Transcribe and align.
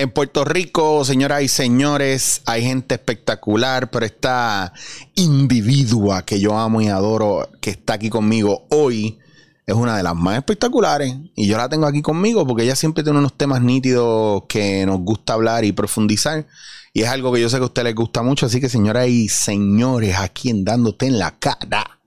En 0.00 0.10
Puerto 0.10 0.46
Rico, 0.46 1.04
señoras 1.04 1.42
y 1.42 1.48
señores, 1.48 2.40
hay 2.46 2.62
gente 2.62 2.94
espectacular, 2.94 3.90
pero 3.90 4.06
esta 4.06 4.72
individua 5.14 6.24
que 6.24 6.40
yo 6.40 6.56
amo 6.56 6.80
y 6.80 6.88
adoro, 6.88 7.50
que 7.60 7.68
está 7.68 7.92
aquí 7.94 8.08
conmigo 8.08 8.66
hoy, 8.70 9.18
es 9.66 9.74
una 9.74 9.98
de 9.98 10.02
las 10.02 10.16
más 10.16 10.38
espectaculares. 10.38 11.14
Y 11.36 11.48
yo 11.48 11.58
la 11.58 11.68
tengo 11.68 11.84
aquí 11.86 12.00
conmigo 12.00 12.46
porque 12.46 12.62
ella 12.62 12.76
siempre 12.76 13.04
tiene 13.04 13.18
unos 13.18 13.36
temas 13.36 13.60
nítidos 13.60 14.44
que 14.48 14.86
nos 14.86 15.00
gusta 15.00 15.34
hablar 15.34 15.66
y 15.66 15.72
profundizar. 15.72 16.46
Y 16.94 17.02
es 17.02 17.08
algo 17.10 17.30
que 17.30 17.42
yo 17.42 17.50
sé 17.50 17.58
que 17.58 17.64
a 17.64 17.66
usted 17.66 17.84
les 17.84 17.94
gusta 17.94 18.22
mucho. 18.22 18.46
Así 18.46 18.58
que, 18.58 18.70
señoras 18.70 19.06
y 19.06 19.28
señores, 19.28 20.16
aquí 20.16 20.48
en 20.48 20.64
Dándote 20.64 21.08
en 21.08 21.18
la 21.18 21.38
cara, 21.38 21.99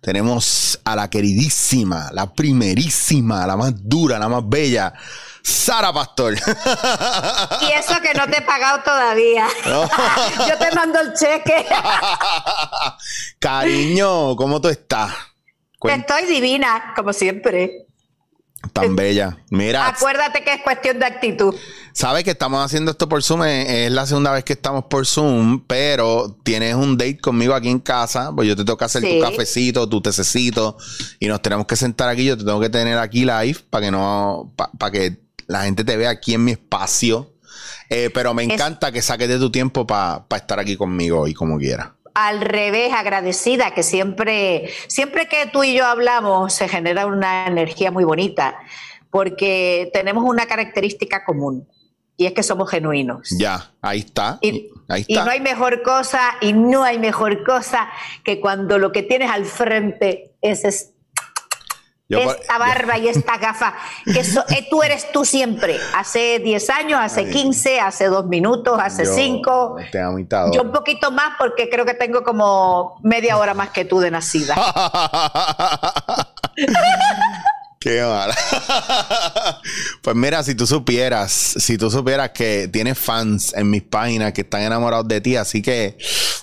tenemos 0.00 0.78
a 0.84 0.94
la 0.96 1.08
queridísima, 1.10 2.10
la 2.12 2.32
primerísima, 2.32 3.46
la 3.46 3.56
más 3.56 3.72
dura, 3.76 4.18
la 4.18 4.28
más 4.28 4.48
bella. 4.48 4.92
Sara 5.42 5.92
Pastor. 5.92 6.34
Y 7.60 7.72
eso 7.72 8.00
que 8.02 8.14
no 8.14 8.26
te 8.26 8.38
he 8.38 8.42
pagado 8.42 8.82
todavía. 8.82 9.46
Yo 10.48 10.58
te 10.58 10.74
mando 10.74 11.00
el 11.00 11.14
cheque. 11.14 11.66
Cariño, 13.38 14.34
¿cómo 14.34 14.60
tú 14.60 14.68
estás? 14.68 15.12
Estoy 15.82 16.26
divina, 16.26 16.92
como 16.96 17.12
siempre. 17.12 17.85
Tan 18.72 18.96
bella. 18.96 19.38
Mira. 19.50 19.86
Acuérdate 19.88 20.42
que 20.42 20.54
es 20.54 20.62
cuestión 20.62 20.98
de 20.98 21.06
actitud. 21.06 21.54
Sabes 21.92 22.24
que 22.24 22.30
estamos 22.30 22.64
haciendo 22.64 22.90
esto 22.90 23.08
por 23.08 23.22
Zoom. 23.22 23.44
Es 23.44 23.90
la 23.90 24.06
segunda 24.06 24.32
vez 24.32 24.44
que 24.44 24.52
estamos 24.52 24.84
por 24.84 25.06
Zoom, 25.06 25.60
pero 25.66 26.36
tienes 26.42 26.74
un 26.74 26.98
date 26.98 27.18
conmigo 27.18 27.54
aquí 27.54 27.68
en 27.68 27.78
casa. 27.78 28.32
Pues 28.34 28.48
yo 28.48 28.56
te 28.56 28.64
tengo 28.64 28.76
que 28.76 28.84
hacer 28.84 29.02
tu 29.02 29.20
cafecito, 29.20 29.88
tu 29.88 30.00
tececito, 30.00 30.76
y 31.20 31.26
nos 31.28 31.40
tenemos 31.40 31.66
que 31.66 31.76
sentar 31.76 32.08
aquí. 32.08 32.24
Yo 32.24 32.36
te 32.36 32.44
tengo 32.44 32.60
que 32.60 32.70
tener 32.70 32.98
aquí 32.98 33.20
live 33.20 33.58
para 33.70 33.86
que 33.86 33.90
no, 33.90 34.52
para 34.56 34.90
que 34.90 35.18
la 35.46 35.64
gente 35.64 35.84
te 35.84 35.96
vea 35.96 36.10
aquí 36.10 36.34
en 36.34 36.44
mi 36.44 36.52
espacio. 36.52 37.32
Eh, 37.88 38.10
pero 38.12 38.34
me 38.34 38.42
encanta 38.42 38.90
que 38.90 39.00
saques 39.00 39.28
de 39.28 39.38
tu 39.38 39.50
tiempo 39.50 39.86
para 39.86 40.26
estar 40.34 40.58
aquí 40.58 40.76
conmigo 40.76 41.28
y 41.28 41.34
como 41.34 41.56
quieras 41.56 41.95
al 42.16 42.40
revés, 42.40 42.94
agradecida, 42.94 43.72
que 43.74 43.82
siempre, 43.82 44.70
siempre 44.86 45.28
que 45.28 45.48
tú 45.52 45.64
y 45.64 45.74
yo 45.74 45.84
hablamos 45.84 46.54
se 46.54 46.66
genera 46.66 47.04
una 47.04 47.46
energía 47.46 47.90
muy 47.90 48.04
bonita, 48.04 48.58
porque 49.10 49.90
tenemos 49.92 50.24
una 50.24 50.46
característica 50.46 51.26
común, 51.26 51.68
y 52.16 52.24
es 52.24 52.32
que 52.32 52.42
somos 52.42 52.70
genuinos. 52.70 53.28
Ya, 53.38 53.70
ahí 53.82 53.98
está. 53.98 54.38
Y, 54.40 54.70
no 55.10 55.30
hay 55.30 55.40
mejor 55.40 55.82
cosa, 55.82 56.36
y 56.40 56.54
no 56.54 56.84
hay 56.84 56.98
mejor 56.98 57.44
cosa 57.44 57.90
que 58.24 58.40
cuando 58.40 58.78
lo 58.78 58.92
que 58.92 59.02
tienes 59.02 59.30
al 59.30 59.44
frente 59.44 60.32
es 60.40 60.94
esta 62.08 62.58
barba 62.58 62.98
y 62.98 63.08
esta 63.08 63.36
gafa, 63.38 63.74
que 64.04 64.20
eh, 64.20 64.66
tú 64.70 64.82
eres 64.82 65.10
tú 65.12 65.24
siempre, 65.24 65.78
hace 65.94 66.38
10 66.38 66.70
años, 66.70 67.00
hace 67.02 67.28
15, 67.28 67.80
hace 67.80 68.06
2 68.06 68.26
minutos, 68.26 68.78
hace 68.80 69.06
5. 69.06 69.76
Yo 70.52 70.62
un 70.62 70.72
poquito 70.72 71.10
más 71.10 71.34
porque 71.38 71.68
creo 71.68 71.84
que 71.84 71.94
tengo 71.94 72.22
como 72.22 73.00
media 73.02 73.36
hora 73.38 73.54
más 73.54 73.70
que 73.70 73.84
tú 73.84 73.98
de 73.98 74.10
nacida. 74.10 74.54
Qué 77.80 78.02
mala. 78.02 78.34
pues 80.02 80.16
mira, 80.16 80.42
si 80.42 80.54
tú 80.54 80.66
supieras, 80.66 81.30
si 81.30 81.78
tú 81.78 81.88
supieras 81.88 82.30
que 82.30 82.68
tienes 82.68 82.98
fans 82.98 83.54
en 83.54 83.70
mis 83.70 83.82
páginas 83.82 84.32
que 84.32 84.40
están 84.40 84.62
enamorados 84.62 85.06
de 85.06 85.20
ti, 85.20 85.36
así 85.36 85.62
que, 85.62 85.96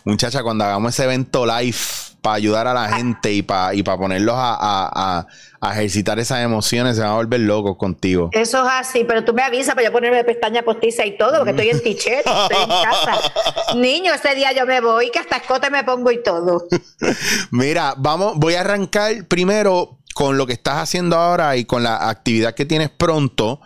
muchacha, 0.05 0.41
cuando 0.41 0.63
hagamos 0.63 0.93
ese 0.93 1.03
evento 1.03 1.45
live 1.45 1.75
para 2.23 2.35
ayudar 2.37 2.67
a 2.67 2.73
la 2.73 2.87
gente 2.87 3.33
y 3.33 3.41
para 3.41 3.75
y 3.75 3.83
ponerlos 3.83 4.35
a, 4.37 5.27
ejercitar 5.61 6.19
esas 6.19 6.39
emociones, 6.39 6.95
se 6.95 7.01
van 7.01 7.11
a 7.11 7.15
volver 7.15 7.41
locos 7.41 7.77
contigo. 7.77 8.29
Eso 8.31 8.65
es 8.65 8.71
así, 8.71 9.03
pero 9.05 9.23
tú 9.23 9.33
me 9.33 9.43
avisas 9.43 9.75
para 9.75 9.87
yo 9.87 9.91
ponerme 9.93 10.23
pestaña 10.23 10.63
postiza 10.63 11.05
y 11.05 11.17
todo, 11.17 11.37
porque 11.37 11.51
estoy 11.51 11.69
en 11.69 11.83
t-shirt, 11.83 12.25
estoy 12.25 12.63
en 12.63 12.69
casa. 12.69 13.75
Niño, 13.75 14.13
ese 14.13 14.35
día 14.35 14.51
yo 14.53 14.65
me 14.65 14.81
voy, 14.81 15.11
que 15.11 15.19
hasta 15.19 15.37
escote 15.37 15.69
me 15.69 15.83
pongo 15.83 16.11
y 16.11 16.23
todo. 16.23 16.65
Mira, 17.51 17.93
vamos, 17.97 18.33
voy 18.37 18.55
a 18.55 18.61
arrancar 18.61 19.25
primero 19.27 19.99
con 20.13 20.37
lo 20.37 20.45
que 20.45 20.53
estás 20.53 20.77
haciendo 20.77 21.17
ahora 21.17 21.57
y 21.57 21.65
con 21.65 21.83
la 21.83 22.09
actividad 22.09 22.55
que 22.55 22.65
tienes 22.65 22.89
pronto. 22.89 23.61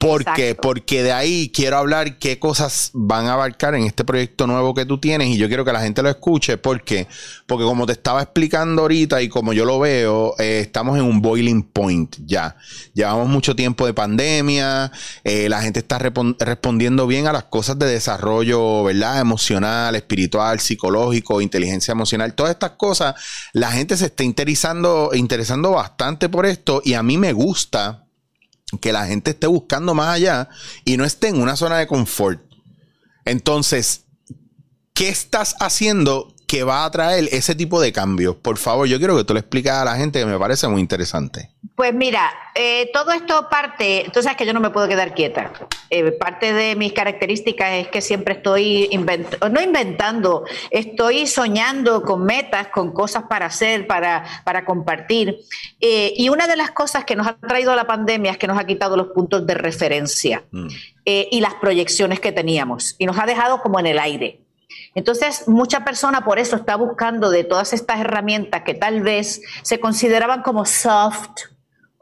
Porque, 0.00 0.54
porque 0.54 1.02
de 1.02 1.12
ahí 1.12 1.52
quiero 1.54 1.76
hablar 1.76 2.18
qué 2.18 2.38
cosas 2.38 2.90
van 2.94 3.26
a 3.26 3.34
abarcar 3.34 3.74
en 3.74 3.84
este 3.84 4.02
proyecto 4.02 4.46
nuevo 4.46 4.72
que 4.72 4.86
tú 4.86 4.96
tienes 4.96 5.28
y 5.28 5.36
yo 5.36 5.46
quiero 5.46 5.62
que 5.62 5.74
la 5.74 5.82
gente 5.82 6.02
lo 6.02 6.08
escuche. 6.08 6.56
Porque, 6.56 7.06
porque 7.46 7.66
como 7.66 7.84
te 7.84 7.92
estaba 7.92 8.22
explicando 8.22 8.80
ahorita 8.80 9.20
y 9.20 9.28
como 9.28 9.52
yo 9.52 9.66
lo 9.66 9.78
veo, 9.78 10.36
eh, 10.38 10.60
estamos 10.60 10.96
en 10.96 11.04
un 11.04 11.20
boiling 11.20 11.62
point 11.64 12.16
ya. 12.24 12.56
Llevamos 12.94 13.28
mucho 13.28 13.54
tiempo 13.54 13.84
de 13.84 13.92
pandemia, 13.92 14.90
eh, 15.22 15.50
la 15.50 15.60
gente 15.60 15.80
está 15.80 15.98
respondiendo 15.98 17.06
bien 17.06 17.26
a 17.26 17.34
las 17.34 17.44
cosas 17.44 17.78
de 17.78 17.84
desarrollo, 17.84 18.84
¿verdad? 18.84 19.20
Emocional, 19.20 19.94
espiritual, 19.96 20.60
psicológico, 20.60 21.42
inteligencia 21.42 21.92
emocional, 21.92 22.32
todas 22.32 22.52
estas 22.52 22.70
cosas, 22.70 23.16
la 23.52 23.70
gente 23.70 23.98
se 23.98 24.06
está 24.06 24.24
interesando, 24.24 25.10
interesando 25.12 25.72
bastante 25.72 26.30
por 26.30 26.46
esto 26.46 26.80
y 26.82 26.94
a 26.94 27.02
mí 27.02 27.18
me 27.18 27.34
gusta 27.34 28.06
que 28.80 28.92
la 28.92 29.06
gente 29.06 29.32
esté 29.32 29.46
buscando 29.46 29.94
más 29.94 30.14
allá 30.14 30.48
y 30.84 30.96
no 30.96 31.04
esté 31.04 31.28
en 31.28 31.40
una 31.40 31.56
zona 31.56 31.78
de 31.78 31.86
confort. 31.86 32.42
Entonces, 33.24 34.04
¿qué 34.94 35.08
estás 35.08 35.56
haciendo 35.60 36.34
que 36.50 36.64
va 36.64 36.84
a 36.84 36.90
traer 36.90 37.28
ese 37.30 37.54
tipo 37.54 37.80
de 37.80 37.92
cambios? 37.92 38.34
Por 38.34 38.58
favor, 38.58 38.88
yo 38.88 38.98
quiero 38.98 39.16
que 39.16 39.22
tú 39.22 39.34
le 39.34 39.38
expliques 39.38 39.70
a 39.70 39.84
la 39.84 39.94
gente 39.94 40.18
que 40.18 40.26
me 40.26 40.36
parece 40.36 40.66
muy 40.66 40.80
interesante. 40.80 41.48
Pues 41.76 41.94
mira, 41.94 42.28
eh, 42.56 42.90
todo 42.92 43.12
esto 43.12 43.48
parte, 43.48 44.10
tú 44.12 44.20
sabes 44.20 44.36
que 44.36 44.44
yo 44.44 44.52
no 44.52 44.58
me 44.58 44.70
puedo 44.70 44.88
quedar 44.88 45.14
quieta. 45.14 45.52
Eh, 45.90 46.10
parte 46.10 46.52
de 46.52 46.74
mis 46.74 46.92
características 46.92 47.74
es 47.74 47.88
que 47.88 48.00
siempre 48.00 48.34
estoy 48.34 48.88
inventando, 48.90 49.48
no 49.48 49.62
inventando, 49.62 50.44
estoy 50.72 51.28
soñando 51.28 52.02
con 52.02 52.24
metas, 52.24 52.66
con 52.66 52.90
cosas 52.90 53.22
para 53.28 53.46
hacer, 53.46 53.86
para, 53.86 54.24
para 54.42 54.64
compartir. 54.64 55.38
Eh, 55.80 56.14
y 56.16 56.30
una 56.30 56.48
de 56.48 56.56
las 56.56 56.72
cosas 56.72 57.04
que 57.04 57.14
nos 57.14 57.28
ha 57.28 57.34
traído 57.34 57.76
la 57.76 57.86
pandemia 57.86 58.32
es 58.32 58.38
que 58.38 58.48
nos 58.48 58.58
ha 58.58 58.66
quitado 58.66 58.96
los 58.96 59.12
puntos 59.14 59.46
de 59.46 59.54
referencia 59.54 60.42
mm. 60.50 60.66
y 61.04 61.40
las 61.40 61.54
proyecciones 61.54 62.18
que 62.18 62.32
teníamos 62.32 62.96
y 62.98 63.06
nos 63.06 63.16
ha 63.20 63.26
dejado 63.26 63.62
como 63.62 63.78
en 63.78 63.86
el 63.86 64.00
aire. 64.00 64.39
Entonces, 64.94 65.46
mucha 65.46 65.84
persona 65.84 66.24
por 66.24 66.38
eso 66.38 66.56
está 66.56 66.76
buscando 66.76 67.30
de 67.30 67.44
todas 67.44 67.72
estas 67.72 68.00
herramientas 68.00 68.62
que 68.62 68.74
tal 68.74 69.02
vez 69.02 69.40
se 69.62 69.78
consideraban 69.78 70.42
como 70.42 70.64
soft 70.64 71.42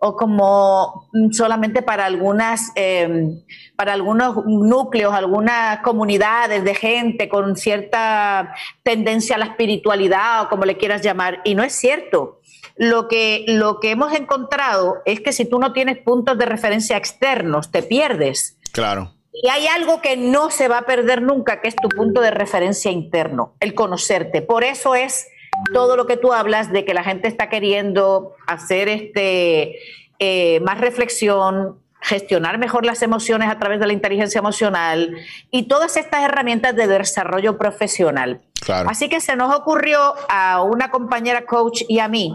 o 0.00 0.16
como 0.16 1.08
solamente 1.32 1.82
para 1.82 2.06
algunas, 2.06 2.70
em, 2.76 3.42
para 3.74 3.92
algunos 3.92 4.44
núcleos, 4.46 5.12
algunas 5.12 5.80
comunidades 5.80 6.62
de 6.62 6.74
gente 6.74 7.28
con 7.28 7.56
cierta 7.56 8.54
tendencia 8.84 9.36
a 9.36 9.38
la 9.38 9.46
espiritualidad 9.46 10.42
o 10.42 10.48
como 10.48 10.64
le 10.64 10.76
quieras 10.76 11.02
llamar. 11.02 11.40
Y 11.44 11.56
no 11.56 11.64
es 11.64 11.72
cierto. 11.72 12.40
Lo 12.76 13.08
que, 13.08 13.44
lo 13.48 13.80
que 13.80 13.90
hemos 13.90 14.12
encontrado 14.12 14.98
es 15.04 15.20
que 15.20 15.32
si 15.32 15.44
tú 15.44 15.58
no 15.58 15.72
tienes 15.72 15.98
puntos 15.98 16.38
de 16.38 16.46
referencia 16.46 16.96
externos, 16.96 17.72
te 17.72 17.82
pierdes. 17.82 18.56
Claro. 18.72 19.17
Y 19.42 19.48
hay 19.48 19.66
algo 19.66 20.00
que 20.00 20.16
no 20.16 20.50
se 20.50 20.68
va 20.68 20.78
a 20.78 20.82
perder 20.82 21.22
nunca, 21.22 21.60
que 21.60 21.68
es 21.68 21.76
tu 21.76 21.88
punto 21.88 22.20
de 22.20 22.30
referencia 22.30 22.90
interno, 22.90 23.54
el 23.60 23.74
conocerte. 23.74 24.42
Por 24.42 24.64
eso 24.64 24.94
es 24.94 25.28
todo 25.72 25.96
lo 25.96 26.06
que 26.06 26.16
tú 26.16 26.32
hablas 26.32 26.72
de 26.72 26.84
que 26.84 26.94
la 26.94 27.04
gente 27.04 27.28
está 27.28 27.48
queriendo 27.48 28.34
hacer 28.46 28.88
este 28.88 29.76
eh, 30.18 30.60
más 30.60 30.80
reflexión, 30.80 31.78
gestionar 32.00 32.58
mejor 32.58 32.84
las 32.84 33.02
emociones 33.02 33.48
a 33.48 33.58
través 33.58 33.80
de 33.80 33.86
la 33.86 33.92
inteligencia 33.92 34.38
emocional 34.38 35.16
y 35.50 35.64
todas 35.64 35.96
estas 35.96 36.24
herramientas 36.24 36.74
de 36.76 36.86
desarrollo 36.86 37.58
profesional. 37.58 38.40
Así 38.86 39.08
que 39.08 39.20
se 39.20 39.36
nos 39.36 39.54
ocurrió 39.54 40.14
a 40.28 40.62
una 40.62 40.90
compañera 40.90 41.46
coach 41.46 41.82
y 41.88 42.00
a 42.00 42.08
mí 42.08 42.34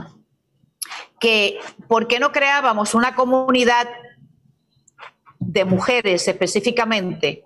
que, 1.19 1.59
¿por 1.88 2.07
qué 2.07 2.19
no 2.19 2.31
creábamos 2.31 2.95
una 2.95 3.16
comunidad 3.16 3.88
de 5.53 5.65
mujeres 5.65 6.27
específicamente 6.27 7.44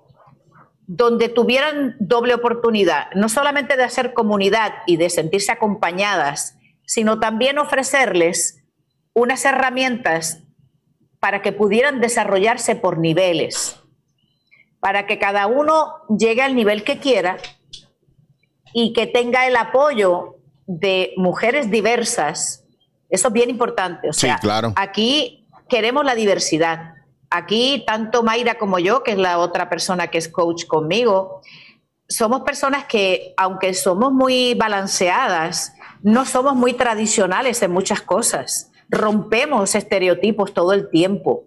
donde 0.87 1.27
tuvieran 1.27 1.97
doble 1.99 2.33
oportunidad, 2.33 3.11
no 3.13 3.27
solamente 3.27 3.75
de 3.75 3.83
hacer 3.83 4.13
comunidad 4.13 4.71
y 4.85 4.95
de 4.95 5.09
sentirse 5.09 5.51
acompañadas, 5.51 6.57
sino 6.85 7.19
también 7.19 7.57
ofrecerles 7.57 8.63
unas 9.13 9.43
herramientas 9.43 10.43
para 11.19 11.41
que 11.41 11.51
pudieran 11.51 11.99
desarrollarse 11.99 12.77
por 12.77 12.99
niveles, 12.99 13.75
para 14.79 15.05
que 15.05 15.19
cada 15.19 15.47
uno 15.47 15.93
llegue 16.17 16.41
al 16.41 16.55
nivel 16.55 16.85
que 16.85 16.99
quiera 16.99 17.35
y 18.73 18.93
que 18.93 19.07
tenga 19.07 19.45
el 19.45 19.57
apoyo 19.57 20.37
de 20.67 21.13
mujeres 21.17 21.69
diversas. 21.69 22.63
Eso 23.09 23.27
es 23.27 23.33
bien 23.33 23.49
importante. 23.49 24.07
O 24.09 24.13
sea, 24.13 24.37
claro. 24.37 24.71
aquí 24.77 25.49
queremos 25.67 26.05
la 26.05 26.15
diversidad. 26.15 26.93
Aquí, 27.29 27.83
tanto 27.85 28.23
Mayra 28.23 28.57
como 28.57 28.79
yo, 28.79 29.03
que 29.03 29.11
es 29.11 29.17
la 29.17 29.39
otra 29.39 29.69
persona 29.69 30.07
que 30.07 30.17
es 30.17 30.29
coach 30.29 30.65
conmigo, 30.65 31.41
somos 32.07 32.41
personas 32.41 32.85
que, 32.85 33.33
aunque 33.37 33.73
somos 33.73 34.13
muy 34.13 34.53
balanceadas, 34.53 35.73
no 36.03 36.25
somos 36.25 36.55
muy 36.55 36.73
tradicionales 36.73 37.61
en 37.61 37.71
muchas 37.71 38.01
cosas. 38.01 38.71
Rompemos 38.89 39.75
estereotipos 39.75 40.53
todo 40.53 40.73
el 40.73 40.89
tiempo. 40.89 41.43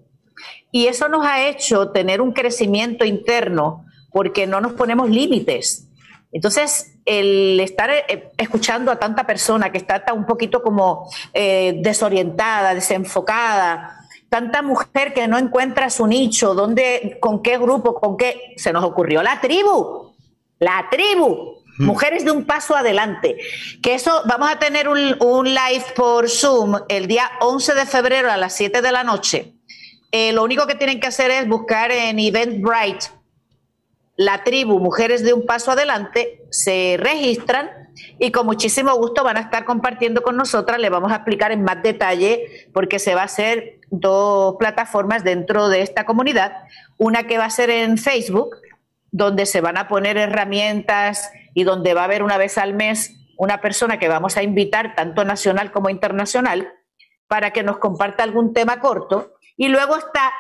Y 0.71 0.87
eso 0.87 1.09
nos 1.09 1.25
ha 1.25 1.47
hecho 1.49 1.91
tener 1.91 2.21
un 2.21 2.33
crecimiento 2.33 3.05
interno 3.05 3.87
porque 4.13 4.47
no 4.47 4.61
nos 4.61 4.73
ponemos 4.73 5.09
límites. 5.09 5.89
Entonces, 6.33 6.99
el 7.07 7.59
estar 7.61 7.91
eh, 7.91 8.31
escuchando 8.37 8.93
a 8.93 8.99
tanta 8.99 9.27
persona 9.27 9.73
que 9.73 9.79
está 9.79 10.05
un 10.13 10.27
poquito 10.27 10.63
como 10.63 11.11
eh, 11.33 11.81
desorientada, 11.83 12.75
desenfocada, 12.75 14.00
tanta 14.31 14.63
mujer 14.63 15.13
que 15.13 15.29
no 15.29 15.37
encuentra 15.37 15.91
su 15.91 16.07
nicho, 16.07 16.55
dónde, 16.55 17.19
con 17.21 17.43
qué 17.43 17.59
grupo, 17.59 17.95
con 17.95 18.17
qué, 18.17 18.55
se 18.57 18.73
nos 18.73 18.85
ocurrió 18.85 19.23
la 19.23 19.41
tribu, 19.41 20.15
la 20.59 20.87
tribu. 20.91 21.61
Mujeres 21.79 22.27
de 22.27 22.31
un 22.31 22.45
paso 22.45 22.77
adelante. 22.77 23.39
Que 23.83 23.95
eso, 23.95 24.23
vamos 24.27 24.51
a 24.51 24.59
tener 24.59 24.87
un, 24.87 25.17
un, 25.23 25.47
live 25.47 25.85
por 25.97 26.29
Zoom 26.29 26.77
el 26.91 27.07
día 27.07 27.31
11 27.41 27.75
de 27.75 27.87
febrero 27.87 28.31
a 28.31 28.37
las 28.37 28.55
7 28.55 28.83
de 28.83 28.93
la 28.93 29.03
noche. 29.03 29.55
Eh, 30.13 30.33
lo 30.33 30.45
único 30.45 30.67
que 30.67 30.75
tienen 30.75 31.01
que 31.01 31.07
hacer 31.07 31.31
es 31.31 31.49
buscar 31.49 31.91
en 31.91 32.19
Eventbrite 32.19 33.07
la 34.21 34.45
tribu 34.45 34.79
Mujeres 34.81 35.25
de 35.25 35.33
un 35.33 35.47
Paso 35.47 35.71
Adelante, 35.71 36.43
se 36.51 36.99
registran 37.01 37.71
y 38.19 38.31
con 38.31 38.45
muchísimo 38.45 38.95
gusto 38.97 39.25
van 39.25 39.39
a 39.39 39.41
estar 39.41 39.65
compartiendo 39.65 40.23
con 40.23 40.37
nosotras. 40.37 40.79
Le 40.79 40.91
vamos 40.91 41.11
a 41.11 41.17
explicar 41.17 41.53
en 41.53 41.63
más 41.63 41.83
detalle 41.83 42.69
porque 42.75 42.99
se 42.99 43.15
va 43.15 43.23
a 43.23 43.25
hacer 43.25 43.80
dos 43.91 44.57
plataformas 44.59 45.25
dentro 45.25 45.69
de 45.69 45.83
esta 45.83 46.05
comunidad. 46.05 46.53
Una 46.97 47.27
que 47.27 47.39
va 47.39 47.45
a 47.45 47.51
ser 47.51 47.71
en 47.71 47.99
Facebook, 47.99 48.57
donde 49.11 49.47
se 49.47 49.61
van 49.61 49.77
a 49.77 49.89
poner 49.89 50.17
herramientas 50.17 51.31
y 51.55 51.65
donde 51.65 51.95
va 51.95 52.03
a 52.03 52.05
haber 52.05 52.23
una 52.23 52.39
vez 52.39 52.59
al 52.59 52.75
mes 52.75 53.17
una 53.37 53.61
persona 53.61 53.99
que 53.99 54.09
vamos 54.09 54.37
a 54.37 54.43
invitar, 54.43 54.95
tanto 54.95 55.25
nacional 55.25 55.73
como 55.73 55.89
internacional, 55.89 56.73
para 57.27 57.53
que 57.53 57.63
nos 57.63 57.79
comparta 57.79 58.23
algún 58.23 58.53
tema 58.53 58.81
corto. 58.81 59.35
Y 59.57 59.69
luego 59.69 59.97
está 59.97 60.33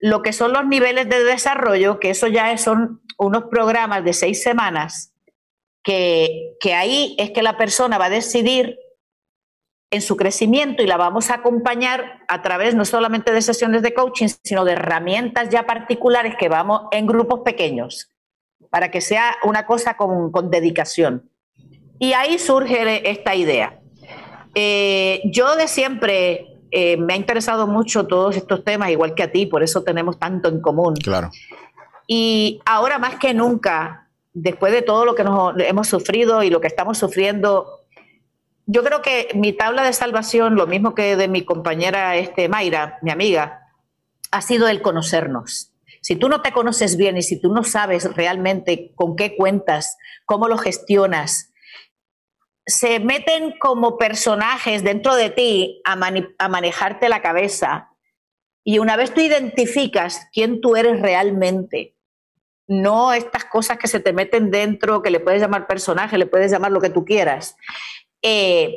lo 0.00 0.22
que 0.22 0.32
son 0.32 0.52
los 0.52 0.66
niveles 0.66 1.08
de 1.08 1.24
desarrollo, 1.24 2.00
que 2.00 2.10
eso 2.10 2.26
ya 2.26 2.56
son 2.56 3.02
unos 3.18 3.44
programas 3.44 4.04
de 4.04 4.12
seis 4.12 4.42
semanas, 4.42 5.12
que, 5.82 6.56
que 6.60 6.74
ahí 6.74 7.16
es 7.18 7.32
que 7.32 7.42
la 7.42 7.56
persona 7.56 7.98
va 7.98 8.06
a 8.06 8.10
decidir 8.10 8.78
en 9.90 10.02
su 10.02 10.16
crecimiento 10.16 10.82
y 10.82 10.86
la 10.86 10.96
vamos 10.96 11.30
a 11.30 11.36
acompañar 11.36 12.20
a 12.28 12.42
través 12.42 12.74
no 12.74 12.84
solamente 12.84 13.32
de 13.32 13.40
sesiones 13.40 13.82
de 13.82 13.94
coaching, 13.94 14.28
sino 14.42 14.64
de 14.64 14.72
herramientas 14.72 15.48
ya 15.48 15.66
particulares 15.66 16.34
que 16.38 16.48
vamos 16.48 16.82
en 16.90 17.06
grupos 17.06 17.40
pequeños, 17.40 18.10
para 18.70 18.90
que 18.90 19.00
sea 19.00 19.36
una 19.44 19.64
cosa 19.64 19.96
con, 19.96 20.30
con 20.30 20.50
dedicación. 20.50 21.30
Y 21.98 22.12
ahí 22.12 22.38
surge 22.38 23.10
esta 23.10 23.34
idea. 23.34 23.80
Eh, 24.54 25.22
yo 25.24 25.56
de 25.56 25.68
siempre 25.68 26.58
eh, 26.70 26.96
me 26.96 27.14
ha 27.14 27.16
interesado 27.16 27.66
mucho 27.66 28.06
todos 28.06 28.36
estos 28.36 28.64
temas, 28.64 28.90
igual 28.90 29.14
que 29.14 29.22
a 29.22 29.32
ti, 29.32 29.46
por 29.46 29.62
eso 29.62 29.82
tenemos 29.82 30.18
tanto 30.18 30.48
en 30.48 30.60
común. 30.60 30.94
Claro. 30.96 31.30
Y 32.06 32.60
ahora 32.66 32.98
más 32.98 33.16
que 33.16 33.34
nunca, 33.34 34.08
después 34.32 34.72
de 34.72 34.82
todo 34.82 35.04
lo 35.04 35.14
que 35.14 35.24
nos 35.24 35.54
hemos 35.60 35.88
sufrido 35.88 36.42
y 36.42 36.50
lo 36.50 36.60
que 36.60 36.66
estamos 36.66 36.98
sufriendo, 36.98 37.77
yo 38.70 38.84
creo 38.84 39.00
que 39.00 39.30
mi 39.34 39.54
tabla 39.54 39.82
de 39.82 39.94
salvación, 39.94 40.54
lo 40.54 40.66
mismo 40.66 40.94
que 40.94 41.16
de 41.16 41.26
mi 41.26 41.42
compañera 41.42 42.16
este, 42.16 42.50
Mayra, 42.50 42.98
mi 43.00 43.10
amiga, 43.10 43.72
ha 44.30 44.42
sido 44.42 44.68
el 44.68 44.82
conocernos. 44.82 45.72
Si 46.02 46.16
tú 46.16 46.28
no 46.28 46.42
te 46.42 46.52
conoces 46.52 46.98
bien 46.98 47.16
y 47.16 47.22
si 47.22 47.40
tú 47.40 47.50
no 47.50 47.64
sabes 47.64 48.14
realmente 48.14 48.92
con 48.94 49.16
qué 49.16 49.36
cuentas, 49.36 49.96
cómo 50.26 50.48
lo 50.48 50.58
gestionas, 50.58 51.50
se 52.66 53.00
meten 53.00 53.58
como 53.58 53.96
personajes 53.96 54.84
dentro 54.84 55.16
de 55.16 55.30
ti 55.30 55.80
a, 55.86 55.96
manejarte 55.96 57.08
la 57.08 57.22
cabeza. 57.22 57.88
Y 58.64 58.80
una 58.80 58.96
vez 58.96 59.14
tú 59.14 59.22
identificas 59.22 60.28
quién 60.30 60.60
tú 60.60 60.76
eres 60.76 61.00
realmente, 61.00 61.96
no 62.66 63.14
estas 63.14 63.46
cosas 63.46 63.78
que 63.78 63.88
se 63.88 63.98
te 63.98 64.12
meten 64.12 64.50
dentro, 64.50 65.00
que 65.00 65.08
le 65.08 65.20
puedes 65.20 65.40
llamar 65.40 65.66
personaje, 65.66 66.18
le 66.18 66.26
puedes 66.26 66.52
llamar 66.52 66.70
lo 66.70 66.82
que 66.82 66.90
tú 66.90 67.06
quieras, 67.06 67.56
eh, 68.22 68.76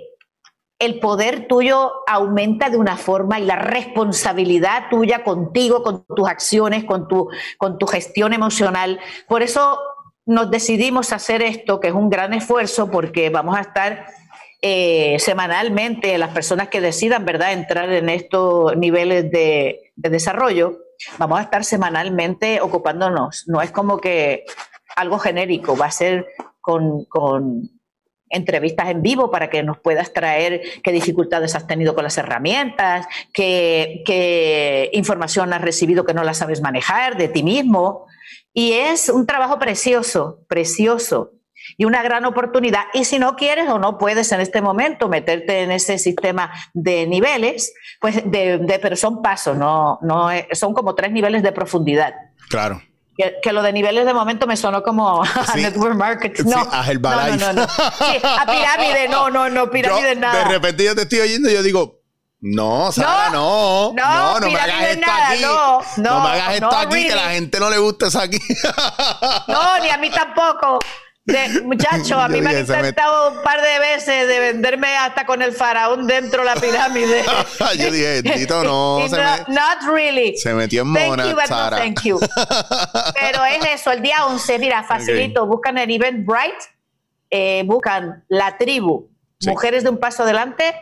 el 0.79 0.99
poder 0.99 1.47
tuyo 1.47 1.91
aumenta 2.07 2.69
de 2.69 2.77
una 2.77 2.97
forma 2.97 3.39
y 3.39 3.45
la 3.45 3.55
responsabilidad 3.55 4.89
tuya 4.89 5.23
contigo, 5.23 5.83
con 5.83 6.05
tus 6.07 6.27
acciones, 6.27 6.85
con 6.85 7.07
tu, 7.07 7.29
con 7.57 7.77
tu 7.77 7.85
gestión 7.85 8.33
emocional. 8.33 8.99
Por 9.27 9.43
eso 9.43 9.79
nos 10.25 10.49
decidimos 10.49 11.13
hacer 11.13 11.43
esto, 11.43 11.79
que 11.79 11.89
es 11.89 11.93
un 11.93 12.09
gran 12.09 12.33
esfuerzo, 12.33 12.89
porque 12.89 13.29
vamos 13.29 13.57
a 13.57 13.61
estar 13.61 14.07
eh, 14.63 15.17
semanalmente, 15.19 16.17
las 16.19 16.33
personas 16.33 16.69
que 16.69 16.81
decidan, 16.81 17.25
¿verdad?, 17.25 17.53
entrar 17.53 17.91
en 17.91 18.09
estos 18.09 18.77
niveles 18.77 19.31
de, 19.31 19.91
desarrollo, 19.95 20.77
vamos 21.17 21.39
a 21.39 21.43
estar 21.43 21.63
semanalmente 21.63 22.61
ocupándonos. 22.61 23.47
No 23.47 23.61
es 23.61 23.71
como 23.71 23.99
que 23.99 24.45
algo 24.95 25.17
genérico, 25.17 25.75
va 25.75 25.88
a 25.88 25.91
ser 25.91 26.27
con, 26.59 27.07
entrevistas 28.31 28.89
en 28.89 29.01
vivo 29.01 29.31
para 29.31 29.50
que 29.50 29.63
nos 29.63 29.80
puedas 29.80 30.13
traer 30.13 30.62
qué 30.83 30.92
dificultades 30.92 31.56
has 31.56 31.68
tenido 31.68 31.95
con 31.95 32.04
las 32.04 32.18
herramientas, 32.18 33.06
qué, 33.33 34.04
qué 34.06 34.89
información 34.94 35.54
has 35.54 35.62
recibido 35.62 36.06
que 36.06 36.13
no 36.13 36.24
la 36.24 36.33
sabes 36.33 36.62
manejar 36.62 37.18
de 37.18 37.28
ti 37.28 37.44
mismo. 37.44 38.06
Y 38.54 38.74
es 38.74 39.10
un 39.10 39.25
trabajo 39.25 39.60
precioso, 39.60 40.39
precioso 40.48 41.31
y 41.78 41.86
una 41.86 42.04
gran 42.04 42.25
oportunidad. 42.25 42.86
Y 42.94 43.06
si 43.06 43.19
no 43.19 43.36
quieres 43.36 43.69
o 43.69 43.80
no 43.80 43.98
puedes 43.98 44.31
en 44.31 44.42
este 44.42 44.62
momento 44.62 45.07
meterte 45.07 45.62
en 45.62 45.72
ese 45.72 45.98
sistema 45.98 46.51
de 46.74 47.07
niveles, 47.07 47.74
pues 48.00 48.22
de, 48.30 48.80
pero 48.81 48.95
son 48.95 49.22
pasos, 49.22 49.57
no, 49.57 50.00
no 50.01 50.30
son 50.54 50.74
como 50.74 50.95
tres 50.95 51.12
niveles 51.12 51.44
de 51.44 51.51
profundidad. 51.51 52.13
Claro. 52.50 52.81
Que, 53.18 53.52
lo 53.52 53.62
de 53.62 53.74
niveles 53.74 54.06
de 54.06 54.13
momento 54.13 54.48
me 54.48 54.58
sonó 54.58 54.81
como 54.84 55.24
a 55.24 55.56
network 55.56 55.96
marketing. 55.96 56.44
No, 56.46 56.68
a 56.72 56.94
no, 56.94 57.38
no, 57.38 57.54
no, 57.54 57.68
Sí, 57.68 58.19
a 58.24 58.46
pirámide, 58.46 59.08
no, 59.10 59.30
no, 59.30 59.50
no, 59.50 59.69
pirámide 59.69 60.16
nada. 60.16 60.40
De 60.40 60.46
repente 60.46 60.84
yo 60.84 60.96
te 60.96 61.04
estoy 61.04 61.19
oyendo 61.19 61.50
y 61.50 61.54
yo 61.54 61.62
digo, 61.62 62.02
no, 62.42 62.92
Sara, 62.92 63.30
no. 63.30 63.94
No, 63.94 64.40
no, 64.40 64.50
me 64.50 64.60
hagas 64.60 64.90
esto 64.90 65.12
aquí. 65.12 65.42
No, 65.44 65.81
no, 65.98 66.24
me 66.24 66.30
hagas 66.30 66.54
esto 66.56 66.75
aquí, 66.75 67.06
que 67.06 67.13
a 67.13 67.16
la 67.16 67.30
gente 67.31 67.60
no 67.60 67.69
le 67.69 67.78
gusta 67.78 68.08
eso 68.08 68.19
aquí. 68.19 68.40
no, 69.48 69.80
ni 69.80 69.90
a 69.90 69.98
mí 69.98 70.10
tampoco. 70.10 70.80
Muchacho, 71.63 72.19
a 72.19 72.27
mí 72.29 72.41
me 72.41 72.50
han 72.50 72.59
intentado 72.59 73.31
un 73.31 73.44
par 73.44 73.62
de 73.62 73.79
veces 73.79 74.27
de 74.27 74.39
venderme 74.39 74.88
hasta 74.95 75.25
con 75.25 75.41
el 75.41 75.53
faraón 75.53 76.07
dentro 76.07 76.39
de 76.41 76.45
la 76.45 76.56
pirámide. 76.56 77.23
Yo 77.77 77.91
dije, 77.91 78.23
Tito, 78.23 78.63
no. 78.63 79.00
se 79.10 79.17
not 79.51 79.81
really. 79.93 80.38
Se 80.38 80.53
metió 80.53 80.81
en 80.81 80.89
mona, 80.89 81.24
thank 81.24 81.34
you, 81.34 81.48
Sara. 81.48 81.77
No, 81.77 81.84
thank 81.84 82.01
you. 82.03 82.19
Pero 83.19 83.46
es 83.46 83.65
eso, 83.81 83.91
el 83.91 84.01
día 84.01 84.25
11, 84.25 84.60
mira, 84.60 84.84
facilito. 84.84 85.46
Buscan 85.46 85.77
el 85.77 85.91
Eventbrite, 85.91 86.65
eh, 87.29 87.63
buscan 87.65 88.24
la 88.27 88.57
tribu, 88.57 89.10
Mujeres 89.46 89.84
de 89.84 89.89
un 89.89 89.98
Paso 89.98 90.24
Adelante, 90.24 90.75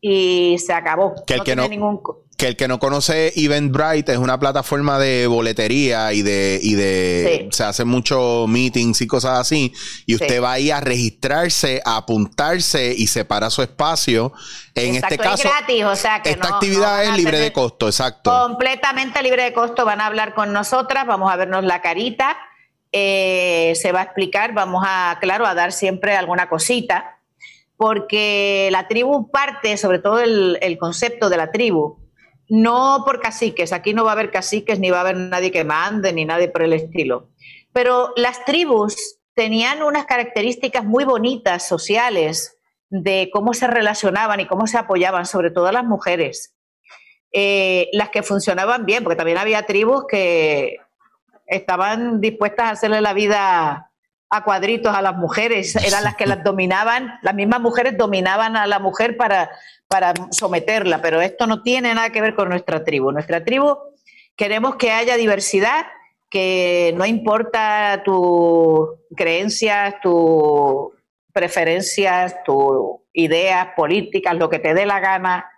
y 0.00 0.56
se 0.58 0.72
acabó. 0.72 1.14
Que 1.26 1.34
el 1.34 1.42
que 1.42 1.56
no, 1.56 1.68
ningún... 1.68 2.00
que 2.44 2.48
el 2.48 2.56
que 2.56 2.68
no 2.68 2.78
conoce 2.78 3.32
Eventbrite 3.36 4.12
es 4.12 4.18
una 4.18 4.38
plataforma 4.38 4.98
de 4.98 5.26
boletería 5.26 6.12
y 6.12 6.20
de, 6.20 6.60
y 6.62 6.74
de 6.74 7.48
se 7.50 7.64
hacen 7.64 7.88
muchos 7.88 8.46
meetings 8.48 9.00
y 9.00 9.06
cosas 9.06 9.38
así. 9.38 9.72
Y 10.04 10.14
usted 10.14 10.42
va 10.42 10.52
ahí 10.52 10.70
a 10.70 10.78
registrarse, 10.82 11.80
a 11.86 11.96
apuntarse 11.96 12.92
y 12.94 13.06
separa 13.06 13.48
su 13.48 13.62
espacio. 13.62 14.34
En 14.74 14.94
este 14.94 15.16
caso, 15.16 15.48
gratis, 15.48 15.84
o 15.84 15.96
sea 15.96 16.20
que 16.20 16.32
esta 16.32 16.48
actividad 16.48 17.04
es 17.04 17.16
libre 17.16 17.38
de 17.38 17.50
costo, 17.50 17.86
exacto. 17.86 18.30
Completamente 18.30 19.22
libre 19.22 19.44
de 19.44 19.54
costo. 19.54 19.86
Van 19.86 20.02
a 20.02 20.06
hablar 20.06 20.34
con 20.34 20.52
nosotras, 20.52 21.06
vamos 21.06 21.32
a 21.32 21.36
vernos 21.36 21.64
la 21.64 21.80
carita. 21.80 22.36
Eh, 22.92 23.72
se 23.74 23.90
va 23.90 24.00
a 24.00 24.02
explicar, 24.02 24.52
vamos 24.52 24.84
a, 24.86 25.16
claro, 25.18 25.46
a 25.46 25.54
dar 25.54 25.72
siempre 25.72 26.14
alguna 26.14 26.50
cosita 26.50 27.16
porque 27.76 28.68
la 28.70 28.86
tribu 28.86 29.30
parte, 29.30 29.76
sobre 29.76 29.98
todo 29.98 30.20
el, 30.20 30.76
concepto 30.78 31.28
de 31.28 31.36
la 31.36 31.50
tribu, 31.50 32.03
no 32.48 33.02
por 33.04 33.20
caciques, 33.20 33.72
aquí 33.72 33.94
no 33.94 34.04
va 34.04 34.10
a 34.10 34.14
haber 34.14 34.30
caciques, 34.30 34.78
ni 34.78 34.90
va 34.90 34.98
a 34.98 35.00
haber 35.00 35.16
nadie 35.16 35.50
que 35.50 35.64
mande, 35.64 36.12
ni 36.12 36.24
nadie 36.24 36.48
por 36.48 36.62
el 36.62 36.72
estilo, 36.72 37.30
pero 37.72 38.12
las 38.16 38.44
tribus 38.44 39.18
tenían 39.34 39.82
unas 39.82 40.06
características 40.06 40.84
muy 40.84 41.04
bonitas 41.04 41.66
sociales 41.66 42.58
de 42.88 43.30
cómo 43.32 43.54
se 43.54 43.66
relacionaban 43.66 44.40
y 44.40 44.46
cómo 44.46 44.66
se 44.66 44.78
apoyaban, 44.78 45.26
sobre 45.26 45.50
todo 45.50 45.72
las 45.72 45.84
mujeres. 45.84 46.54
Eh, 47.32 47.88
las 47.92 48.10
que 48.10 48.22
funcionaban 48.22 48.86
bien, 48.86 49.02
porque 49.02 49.16
también 49.16 49.38
había 49.38 49.66
tribus 49.66 50.04
que 50.08 50.76
estaban 51.46 52.20
dispuestas 52.20 52.66
a 52.66 52.70
hacerle 52.70 53.00
la 53.00 53.12
vida 53.12 53.90
a 54.36 54.44
cuadritos 54.44 54.94
a 54.94 55.02
las 55.02 55.16
mujeres, 55.16 55.76
eran 55.76 56.04
las 56.04 56.16
que 56.16 56.26
las 56.26 56.42
dominaban, 56.42 57.18
las 57.22 57.34
mismas 57.34 57.60
mujeres 57.60 57.96
dominaban 57.96 58.56
a 58.56 58.66
la 58.66 58.78
mujer 58.78 59.16
para, 59.16 59.50
para 59.88 60.14
someterla, 60.30 61.00
pero 61.00 61.20
esto 61.20 61.46
no 61.46 61.62
tiene 61.62 61.94
nada 61.94 62.10
que 62.10 62.20
ver 62.20 62.34
con 62.34 62.48
nuestra 62.48 62.84
tribu. 62.84 63.12
Nuestra 63.12 63.44
tribu 63.44 63.76
queremos 64.36 64.76
que 64.76 64.90
haya 64.90 65.16
diversidad, 65.16 65.86
que 66.30 66.92
no 66.96 67.06
importa 67.06 68.02
tus 68.04 68.88
creencias, 69.16 69.94
tus 70.02 70.92
preferencias, 71.32 72.42
tus 72.44 73.00
ideas 73.12 73.68
políticas, 73.76 74.34
lo 74.36 74.50
que 74.50 74.58
te 74.58 74.74
dé 74.74 74.86
la 74.86 75.00
gana, 75.00 75.48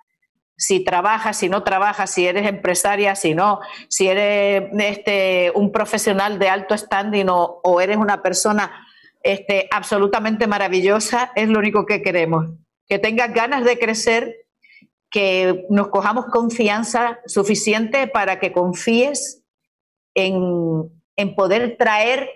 si 0.56 0.80
trabajas, 0.80 1.36
si 1.36 1.48
no 1.48 1.62
trabajas, 1.62 2.10
si 2.10 2.26
eres 2.26 2.46
empresaria, 2.46 3.14
si 3.14 3.34
no, 3.34 3.60
si 3.88 4.08
eres 4.08 4.70
este, 4.78 5.52
un 5.54 5.70
profesional 5.70 6.38
de 6.38 6.48
alto 6.48 6.76
standing 6.76 7.26
o, 7.28 7.80
eres 7.80 7.98
una 7.98 8.22
persona 8.22 8.86
este, 9.22 9.68
absolutamente 9.70 10.46
maravillosa, 10.46 11.32
es 11.34 11.48
lo 11.48 11.58
único 11.58 11.84
que 11.84 12.02
queremos. 12.02 12.46
Que 12.88 12.98
tengas 12.98 13.32
ganas 13.34 13.64
de 13.64 13.78
crecer, 13.78 14.34
que 15.10 15.66
nos 15.70 15.88
cojamos 15.88 16.26
confianza 16.26 17.20
suficiente 17.26 18.06
para 18.06 18.38
que 18.38 18.52
confíes 18.52 19.42
en 20.14 20.90
poder 21.36 21.76
traer 21.76 22.30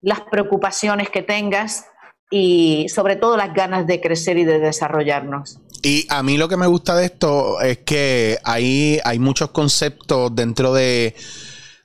las 0.00 0.20
preocupaciones 0.20 1.10
que 1.10 1.22
tengas 1.22 1.86
y 2.30 2.88
sobre 2.88 3.16
todo 3.16 3.36
las 3.36 3.52
ganas 3.52 3.86
de 3.86 4.00
crecer 4.00 4.38
y 4.38 4.44
de 4.44 4.58
desarrollarnos. 4.58 5.60
Y 5.82 6.06
a 6.08 6.22
mí 6.22 6.36
lo 6.36 6.48
que 6.48 6.56
me 6.56 6.68
gusta 6.68 6.94
de 6.94 7.06
esto 7.06 7.60
es 7.60 7.78
que 7.78 8.38
ahí 8.44 9.00
hay 9.04 9.18
muchos 9.18 9.50
conceptos 9.50 10.34
dentro 10.34 10.72
de 10.72 11.16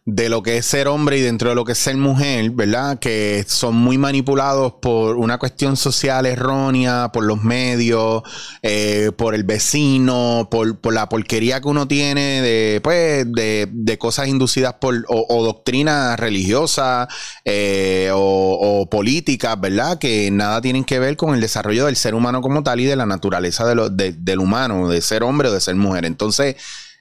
de 0.08 0.30
lo 0.30 0.42
que 0.42 0.56
es 0.56 0.66
ser 0.66 0.88
hombre 0.88 1.18
y 1.18 1.22
dentro 1.22 1.50
de 1.50 1.56
lo 1.56 1.66
que 1.66 1.74
es 1.74 1.78
ser 1.78 1.98
mujer, 1.98 2.52
¿verdad? 2.52 2.98
Que 2.98 3.44
son 3.46 3.76
muy 3.76 3.98
manipulados 3.98 4.76
por 4.82 5.18
una 5.18 5.38
cuestión 5.38 5.76
social 5.76 6.26
errónea, 6.26 7.10
por 7.12 7.26
los 7.26 7.44
medios, 7.44 8.24
eh, 8.62 9.12
por 9.18 9.36
el 9.36 9.44
vecino, 9.44 10.48
por, 10.50 10.78
la 10.94 11.10
porquería 11.10 11.60
que 11.60 11.68
uno 11.68 11.90
tiene 11.90 12.42
de, 12.42 12.80
pues, 12.82 13.26
de, 13.30 13.98
cosas 14.00 14.30
inducidas 14.30 14.76
por 14.76 14.96
o, 15.10 15.44
doctrinas 15.44 16.18
religiosas 16.18 17.10
eh, 17.44 18.10
o, 18.14 18.47
políticas, 18.90 19.60
¿verdad? 19.60 20.00
Que 20.00 20.32
nada 20.32 20.62
tienen 20.62 20.84
que 20.84 21.00
ver 21.00 21.18
con 21.18 21.36
el 21.36 21.42
desarrollo 21.42 21.86
del 21.86 21.96
ser 21.96 22.16
humano 22.16 22.42
como 22.42 22.64
tal 22.64 22.80
y 22.80 22.86
de 22.86 22.96
la 22.96 23.06
naturaleza 23.06 23.66
de 23.66 24.14
del 24.14 24.40
humano, 24.40 24.90
de 24.90 25.02
ser 25.02 25.24
hombre 25.24 25.50
o 25.50 25.54
de 25.54 25.62
ser 25.62 25.76
mujer. 25.76 26.06
Entonces, 26.06 26.56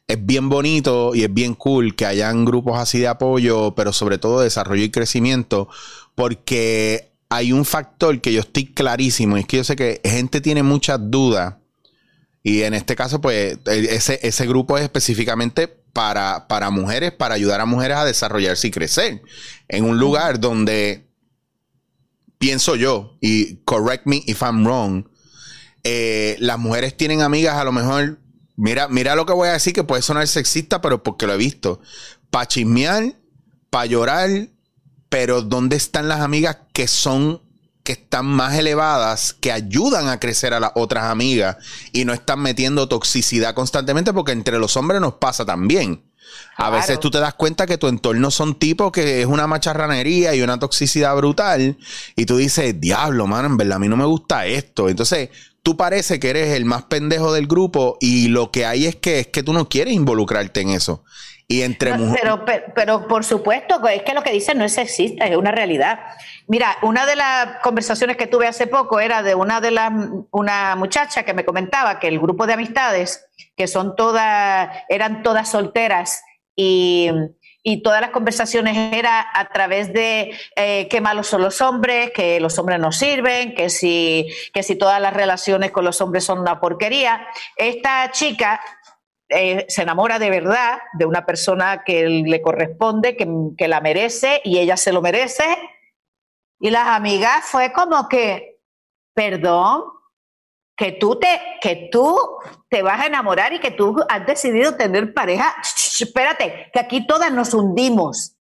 es 0.08 0.24
bien 0.24 0.48
bonito 0.48 1.14
y 1.14 1.24
es 1.24 1.32
bien 1.32 1.54
cool 1.54 1.96
que 1.96 2.06
hayan 2.06 2.44
grupos 2.44 2.78
así 2.78 2.98
de 2.98 3.08
apoyo, 3.08 3.74
pero 3.74 3.92
sobre 3.92 4.18
todo 4.18 4.40
desarrollo 4.40 4.84
y 4.84 4.90
crecimiento, 4.90 5.68
porque 6.14 7.10
hay 7.28 7.52
un 7.52 7.64
factor 7.64 8.20
que 8.20 8.32
yo 8.32 8.40
estoy 8.40 8.66
clarísimo, 8.66 9.36
y 9.36 9.40
es 9.40 9.46
que 9.46 9.56
yo 9.56 9.64
sé 9.64 9.74
que 9.74 10.00
gente 10.04 10.40
tiene 10.40 10.62
muchas 10.62 11.00
dudas, 11.02 11.54
y 12.42 12.62
en 12.62 12.74
este 12.74 12.94
caso, 12.94 13.20
pues, 13.20 13.58
ese, 13.66 14.20
ese 14.22 14.46
grupo 14.46 14.78
es 14.78 14.84
específicamente 14.84 15.66
para, 15.66 16.46
para 16.46 16.70
mujeres, 16.70 17.10
para 17.10 17.34
ayudar 17.34 17.60
a 17.60 17.66
mujeres 17.66 17.96
a 17.96 18.04
desarrollarse 18.04 18.68
y 18.68 18.70
crecer, 18.70 19.22
en 19.66 19.84
un 19.84 19.98
lugar 19.98 20.38
donde, 20.38 21.05
pienso 22.46 22.76
yo, 22.76 23.18
y 23.20 23.56
correct 23.64 24.06
me 24.06 24.22
if 24.26 24.40
I'm 24.40 24.64
wrong, 24.64 25.08
eh, 25.82 26.36
las 26.38 26.60
mujeres 26.60 26.96
tienen 26.96 27.20
amigas 27.20 27.56
a 27.56 27.64
lo 27.64 27.72
mejor 27.72 28.20
Mira, 28.58 28.86
mira 28.88 29.16
lo 29.16 29.26
que 29.26 29.32
voy 29.32 29.48
a 29.48 29.52
decir 29.52 29.72
que 29.72 29.82
puede 29.82 30.00
sonar 30.00 30.26
sexista, 30.28 30.80
pero 30.80 31.02
porque 31.02 31.26
lo 31.26 31.34
he 31.34 31.36
visto. 31.36 31.80
Para 32.30 32.46
chismear, 32.46 33.16
para 33.68 33.84
llorar, 33.84 34.30
pero 35.08 35.42
¿dónde 35.42 35.76
están 35.76 36.08
las 36.08 36.20
amigas 36.20 36.58
que 36.72 36.86
son 36.86 37.42
que 37.82 37.92
están 37.92 38.26
más 38.26 38.54
elevadas, 38.54 39.34
que 39.34 39.52
ayudan 39.52 40.08
a 40.08 40.18
crecer 40.18 40.54
a 40.54 40.60
las 40.60 40.72
otras 40.74 41.04
amigas 41.04 41.56
y 41.92 42.04
no 42.04 42.12
están 42.12 42.40
metiendo 42.40 42.88
toxicidad 42.88 43.54
constantemente, 43.54 44.12
porque 44.12 44.32
entre 44.32 44.58
los 44.58 44.76
hombres 44.76 45.00
nos 45.00 45.14
pasa 45.14 45.44
también. 45.44 46.02
A 46.56 46.70
veces 46.70 46.98
tú 47.00 47.10
te 47.10 47.18
das 47.18 47.34
cuenta 47.34 47.66
que 47.66 47.78
tu 47.78 47.86
entorno 47.86 48.30
son 48.30 48.58
tipos 48.58 48.90
que 48.90 49.20
es 49.20 49.26
una 49.26 49.46
macharranería 49.46 50.34
y 50.34 50.42
una 50.42 50.58
toxicidad 50.58 51.14
brutal, 51.16 51.76
y 52.16 52.26
tú 52.26 52.36
dices, 52.38 52.80
diablo, 52.80 53.26
mano, 53.26 53.48
en 53.48 53.56
verdad 53.56 53.76
a 53.76 53.78
mí 53.78 53.88
no 53.88 53.96
me 53.96 54.06
gusta 54.06 54.46
esto. 54.46 54.88
Entonces, 54.88 55.28
tú 55.62 55.76
parece 55.76 56.20
que 56.20 56.30
eres 56.30 56.54
el 56.54 56.64
más 56.64 56.84
pendejo 56.84 57.32
del 57.32 57.46
grupo 57.46 57.98
y 58.00 58.28
lo 58.28 58.50
que 58.50 58.64
hay 58.64 58.86
es 58.86 58.96
que 58.96 59.20
es 59.20 59.26
que 59.26 59.42
tú 59.42 59.52
no 59.52 59.68
quieres 59.68 59.94
involucrarte 59.94 60.60
en 60.60 60.70
eso. 60.70 61.04
Y 61.48 61.62
entre 61.62 61.92
pero, 61.92 62.44
pero, 62.44 62.64
pero, 62.74 63.08
por 63.08 63.24
supuesto, 63.24 63.80
es 63.88 64.02
que 64.02 64.14
lo 64.14 64.22
que 64.22 64.32
dicen 64.32 64.58
no 64.58 64.64
es 64.64 64.72
sexista, 64.72 65.26
es 65.26 65.36
una 65.36 65.52
realidad. 65.52 66.00
Mira, 66.48 66.76
una 66.82 67.06
de 67.06 67.14
las 67.14 67.60
conversaciones 67.62 68.16
que 68.16 68.26
tuve 68.26 68.48
hace 68.48 68.66
poco 68.66 68.98
era 68.98 69.22
de 69.22 69.36
una 69.36 69.60
de 69.60 69.70
las, 69.70 69.92
una 70.32 70.74
muchacha 70.74 71.22
que 71.22 71.34
me 71.34 71.44
comentaba 71.44 72.00
que 72.00 72.08
el 72.08 72.18
grupo 72.18 72.48
de 72.48 72.54
amistades, 72.54 73.28
que 73.56 73.68
son 73.68 73.94
todas, 73.94 74.70
eran 74.88 75.22
todas 75.22 75.48
solteras 75.48 76.22
y 76.56 77.10
y 77.68 77.82
todas 77.82 78.00
las 78.00 78.10
conversaciones 78.10 78.76
era 78.92 79.26
a 79.34 79.48
través 79.48 79.92
de 79.92 80.32
eh, 80.54 80.86
qué 80.88 81.00
malos 81.00 81.26
son 81.26 81.42
los 81.42 81.60
hombres, 81.60 82.12
que 82.12 82.38
los 82.38 82.56
hombres 82.60 82.78
no 82.78 82.92
sirven, 82.92 83.56
que 83.56 83.70
si, 83.70 84.28
que 84.54 84.62
si 84.62 84.76
todas 84.76 85.00
las 85.00 85.12
relaciones 85.12 85.72
con 85.72 85.84
los 85.84 86.00
hombres 86.00 86.22
son 86.22 86.38
una 86.38 86.60
porquería. 86.60 87.26
Esta 87.56 88.12
chica 88.12 88.60
eh, 89.28 89.66
se 89.68 89.82
enamora 89.82 90.18
de 90.18 90.30
verdad 90.30 90.78
de 90.94 91.04
una 91.04 91.26
persona 91.26 91.82
que 91.84 92.08
le 92.08 92.42
corresponde, 92.42 93.16
que, 93.16 93.28
que 93.56 93.68
la 93.68 93.80
merece 93.80 94.40
y 94.44 94.58
ella 94.58 94.76
se 94.76 94.92
lo 94.92 95.02
merece. 95.02 95.44
Y 96.60 96.70
las 96.70 96.88
amigas 96.88 97.44
fue 97.44 97.72
como 97.72 98.08
que, 98.08 98.60
perdón, 99.14 99.84
que 100.76 100.92
tú 100.92 101.18
te, 101.18 101.40
que 101.60 101.88
tú 101.90 102.18
te 102.68 102.82
vas 102.82 103.00
a 103.00 103.06
enamorar 103.06 103.52
y 103.54 103.60
que 103.60 103.70
tú 103.70 103.96
has 104.08 104.26
decidido 104.26 104.76
tener 104.76 105.14
pareja. 105.14 105.56
espérate, 106.00 106.70
que 106.72 106.78
aquí 106.78 107.06
todas 107.06 107.32
nos 107.32 107.54
hundimos. 107.54 108.36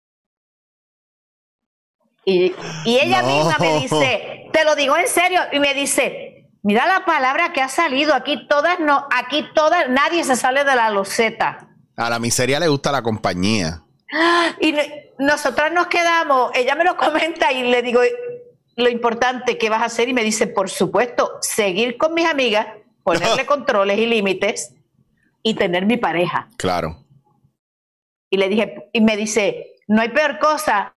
Y, 2.25 2.55
ella 2.85 3.21
misma 3.21 3.57
me 3.59 3.79
dice, 3.79 4.49
te 4.53 4.63
lo 4.63 4.75
digo 4.75 4.97
en 4.97 5.07
serio, 5.07 5.41
y 5.51 5.59
me 5.59 5.73
dice, 5.73 6.32
mira 6.63 6.87
la 6.87 7.05
palabra 7.05 7.53
que 7.53 7.61
ha 7.61 7.69
salido, 7.69 8.15
aquí 8.15 8.47
todas 8.47 8.79
no, 8.79 9.07
aquí 9.15 9.45
todas, 9.53 9.89
nadie 9.89 10.23
se 10.23 10.35
sale 10.35 10.63
de 10.63 10.75
la 10.75 10.89
loseta. 10.89 11.67
A 11.95 12.09
la 12.09 12.19
miseria 12.19 12.59
le 12.59 12.67
gusta 12.67 12.91
la 12.91 13.03
compañía. 13.03 13.83
Y 14.59 14.75
nosotras 15.19 15.71
nos 15.71 15.87
quedamos, 15.87 16.51
ella 16.55 16.75
me 16.75 16.83
lo 16.83 16.97
comenta 16.97 17.51
y 17.51 17.69
le 17.69 17.81
digo, 17.81 18.01
lo 18.75 18.89
importante 18.89 19.57
que 19.57 19.69
vas 19.69 19.81
a 19.81 19.85
hacer 19.85 20.09
y 20.09 20.13
me 20.13 20.23
dice, 20.23 20.47
por 20.47 20.69
supuesto, 20.69 21.37
seguir 21.41 21.97
con 21.97 22.13
mis 22.13 22.25
amigas, 22.25 22.67
ponerle 23.03 23.45
controles 23.47 23.99
y 23.99 24.07
límites 24.07 24.73
y 25.43 25.55
tener 25.55 25.85
mi 25.85 25.97
pareja. 25.97 26.47
Claro. 26.57 27.03
Y 28.29 28.37
le 28.37 28.49
dije, 28.49 28.89
y 28.93 29.01
me 29.01 29.17
dice, 29.17 29.75
no 29.87 30.01
hay 30.01 30.09
peor 30.09 30.39
cosa 30.39 30.95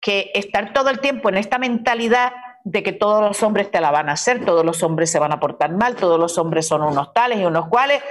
que 0.00 0.30
estar 0.34 0.74
todo 0.74 0.90
el 0.90 1.00
tiempo 1.00 1.30
en 1.30 1.38
esta 1.38 1.58
mentalidad 1.58 2.32
de 2.64 2.82
que 2.82 2.92
todos 2.92 3.22
los 3.22 3.42
hombres 3.42 3.70
te 3.70 3.80
la 3.80 3.90
van 3.90 4.08
a 4.08 4.12
hacer, 4.12 4.44
todos 4.44 4.64
los 4.64 4.82
hombres 4.82 5.10
se 5.10 5.18
van 5.18 5.32
a 5.32 5.38
portar 5.38 5.72
mal, 5.72 5.94
todos 5.94 6.18
los 6.18 6.38
hombres 6.38 6.66
son 6.66 6.82
unos 6.82 7.12
tales 7.12 7.38
y 7.38 7.44
unos 7.44 7.68
cuales. 7.68 8.02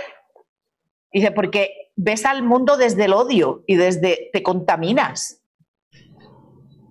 Dice, 1.12 1.32
porque 1.32 1.92
ves 1.96 2.26
al 2.26 2.44
mundo 2.44 2.78
desde 2.78 3.06
el 3.06 3.14
odio 3.14 3.64
y 3.68 3.76
desde 3.76 4.30
te 4.32 4.42
contaminas. 4.44 5.40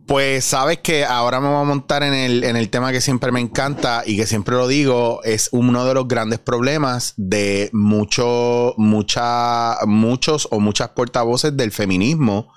Pues 0.06 0.44
sabes 0.44 0.78
que 0.78 1.04
ahora 1.04 1.40
me 1.40 1.48
voy 1.48 1.60
a 1.60 1.64
montar 1.64 2.02
en 2.02 2.12
el, 2.12 2.44
en 2.44 2.56
el 2.56 2.68
tema 2.68 2.90
que 2.90 3.00
siempre 3.00 3.30
me 3.30 3.40
encanta 3.40 4.02
y 4.04 4.16
que 4.16 4.26
siempre 4.26 4.56
lo 4.56 4.66
digo, 4.66 5.22
es 5.22 5.48
uno 5.52 5.84
de 5.84 5.94
los 5.94 6.08
grandes 6.08 6.40
problemas 6.40 7.14
de 7.16 7.70
mucho, 7.72 8.74
mucha, 8.76 9.76
muchos 9.86 10.48
o 10.50 10.58
muchas 10.58 10.90
portavoces 10.90 11.56
del 11.56 11.70
feminismo 11.70 12.52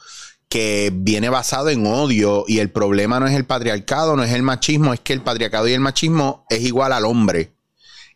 que 0.49 0.91
viene 0.93 1.29
basado 1.29 1.69
en 1.69 1.85
odio 1.85 2.45
y 2.47 2.59
el 2.59 2.69
problema 2.71 3.19
no 3.19 3.27
es 3.27 3.33
el 3.33 3.45
patriarcado, 3.45 4.15
no 4.15 4.23
es 4.23 4.31
el 4.33 4.43
machismo, 4.43 4.93
es 4.93 4.99
que 4.99 5.13
el 5.13 5.21
patriarcado 5.21 5.67
y 5.67 5.73
el 5.73 5.79
machismo 5.79 6.45
es 6.49 6.61
igual 6.61 6.93
al 6.93 7.05
hombre. 7.05 7.51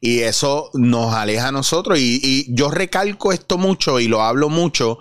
Y 0.01 0.19
eso 0.19 0.69
nos 0.74 1.13
aleja 1.13 1.50
a 1.50 1.51
nosotros 1.51 2.00
y, 2.00 2.19
y 2.24 2.55
yo 2.55 2.71
recalco 2.71 3.33
esto 3.33 3.57
mucho 3.57 4.00
y 4.00 4.07
lo 4.07 4.21
hablo 4.21 4.50
mucho 4.50 5.00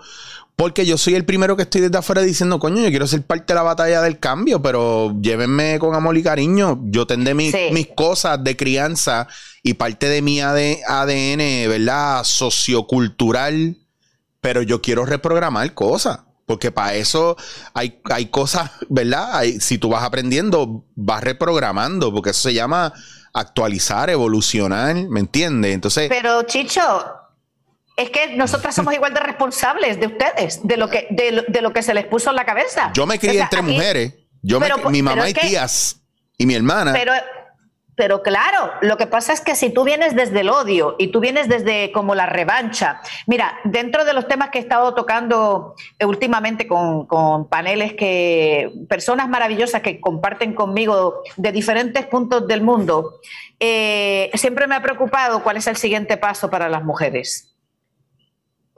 porque 0.58 0.84
yo 0.84 0.98
soy 0.98 1.14
el 1.14 1.24
primero 1.24 1.56
que 1.56 1.62
estoy 1.62 1.82
desde 1.82 1.98
afuera 1.98 2.20
diciendo, 2.20 2.58
coño, 2.58 2.82
yo 2.82 2.90
quiero 2.90 3.06
ser 3.06 3.22
parte 3.22 3.52
de 3.52 3.54
la 3.54 3.62
batalla 3.62 4.02
del 4.02 4.18
cambio, 4.18 4.60
pero 4.60 5.14
llévenme 5.20 5.78
con 5.78 5.94
amor 5.94 6.18
y 6.18 6.24
cariño. 6.24 6.80
Yo 6.86 7.06
tendré 7.06 7.32
mis, 7.32 7.54
cosas 7.94 8.42
de 8.42 8.56
crianza 8.56 9.28
y 9.62 9.74
parte 9.74 10.08
de 10.08 10.20
mi 10.20 10.40
ADN, 10.40 11.68
¿verdad? 11.68 12.24
Sociocultural, 12.24 13.76
pero 14.40 14.62
yo 14.62 14.82
quiero 14.82 15.06
reprogramar 15.06 15.74
cosas. 15.74 16.22
Porque 16.48 16.72
para 16.72 16.94
eso 16.94 17.36
hay, 17.74 18.00
hay 18.04 18.26
cosas, 18.30 18.70
¿verdad? 18.88 19.42
si 19.60 19.76
tú 19.76 19.90
vas 19.90 20.02
aprendiendo, 20.02 20.86
vas 20.94 21.22
reprogramando, 21.22 22.10
porque 22.10 22.30
eso 22.30 22.48
se 22.48 22.54
llama 22.54 22.94
actualizar, 23.34 24.08
evolucionar, 24.08 24.96
¿me 24.96 25.20
entiendes? 25.20 25.74
Entonces. 25.74 26.08
Pero, 26.08 26.44
Chicho, 26.44 27.04
es 27.98 28.08
que 28.08 28.34
nosotras 28.34 28.74
somos 28.74 28.94
igual 28.94 29.12
de 29.12 29.20
responsables 29.20 30.00
de 30.00 30.06
ustedes, 30.06 30.66
de 30.66 30.78
lo 30.78 30.88
que, 30.88 31.06
de, 31.10 31.60
lo 31.60 31.72
que 31.74 31.82
se 31.82 31.92
les 31.92 32.06
puso 32.06 32.30
en 32.30 32.36
la 32.36 32.46
cabeza. 32.46 32.92
Yo 32.94 33.04
me 33.04 33.18
crié 33.18 33.42
entre 33.42 33.60
mujeres. 33.60 34.14
Yo 34.40 34.58
mi 34.88 35.02
mamá 35.02 35.28
y 35.28 35.34
tías 35.34 36.00
y 36.38 36.46
mi 36.46 36.54
hermana. 36.54 36.94
Pero, 36.94 37.12
pero 37.98 38.22
claro, 38.22 38.70
lo 38.80 38.96
que 38.96 39.08
pasa 39.08 39.32
es 39.32 39.40
que 39.40 39.56
si 39.56 39.70
tú 39.70 39.82
vienes 39.82 40.14
desde 40.14 40.42
el 40.42 40.50
odio 40.50 40.94
y 41.00 41.08
tú 41.08 41.18
vienes 41.18 41.48
desde 41.48 41.90
como 41.90 42.14
la 42.14 42.26
revancha, 42.26 43.00
mira, 43.26 43.58
dentro 43.64 44.04
de 44.04 44.12
los 44.12 44.28
temas 44.28 44.50
que 44.50 44.58
he 44.58 44.60
estado 44.60 44.94
tocando 44.94 45.74
últimamente 46.06 46.68
con, 46.68 47.48
paneles 47.48 47.94
que 47.94 48.70
personas 48.88 49.28
maravillosas 49.28 49.82
que 49.82 50.00
comparten 50.00 50.54
conmigo 50.54 51.24
de 51.36 51.50
diferentes 51.50 52.06
puntos 52.06 52.46
del 52.46 52.62
mundo, 52.62 53.18
eh, 53.58 54.30
siempre 54.34 54.68
me 54.68 54.76
ha 54.76 54.80
preocupado 54.80 55.42
cuál 55.42 55.56
es 55.56 55.66
el 55.66 55.76
siguiente 55.76 56.16
paso 56.16 56.48
para 56.50 56.68
las 56.68 56.84
mujeres 56.84 57.57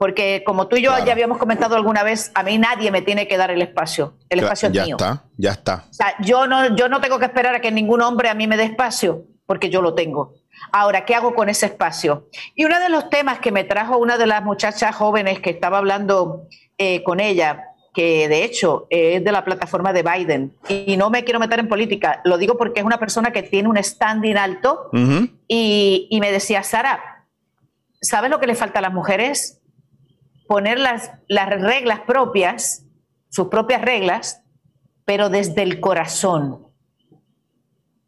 Porque 0.01 0.41
como 0.43 0.67
tú 0.67 0.77
y 0.77 0.81
yo 0.81 0.91
ya 1.05 1.11
habíamos 1.11 1.37
comentado 1.37 1.75
alguna 1.75 2.01
vez, 2.01 2.31
a 2.33 2.41
mí 2.41 2.57
nadie 2.57 2.89
me 2.89 3.03
tiene 3.03 3.27
que 3.27 3.37
dar 3.37 3.51
el 3.51 3.61
espacio. 3.61 4.15
El 4.29 4.39
espacio 4.39 4.69
es 4.69 4.73
mío. 4.73 4.97
Ya 4.97 5.05
está, 5.05 5.23
ya 5.37 5.51
está. 5.51 5.85
O 5.91 5.93
sea, 5.93 6.15
yo 6.21 6.47
no, 6.47 6.75
yo 6.75 6.89
no 6.89 7.01
tengo 7.01 7.19
que 7.19 7.25
esperar 7.25 7.53
a 7.53 7.61
que 7.61 7.69
ningún 7.69 8.01
hombre 8.01 8.27
a 8.27 8.33
mí 8.33 8.47
me 8.47 8.57
dé 8.57 8.63
espacio, 8.63 9.27
porque 9.45 9.69
yo 9.69 9.83
lo 9.83 9.93
tengo. 9.93 10.33
Ahora, 10.71 11.05
¿qué 11.05 11.13
hago 11.13 11.35
con 11.35 11.49
ese 11.49 11.67
espacio? 11.67 12.27
Y 12.55 12.65
uno 12.65 12.79
de 12.79 12.89
los 12.89 13.11
temas 13.11 13.37
que 13.41 13.51
me 13.51 13.63
trajo 13.63 13.99
una 13.99 14.17
de 14.17 14.25
las 14.25 14.43
muchachas 14.43 14.95
jóvenes 14.95 15.39
que 15.39 15.51
estaba 15.51 15.77
hablando 15.77 16.47
eh, 16.79 17.03
con 17.03 17.19
ella, 17.19 17.65
que 17.93 18.27
de 18.27 18.43
hecho 18.43 18.87
es 18.89 19.23
de 19.23 19.31
la 19.31 19.45
plataforma 19.45 19.93
de 19.93 20.01
Biden, 20.01 20.57
y 20.67 20.97
no 20.97 21.11
me 21.11 21.23
quiero 21.23 21.39
meter 21.39 21.59
en 21.59 21.69
política, 21.69 22.21
lo 22.23 22.39
digo 22.39 22.57
porque 22.57 22.79
es 22.79 22.85
una 22.87 22.97
persona 22.97 23.31
que 23.31 23.43
tiene 23.43 23.69
un 23.69 23.77
standing 23.77 24.37
alto, 24.37 24.89
y, 25.47 26.07
y 26.09 26.19
me 26.19 26.31
decía, 26.31 26.63
Sara, 26.63 27.27
¿sabes 28.01 28.31
lo 28.31 28.39
que 28.39 28.47
le 28.47 28.55
falta 28.55 28.79
a 28.79 28.81
las 28.81 28.93
mujeres? 28.93 29.60
Poner 30.51 30.79
las, 30.79 31.11
las 31.29 31.47
reglas 31.47 32.01
propias, 32.01 32.85
sus 33.29 33.47
propias 33.47 33.81
reglas, 33.81 34.43
pero 35.05 35.29
desde 35.29 35.63
el 35.63 35.79
corazón, 35.79 36.67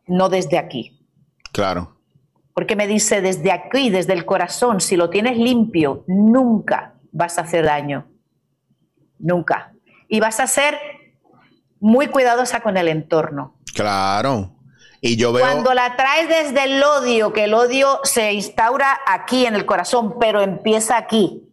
no 0.07 0.27
desde 0.27 0.57
aquí. 0.57 1.07
Claro. 1.53 2.01
Porque 2.53 2.75
me 2.75 2.85
dice, 2.85 3.21
desde 3.21 3.53
aquí, 3.53 3.89
desde 3.89 4.12
el 4.12 4.25
corazón, 4.25 4.81
si 4.81 4.97
lo 4.97 5.09
tienes 5.09 5.38
limpio, 5.38 6.03
nunca 6.05 6.95
vas 7.13 7.38
a 7.38 7.43
hacer 7.43 7.63
daño. 7.63 8.12
Nunca. 9.19 9.71
Y 10.09 10.19
vas 10.19 10.41
a 10.41 10.47
ser 10.47 10.77
muy 11.79 12.07
cuidadosa 12.07 12.59
con 12.59 12.75
el 12.75 12.89
entorno. 12.89 13.55
Claro. 13.73 14.53
Y 15.00 15.15
yo 15.15 15.31
veo... 15.31 15.45
Cuando 15.45 15.73
la 15.73 15.95
traes 15.95 16.27
desde 16.27 16.65
el 16.65 16.83
odio, 16.83 17.31
que 17.31 17.45
el 17.45 17.53
odio 17.53 18.01
se 18.03 18.33
instaura 18.33 19.00
aquí 19.07 19.45
en 19.45 19.55
el 19.55 19.65
corazón, 19.65 20.17
pero 20.19 20.41
empieza 20.41 20.97
aquí, 20.97 21.52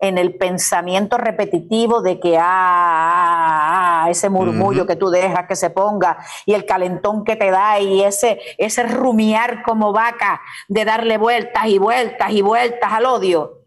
en 0.00 0.16
el 0.16 0.34
pensamiento 0.34 1.18
repetitivo 1.18 2.00
de 2.00 2.18
que, 2.18 2.38
ah, 2.38 2.44
ah, 2.44 4.04
ah 4.04 4.10
ese 4.10 4.30
murmullo 4.30 4.86
que 4.86 4.96
tú 4.96 5.10
dejas 5.10 5.46
que 5.46 5.56
se 5.56 5.68
ponga 5.70 6.18
y 6.46 6.54
el 6.54 6.64
calentón 6.64 7.22
que 7.22 7.36
te 7.36 7.50
da 7.50 7.78
y 7.80 8.02
ese, 8.02 8.40
ese 8.56 8.82
rumiar 8.84 9.62
como 9.62 9.92
vaca 9.92 10.40
de 10.68 10.86
darle 10.86 11.18
vueltas 11.18 11.66
y 11.66 11.78
vueltas 11.78 12.32
y 12.32 12.40
vueltas 12.40 12.92
al 12.92 13.04
odio, 13.04 13.60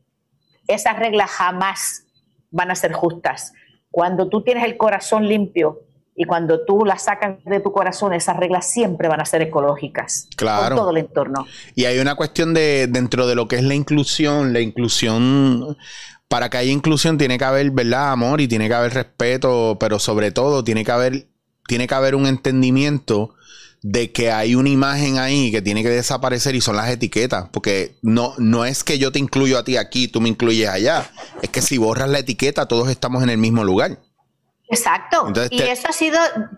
esas 0.68 0.98
reglas 0.98 1.30
jamás 1.30 2.06
van 2.50 2.72
a 2.72 2.76
ser 2.76 2.94
justas. 2.94 3.54
Cuando 3.92 4.28
tú 4.28 4.44
tienes 4.44 4.64
el 4.64 4.76
corazón 4.76 5.28
limpio, 5.28 5.82
y 6.16 6.26
cuando 6.26 6.64
tú 6.64 6.86
las 6.86 7.06
sacas 7.06 7.44
de 7.44 7.60
tu 7.60 7.72
corazón, 7.72 8.14
esas 8.14 8.38
reglas 8.38 8.72
siempre 8.72 9.08
van 9.08 9.20
a 9.20 9.26
ser 9.26 9.42
ecológicas. 9.42 10.28
Claro. 10.36 10.76
todo 10.76 10.92
el 10.92 10.98
entorno. 10.98 11.46
Y 11.76 11.86
hay 11.86 12.00
una 12.00 12.16
cuestión 12.16 12.54
de 12.54 12.88
dentro 12.88 13.26
de 13.26 13.36
lo 13.36 13.48
que 13.48 13.56
es 13.56 13.64
la 13.64 13.74
inclusión, 13.74 14.54
la 14.54 14.60
inclusión 14.60 15.76
para 16.34 16.50
que 16.50 16.58
haya 16.58 16.72
inclusión 16.72 17.20
tiene 17.20 17.38
que 17.38 17.46
haber, 17.46 17.70
¿verdad? 17.70 18.12
Amor 18.12 18.42
y 18.42 18.48
tiene 18.48 18.68
que 18.68 18.74
haber 18.74 18.92
respeto, 18.92 19.78
pero 19.80 20.00
sobre 20.00 20.32
todo 20.32 20.64
tiene 20.64 20.84
que 20.84 20.92
haber, 20.92 21.28
tiene 21.68 21.86
que 21.86 21.94
haber 21.94 22.16
un 22.16 22.26
entendimiento 22.26 23.36
de 23.84 24.12
que 24.12 24.32
hay 24.32 24.56
una 24.56 24.70
imagen 24.70 25.20
ahí 25.20 25.52
que 25.52 25.62
tiene 25.62 25.84
que 25.84 25.90
desaparecer 25.90 26.56
y 26.56 26.62
son 26.62 26.76
las 26.76 26.90
etiquetas, 26.90 27.50
porque 27.52 27.98
no, 28.02 28.34
no 28.40 28.66
es 28.66 28.84
que 28.84 28.98
yo 28.98 29.12
te 29.12 29.20
incluyo 29.20 29.60
a 29.60 29.64
ti 29.64 29.78
aquí, 29.78 30.08
tú 30.08 30.22
me 30.22 30.30
incluyes 30.30 30.70
allá, 30.70 31.08
es 31.44 31.52
que 31.52 31.62
si 31.62 31.78
borras 31.78 32.10
la 32.10 32.18
etiqueta 32.18 32.68
todos 32.68 32.90
estamos 32.90 33.22
en 33.22 33.30
el 33.30 33.38
mismo 33.38 33.64
lugar. 33.64 34.00
Exacto. 34.70 35.32
y 35.52 35.62
eso 35.62 35.88
ha 35.88 35.94
sido, 35.94 36.18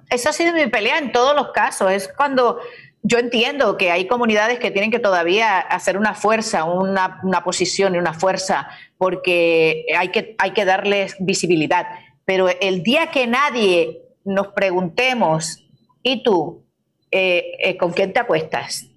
eso 0.10 0.30
ha 0.30 0.32
sido 0.32 0.54
mi 0.54 0.68
pelea 0.68 1.00
en 1.00 1.12
todos 1.12 1.36
los 1.36 1.52
casos. 1.52 1.92
Es 1.92 2.10
cuando 2.16 2.62
yo 3.08 3.20
entiendo 3.20 3.78
que 3.78 3.92
hay 3.92 4.08
comunidades 4.08 4.58
que 4.58 4.72
tienen 4.72 4.90
que 4.90 4.98
todavía 4.98 5.60
hacer 5.60 5.96
una 5.96 6.16
fuerza, 6.16 6.64
una, 6.64 7.22
posición 7.44 7.94
y 7.94 8.00
una 8.00 8.16
fuerza, 8.16 8.68
porque 8.98 9.86
hay 9.96 10.10
que, 10.10 10.36
hay 10.40 10.52
que 10.54 10.66
darles 10.66 11.16
visibilidad. 11.20 11.86
Pero 12.26 12.48
el 12.60 12.82
día 12.82 13.12
que 13.12 13.28
nadie 13.28 14.02
nos 14.24 14.48
preguntemos, 14.48 15.64
¿y 16.02 16.24
tú? 16.24 16.66
Eh, 17.12 17.52
eh, 17.60 17.78
¿Con 17.78 17.94
quién 17.94 18.12
te 18.12 18.20
acuestas? 18.20 18.88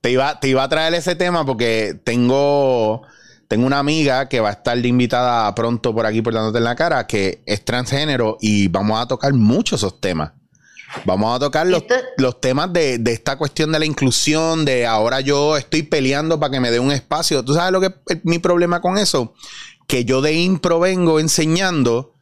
te, 0.00 0.10
iba, 0.10 0.40
te 0.40 0.48
iba 0.48 0.62
a 0.62 0.68
traer 0.70 0.94
ese 0.94 1.16
tema 1.16 1.44
porque 1.44 2.00
tengo, 2.02 3.02
tengo 3.46 3.66
una 3.66 3.78
amiga 3.78 4.30
que 4.30 4.40
va 4.40 4.48
a 4.48 4.52
estar 4.52 4.78
invitada 4.86 5.54
pronto 5.54 5.94
por 5.94 6.06
aquí 6.06 6.22
por 6.22 6.32
dándote 6.32 6.56
en 6.56 6.64
la 6.64 6.76
cara, 6.76 7.06
que 7.06 7.42
es 7.44 7.62
transgénero 7.62 8.38
y 8.40 8.68
vamos 8.68 8.98
a 8.98 9.06
tocar 9.06 9.34
muchos 9.34 9.80
esos 9.80 10.00
temas. 10.00 10.32
Vamos 11.04 11.36
a 11.36 11.38
tocar 11.38 11.66
los, 11.66 12.40
temas 12.40 12.72
de, 12.72 13.00
esta 13.06 13.36
cuestión 13.36 13.72
de 13.72 13.78
la 13.78 13.84
inclusión, 13.84 14.64
de 14.64 14.86
ahora 14.86 15.20
yo 15.20 15.56
estoy 15.56 15.82
peleando 15.82 16.40
para 16.40 16.52
que 16.52 16.60
me 16.60 16.70
dé 16.70 16.80
un 16.80 16.92
espacio. 16.92 17.44
¿Tú 17.44 17.54
sabes 17.54 17.72
lo 17.72 17.80
que 17.80 17.94
es 18.08 18.18
mi 18.24 18.38
problema 18.38 18.80
con 18.80 18.98
eso? 18.98 19.34
Que 19.86 20.04
yo 20.04 20.20
de 20.20 20.32
impro 20.32 20.80
vengo 20.80 21.20
enseñando 21.20 22.14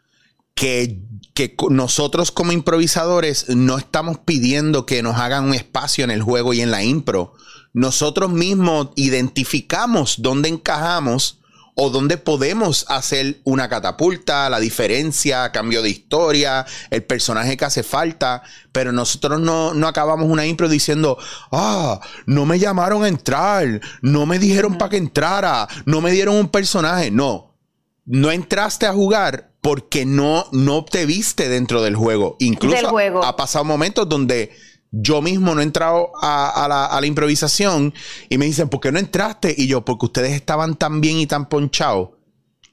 que, 0.54 1.00
que 1.34 1.56
nosotros 1.70 2.30
como 2.30 2.52
improvisadores 2.52 3.48
no 3.48 3.78
estamos 3.78 4.18
pidiendo 4.18 4.86
que 4.86 5.02
nos 5.02 5.16
hagan 5.16 5.44
un 5.44 5.54
espacio 5.54 6.04
en 6.04 6.10
el 6.10 6.22
juego 6.22 6.52
y 6.52 6.60
en 6.60 6.70
la 6.70 6.82
impro. 6.82 7.34
Nosotros 7.72 8.30
mismos 8.30 8.88
identificamos 8.96 10.16
dónde 10.18 10.48
encajamos 10.48 11.40
o 11.74 11.90
dónde 11.90 12.16
podemos 12.18 12.86
hacer 12.88 13.40
una 13.44 13.68
catapulta, 13.68 14.48
la 14.48 14.60
diferencia, 14.60 15.50
cambio 15.50 15.82
de 15.82 15.90
historia, 15.90 16.64
el 16.90 17.02
personaje 17.02 17.56
que 17.56 17.64
hace 17.64 17.82
falta, 17.82 18.42
pero 18.70 18.92
nosotros 18.92 19.40
no, 19.40 19.72
acabamos 19.86 20.28
una 20.28 20.46
impro 20.46 20.68
diciendo, 20.68 21.18
ah, 21.50 22.00
no 22.26 22.46
me 22.46 22.58
llamaron 22.58 23.04
a 23.04 23.08
entrar, 23.08 23.80
no 24.02 24.24
me 24.26 24.38
dijeron 24.38 24.78
para 24.78 24.90
que 24.90 24.96
entrara, 24.98 25.68
no 25.84 26.00
me 26.00 26.12
dieron 26.12 26.36
un 26.36 26.48
personaje, 26.48 27.10
no, 27.10 27.56
no 28.04 28.30
entraste 28.30 28.86
a 28.86 28.92
jugar 28.92 29.50
porque 29.60 30.04
no, 30.04 30.46
no 30.52 30.84
te 30.84 31.06
viste 31.06 31.48
dentro 31.48 31.82
del 31.82 31.96
juego. 31.96 32.36
Incluso 32.38 32.96
ha 33.22 33.36
pasado 33.36 33.64
momentos 33.64 34.08
donde 34.08 34.52
yo 35.00 35.20
mismo 35.22 35.54
no 35.54 35.60
he 35.60 35.64
entrado 35.64 36.12
a, 36.20 36.66
la, 37.00 37.06
improvisación 37.06 37.92
y 38.28 38.38
me 38.38 38.46
dicen, 38.46 38.68
¿por 38.68 38.80
qué 38.80 38.92
no 38.92 38.98
entraste? 38.98 39.54
Y 39.56 39.66
yo, 39.66 39.84
porque 39.84 40.06
ustedes 40.06 40.32
estaban 40.32 40.76
tan 40.76 41.00
bien 41.00 41.18
y 41.18 41.26
tan 41.26 41.48
ponchados 41.48 42.10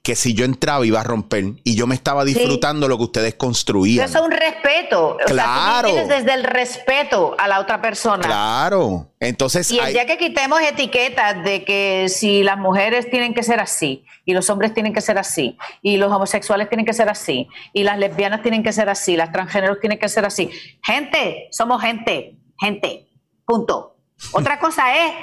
que 0.04 0.16
si 0.16 0.34
yo 0.34 0.46
entraba 0.46 0.84
iba 0.86 1.00
a 1.00 1.04
romper 1.04 1.54
y 1.64 1.76
yo 1.76 1.86
me 1.86 1.94
estaba 1.94 2.26
disfrutando 2.26 2.88
lo 2.88 2.98
que 2.98 3.04
ustedes 3.04 3.36
construían. 3.36 4.06
Eso 4.06 4.18
es 4.18 4.26
un 4.26 4.32
respeto. 4.32 5.18
Claro. 5.28 5.94
O 5.94 6.08
desde 6.08 6.34
el 6.34 6.44
respeto 6.44 7.36
a 7.38 7.48
la 7.48 7.60
otra 7.60 7.82
persona. 7.82 8.24
Claro. 8.24 9.12
Entonces. 9.20 9.70
Y 9.70 9.78
el 9.78 9.94
día 9.94 10.08
que 10.08 10.18
quitemos 10.18 10.60
etiquetas 10.62 11.44
de 11.44 11.64
que 11.64 12.08
si 12.10 12.42
las 12.42 12.58
mujeres 12.58 13.12
tienen 13.12 13.36
que 13.36 13.44
ser 13.44 13.60
así, 13.60 14.04
y 14.26 14.34
los 14.34 14.50
hombres 14.50 14.74
tienen 14.74 14.94
que 14.94 15.02
ser 15.02 15.20
así, 15.20 15.58
y 15.84 15.98
los 15.98 16.12
homosexuales 16.12 16.68
tienen 16.68 16.86
que 16.86 16.94
ser 16.94 17.08
así, 17.08 17.48
y 17.72 17.84
las 17.84 18.00
lesbianas 18.00 18.42
tienen 18.42 18.64
que 18.64 18.74
ser 18.74 18.90
así, 18.90 19.16
las 19.16 19.32
transgéneros 19.32 19.80
tienen 19.80 20.00
que 20.00 20.10
ser 20.10 20.26
así. 20.26 20.50
Gente, 20.84 21.48
somos 21.52 21.80
gente, 21.80 22.40
gente. 22.60 23.08
Punto. 23.46 23.98
Otra 24.34 24.60
cosa 24.60 24.96
es 24.96 25.14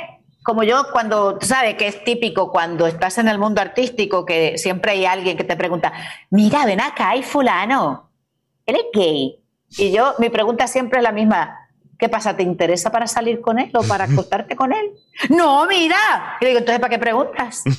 como 0.48 0.62
yo 0.62 0.84
cuando, 0.92 1.36
tú 1.36 1.44
sabes 1.44 1.74
que 1.74 1.86
es 1.86 2.02
típico 2.04 2.50
cuando 2.50 2.86
estás 2.86 3.18
en 3.18 3.28
el 3.28 3.38
mundo 3.38 3.60
artístico 3.60 4.24
que 4.24 4.56
siempre 4.56 4.92
hay 4.92 5.04
alguien 5.04 5.36
que 5.36 5.44
te 5.44 5.56
pregunta, 5.56 5.92
mira, 6.30 6.64
ven 6.64 6.80
acá, 6.80 7.10
hay 7.10 7.22
fulano, 7.22 8.10
él 8.64 8.76
es 8.76 8.84
gay. 8.94 9.44
Y 9.76 9.92
yo, 9.92 10.14
mi 10.18 10.30
pregunta 10.30 10.66
siempre 10.66 11.00
es 11.00 11.02
la 11.02 11.12
misma, 11.12 11.68
¿qué 11.98 12.08
pasa? 12.08 12.34
¿Te 12.34 12.44
interesa 12.44 12.90
para 12.90 13.06
salir 13.06 13.42
con 13.42 13.58
él 13.58 13.70
o 13.74 13.82
para 13.82 14.04
acostarte 14.10 14.56
con 14.56 14.72
él? 14.72 14.90
No, 15.28 15.66
mira. 15.66 16.38
Y 16.40 16.46
digo, 16.46 16.60
entonces, 16.60 16.80
¿para 16.80 16.92
qué 16.92 16.98
preguntas? 16.98 17.62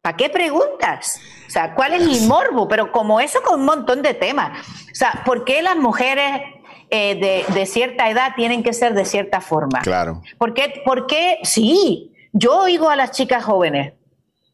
¿Para 0.00 0.16
qué 0.16 0.30
preguntas? 0.30 1.20
O 1.46 1.50
sea, 1.50 1.74
¿cuál 1.74 1.92
es 1.92 2.00
el 2.00 2.26
morbo? 2.26 2.66
Pero 2.68 2.90
como 2.90 3.20
eso 3.20 3.42
con 3.42 3.60
un 3.60 3.66
montón 3.66 4.00
de 4.00 4.14
temas. 4.14 4.66
O 4.90 4.94
sea, 4.94 5.24
¿por 5.26 5.44
qué 5.44 5.60
las 5.60 5.76
mujeres 5.76 6.40
eh, 6.90 7.44
de, 7.54 7.66
cierta 7.66 8.08
edad 8.08 8.32
tienen 8.36 8.62
que 8.62 8.72
ser 8.72 8.94
de 8.94 9.04
cierta 9.04 9.40
forma. 9.40 9.80
Claro. 9.80 10.22
¿Por 10.38 10.54
qué? 10.54 11.38
Sí, 11.42 12.12
yo 12.32 12.58
oigo 12.60 12.88
a 12.88 12.96
las 12.96 13.10
chicas 13.10 13.44
jóvenes 13.44 13.94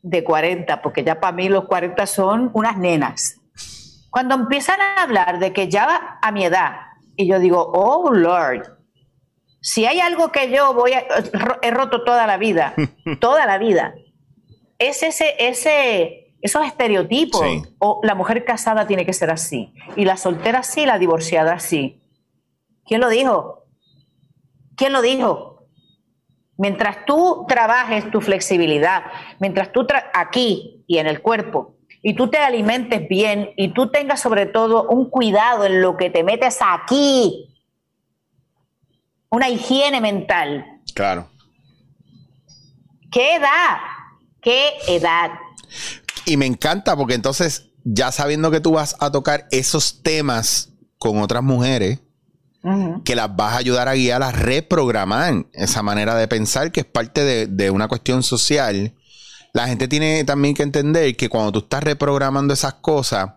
de 0.02 0.22
40, 0.22 0.82
porque 0.82 1.02
ya 1.02 1.20
para 1.20 1.34
mí 1.34 1.48
los 1.48 1.64
40 1.64 2.06
son 2.06 2.50
unas 2.52 2.76
nenas. 2.76 3.40
Cuando 4.10 4.34
empiezan 4.34 4.80
a 4.80 5.02
hablar 5.02 5.38
de 5.38 5.52
que 5.52 5.68
ya 5.68 6.18
a 6.20 6.32
mi 6.32 6.44
edad, 6.44 6.76
y 7.16 7.26
yo 7.26 7.38
digo, 7.38 7.70
oh 7.72 8.12
Lord, 8.12 8.78
si 9.60 9.86
hay 9.86 10.00
algo 10.00 10.30
que 10.30 10.50
yo 10.50 10.74
voy 10.74 10.92
a, 10.92 11.04
he 11.62 11.70
roto 11.70 12.04
toda 12.04 12.26
la 12.26 12.36
vida, 12.36 12.74
toda 13.20 13.46
la 13.46 13.58
vida, 13.58 13.94
es 14.78 15.02
ese, 15.02 15.34
ese, 15.38 16.34
esos 16.42 16.66
estereotipos. 16.66 17.42
O 17.78 18.00
la 18.02 18.14
mujer 18.14 18.44
casada 18.44 18.86
tiene 18.86 19.06
que 19.06 19.12
ser 19.12 19.30
así, 19.30 19.72
y 19.96 20.04
la 20.04 20.16
soltera 20.16 20.60
así, 20.60 20.84
la 20.84 20.98
divorciada 20.98 21.54
así. 21.54 22.03
¿Quién 22.86 23.00
lo 23.00 23.08
dijo? 23.08 23.66
¿Quién 24.76 24.92
lo 24.92 25.02
dijo? 25.02 25.66
Mientras 26.56 27.04
tú 27.06 27.46
trabajes 27.48 28.10
tu 28.10 28.20
flexibilidad, 28.20 29.04
mientras 29.40 29.72
tú 29.72 29.86
aquí 30.12 30.84
y 30.86 30.98
en 30.98 31.06
el 31.06 31.20
cuerpo, 31.20 31.74
y 32.02 32.14
tú 32.14 32.28
te 32.28 32.38
alimentes 32.38 33.08
bien 33.08 33.50
y 33.56 33.72
tú 33.72 33.90
tengas 33.90 34.20
sobre 34.20 34.46
todo 34.46 34.86
un 34.88 35.08
cuidado 35.08 35.64
en 35.64 35.80
lo 35.80 35.96
que 35.96 36.10
te 36.10 36.22
metes 36.22 36.58
aquí, 36.60 37.50
una 39.30 39.48
higiene 39.48 40.00
mental. 40.00 40.82
Claro. 40.94 41.28
¿Qué 43.10 43.36
edad? 43.36 43.78
¿Qué 44.42 44.74
edad? 44.86 45.30
Y 46.26 46.36
me 46.36 46.46
encanta 46.46 46.94
porque 46.94 47.14
entonces, 47.14 47.70
ya 47.84 48.12
sabiendo 48.12 48.50
que 48.50 48.60
tú 48.60 48.72
vas 48.72 48.96
a 49.00 49.10
tocar 49.10 49.46
esos 49.50 50.02
temas 50.02 50.74
con 50.98 51.22
otras 51.22 51.42
mujeres, 51.42 52.00
que 53.04 53.14
las 53.14 53.34
vas 53.36 53.52
a 53.52 53.58
ayudar 53.58 53.88
a 53.88 53.94
guiar 53.94 54.22
a 54.22 54.32
reprogramar 54.32 55.46
esa 55.52 55.82
manera 55.82 56.14
de 56.14 56.28
pensar 56.28 56.72
que 56.72 56.80
es 56.80 56.86
parte 56.86 57.22
de, 57.22 57.46
de 57.46 57.70
una 57.70 57.88
cuestión 57.88 58.22
social. 58.22 58.94
La 59.52 59.68
gente 59.68 59.86
tiene 59.86 60.24
también 60.24 60.54
que 60.54 60.62
entender 60.62 61.16
que 61.16 61.28
cuando 61.28 61.52
tú 61.52 61.58
estás 61.60 61.84
reprogramando 61.84 62.54
esas 62.54 62.74
cosas, 62.74 63.30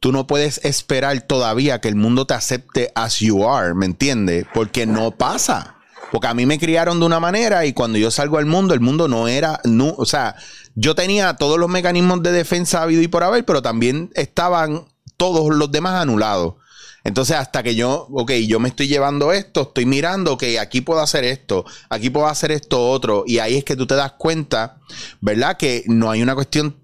tú 0.00 0.10
no 0.10 0.26
puedes 0.26 0.64
esperar 0.64 1.20
todavía 1.22 1.80
que 1.80 1.88
el 1.88 1.94
mundo 1.94 2.26
te 2.26 2.34
acepte 2.34 2.90
as 2.94 3.20
you 3.20 3.48
are, 3.48 3.74
¿me 3.74 3.86
entiendes? 3.86 4.46
Porque 4.52 4.86
no 4.86 5.12
pasa. 5.12 5.76
Porque 6.10 6.26
a 6.26 6.34
mí 6.34 6.44
me 6.44 6.58
criaron 6.58 6.98
de 6.98 7.06
una 7.06 7.20
manera 7.20 7.64
y 7.64 7.72
cuando 7.72 7.98
yo 7.98 8.10
salgo 8.10 8.38
al 8.38 8.44
mundo, 8.44 8.74
el 8.74 8.80
mundo 8.80 9.08
no 9.08 9.28
era, 9.28 9.60
no, 9.64 9.94
o 9.96 10.04
sea, 10.04 10.36
yo 10.74 10.94
tenía 10.94 11.34
todos 11.36 11.58
los 11.58 11.70
mecanismos 11.70 12.22
de 12.22 12.32
defensa 12.32 12.82
habido 12.82 13.00
y 13.00 13.08
por 13.08 13.22
haber, 13.22 13.44
pero 13.44 13.62
también 13.62 14.10
estaban 14.14 14.86
todos 15.16 15.54
los 15.54 15.70
demás 15.70 15.94
anulados. 15.94 16.54
Entonces, 17.04 17.36
hasta 17.36 17.62
que 17.62 17.74
yo, 17.74 18.06
ok, 18.12 18.32
yo 18.46 18.60
me 18.60 18.68
estoy 18.68 18.88
llevando 18.88 19.32
esto, 19.32 19.62
estoy 19.62 19.86
mirando, 19.86 20.34
ok, 20.34 20.44
aquí 20.60 20.80
puedo 20.80 21.00
hacer 21.00 21.24
esto, 21.24 21.64
aquí 21.88 22.10
puedo 22.10 22.26
hacer 22.26 22.52
esto 22.52 22.90
otro, 22.90 23.24
y 23.26 23.38
ahí 23.38 23.56
es 23.56 23.64
que 23.64 23.76
tú 23.76 23.86
te 23.86 23.94
das 23.94 24.12
cuenta, 24.12 24.78
¿verdad? 25.20 25.56
Que 25.56 25.84
no 25.86 26.10
hay 26.10 26.22
una 26.22 26.34
cuestión 26.34 26.76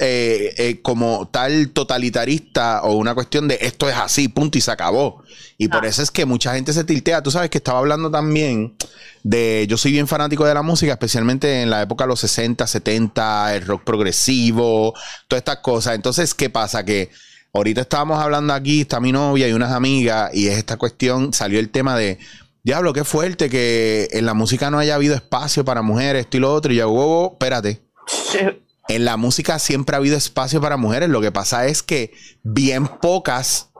eh, 0.00 0.52
eh, 0.58 0.82
como 0.82 1.28
tal 1.28 1.68
totalitarista 1.70 2.82
o 2.82 2.94
una 2.94 3.14
cuestión 3.14 3.46
de 3.46 3.58
esto 3.60 3.88
es 3.88 3.94
así, 3.94 4.26
punto 4.26 4.58
y 4.58 4.60
se 4.60 4.72
acabó. 4.72 5.22
Y 5.56 5.68
por 5.68 5.86
eso 5.86 6.02
es 6.02 6.10
que 6.10 6.24
mucha 6.24 6.52
gente 6.54 6.72
se 6.72 6.82
tiltea. 6.82 7.22
Tú 7.22 7.30
sabes 7.30 7.48
que 7.48 7.58
estaba 7.58 7.78
hablando 7.78 8.10
también 8.10 8.74
de, 9.22 9.66
yo 9.68 9.76
soy 9.76 9.92
bien 9.92 10.08
fanático 10.08 10.44
de 10.44 10.54
la 10.54 10.62
música, 10.62 10.92
especialmente 10.92 11.62
en 11.62 11.70
la 11.70 11.82
época 11.82 12.04
de 12.04 12.08
los 12.08 12.20
60, 12.20 12.66
70, 12.66 13.54
el 13.54 13.66
rock 13.66 13.84
progresivo, 13.84 14.94
todas 15.28 15.40
estas 15.40 15.58
cosas. 15.58 15.94
Entonces, 15.94 16.34
¿qué 16.34 16.50
pasa? 16.50 16.84
Que 16.84 17.10
ahorita 17.54 17.82
estábamos 17.82 18.20
hablando 18.20 18.52
aquí, 18.52 18.82
está 18.82 19.00
mi 19.00 19.12
novia 19.12 19.48
y 19.48 19.52
unas 19.52 19.72
amigas, 19.72 20.30
y 20.34 20.48
es 20.48 20.58
esta 20.58 20.76
cuestión, 20.76 21.32
salió 21.32 21.60
el 21.60 21.70
tema 21.70 21.96
de, 21.96 22.18
diablo, 22.64 22.92
qué 22.92 23.04
fuerte 23.04 23.48
que 23.48 24.08
en 24.10 24.26
la 24.26 24.34
música 24.34 24.70
no 24.70 24.78
haya 24.78 24.96
habido 24.96 25.14
espacio 25.14 25.64
para 25.64 25.80
mujeres, 25.80 26.24
esto 26.24 26.36
y 26.36 26.40
lo 26.40 26.52
otro, 26.52 26.72
y 26.72 26.76
yo, 26.76 26.90
wow, 26.90 27.32
espérate. 27.32 27.80
En 28.86 29.06
la 29.06 29.16
música 29.16 29.58
siempre 29.58 29.96
ha 29.96 29.98
habido 29.98 30.14
espacio 30.14 30.60
para 30.60 30.76
mujeres, 30.76 31.08
lo 31.08 31.22
que 31.22 31.32
pasa 31.32 31.66
es 31.66 31.82
que 31.82 32.12
bien 32.42 32.86
pocas 32.86 33.70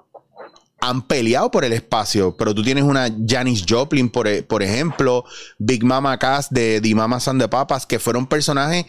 han 0.80 1.06
peleado 1.06 1.50
por 1.50 1.62
el 1.66 1.74
espacio, 1.74 2.34
pero 2.38 2.54
tú 2.54 2.62
tienes 2.62 2.84
una 2.84 3.14
Janis 3.26 3.66
Joplin, 3.68 4.08
por, 4.08 4.26
e, 4.26 4.42
por 4.42 4.62
ejemplo, 4.62 5.26
Big 5.58 5.84
Mama 5.84 6.18
Cass 6.18 6.48
de 6.48 6.80
The 6.80 6.94
Mama 6.94 7.18
and 7.26 7.38
the 7.38 7.48
Papas, 7.48 7.84
que 7.84 7.98
fueron 7.98 8.26
personajes 8.26 8.86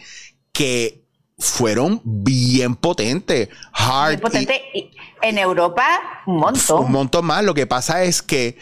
que 0.52 1.05
fueron 1.38 2.00
bien 2.04 2.74
potentes. 2.74 3.48
Hard. 3.72 4.20
potente. 4.20 4.62
en 5.22 5.38
Europa, 5.38 5.84
un 6.26 6.38
montón. 6.38 6.84
Un 6.84 6.92
montón 6.92 7.26
más. 7.26 7.44
Lo 7.44 7.54
que 7.54 7.66
pasa 7.66 8.04
es 8.04 8.22
que 8.22 8.58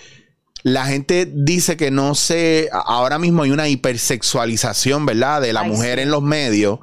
la 0.63 0.87
gente 0.87 1.31
dice 1.31 1.77
que 1.77 1.91
no 1.91 2.15
sé, 2.15 2.71
ahora 2.73 3.19
mismo 3.19 3.43
hay 3.43 3.51
una 3.51 3.69
hipersexualización, 3.69 5.07
¿verdad? 5.07 5.43
De 5.43 5.53
la 5.53 5.63
mujer 5.63 5.99
en 5.99 6.11
los 6.11 6.23
medios 6.23 6.81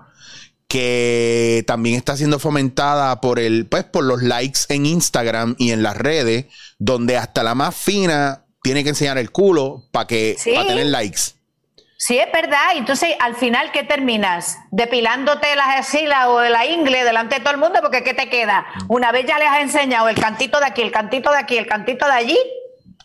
que 0.68 1.66
también 1.68 1.98
está 1.98 2.16
siendo 2.16 2.40
fomentada 2.40 3.20
por 3.20 3.40
el, 3.40 3.66
pues, 3.66 3.84
por 3.84 4.06
los 4.06 4.24
likes 4.24 4.62
en 4.70 4.86
Instagram 4.86 5.56
y 5.58 5.72
en 5.72 5.84
las 5.84 5.98
redes, 5.98 6.46
donde 6.80 7.18
hasta 7.18 7.44
la 7.44 7.56
más 7.56 7.76
fina 7.76 8.46
tiene 8.64 8.84
que 8.84 8.90
enseñar 8.90 9.18
el 9.18 9.32
culo 9.32 9.84
para 9.92 10.08
que 10.08 10.38
para 10.56 10.68
tener 10.68 10.86
likes. 10.86 11.22
Sí, 12.04 12.18
es 12.18 12.32
verdad. 12.34 12.72
Entonces, 12.78 13.10
al 13.20 13.36
final, 13.36 13.72
¿qué 13.72 13.84
terminas? 13.84 14.58
Depilándote 14.72 15.56
las 15.56 15.78
axilas 15.78 16.26
o 16.30 16.42
la 16.42 16.66
ingle 16.66 17.04
delante 17.04 17.36
de 17.36 17.42
todo 17.42 17.54
el 17.54 17.60
mundo, 17.60 17.78
porque 17.80 18.04
¿qué 18.04 18.16
te 18.16 18.28
queda? 18.28 18.66
Una 18.88 19.12
vez 19.12 19.28
ya 19.28 19.38
les 19.38 19.48
has 19.48 19.62
enseñado 19.62 20.10
el 20.10 20.16
cantito 20.16 20.60
de 20.60 20.66
aquí, 20.66 20.82
el 20.82 20.92
cantito 20.92 21.30
de 21.30 21.38
aquí, 21.38 21.58
el 21.60 21.68
cantito 21.68 22.08
de 22.08 22.12
allí. 22.12 22.40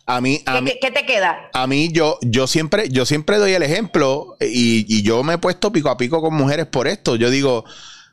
A 0.06 0.22
mí, 0.22 0.42
a 0.46 0.62
¿Qué, 0.80 0.90
te 0.90 1.04
queda? 1.04 1.50
A 1.52 1.66
mí, 1.66 1.92
yo, 1.92 2.18
yo 2.22 2.46
siempre, 2.46 2.88
yo 2.88 3.04
siempre 3.04 3.36
doy 3.36 3.52
el 3.52 3.62
ejemplo 3.62 4.38
y, 4.40 4.86
y 4.88 5.02
yo 5.02 5.22
me 5.22 5.34
he 5.34 5.38
puesto 5.38 5.70
pico 5.70 5.90
a 5.90 5.98
pico 5.98 6.22
con 6.22 6.32
mujeres 6.32 6.64
por 6.64 6.88
esto. 6.88 7.16
Yo 7.16 7.28
digo, 7.28 7.66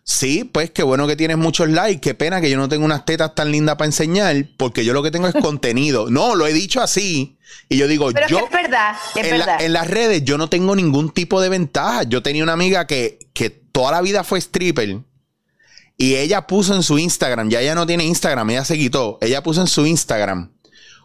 Sí, 0.05 0.43
pues 0.43 0.69
qué 0.71 0.83
bueno 0.83 1.07
que 1.07 1.15
tienes 1.15 1.37
muchos 1.37 1.69
likes. 1.69 2.01
Qué 2.01 2.13
pena 2.13 2.41
que 2.41 2.49
yo 2.49 2.57
no 2.57 2.67
tengo 2.67 2.83
unas 2.83 3.05
tetas 3.05 3.35
tan 3.35 3.51
lindas 3.51 3.77
para 3.77 3.85
enseñar, 3.85 4.35
porque 4.57 4.83
yo 4.83 4.93
lo 4.93 5.01
que 5.01 5.11
tengo 5.11 5.27
es 5.27 5.33
contenido. 5.41 6.09
No, 6.09 6.35
lo 6.35 6.45
he 6.45 6.53
dicho 6.53 6.81
así. 6.81 7.37
Y 7.69 7.77
yo 7.77 7.87
digo, 7.87 8.11
yo. 8.27 8.39
Es, 8.39 8.51
verdad, 8.51 8.95
es 9.15 9.25
en, 9.25 9.37
verdad. 9.37 9.61
en 9.61 9.73
las 9.73 9.89
redes 9.89 10.23
yo 10.25 10.37
no 10.37 10.49
tengo 10.49 10.75
ningún 10.75 11.11
tipo 11.11 11.41
de 11.41 11.49
ventaja. 11.49 12.03
Yo 12.03 12.21
tenía 12.21 12.43
una 12.43 12.53
amiga 12.53 12.85
que, 12.85 13.19
que 13.33 13.49
toda 13.49 13.91
la 13.91 14.01
vida 14.01 14.23
fue 14.23 14.39
stripper. 14.39 14.99
Y 15.97 16.15
ella 16.15 16.47
puso 16.47 16.75
en 16.75 16.83
su 16.83 16.97
Instagram, 16.97 17.49
ya 17.49 17.61
ella 17.61 17.75
no 17.75 17.85
tiene 17.85 18.03
Instagram, 18.03 18.49
ella 18.49 18.65
se 18.65 18.77
quitó. 18.77 19.19
Ella 19.21 19.43
puso 19.43 19.61
en 19.61 19.67
su 19.67 19.85
Instagram 19.85 20.51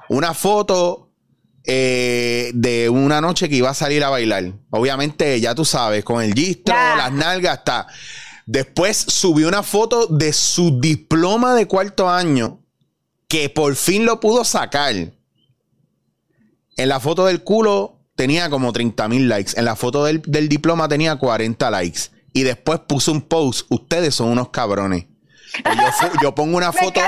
una 0.09 0.35
foto 0.35 1.11
eh, 1.65 2.51
de 2.55 2.89
una 2.89 3.21
noche 3.21 3.49
que 3.49 3.57
iba 3.57 3.71
a 3.71 3.75
salir 3.75 4.03
a 4.03 4.09
bailar. 4.09 4.53
Obviamente, 4.71 5.39
ya 5.41 5.55
tú 5.55 5.65
sabes, 5.65 6.05
con 6.05 6.23
el 6.23 6.33
gistro, 6.33 6.75
las 6.75 7.13
nalgas, 7.13 7.59
está. 7.59 7.87
Después 8.51 8.97
subió 8.97 9.47
una 9.47 9.63
foto 9.63 10.07
de 10.07 10.33
su 10.33 10.81
diploma 10.81 11.55
de 11.55 11.67
cuarto 11.67 12.09
año 12.09 12.63
que 13.29 13.51
por 13.51 13.77
fin 13.77 14.07
lo 14.07 14.21
pudo 14.21 14.43
sacar. 14.43 14.95
En 14.95 16.89
la 16.89 16.99
foto 16.99 17.27
del 17.27 17.45
culo 17.45 18.01
tenía 18.15 18.49
como 18.49 18.73
30 18.73 19.07
mil 19.09 19.29
likes. 19.29 19.53
En 19.55 19.67
la 19.67 19.77
foto 19.77 20.07
del, 20.07 20.49
diploma 20.49 20.89
tenía 20.89 21.17
40 21.17 21.71
likes. 21.71 22.01
Y 22.33 22.43
después 22.43 22.81
puso 22.89 23.13
un 23.13 23.21
post. 23.21 23.67
Ustedes 23.69 24.15
son 24.15 24.31
unos 24.31 24.49
cabrones. 24.49 25.05
Yo, 26.23 26.35
pongo 26.35 26.57
una 26.57 26.73
foto. 26.73 27.01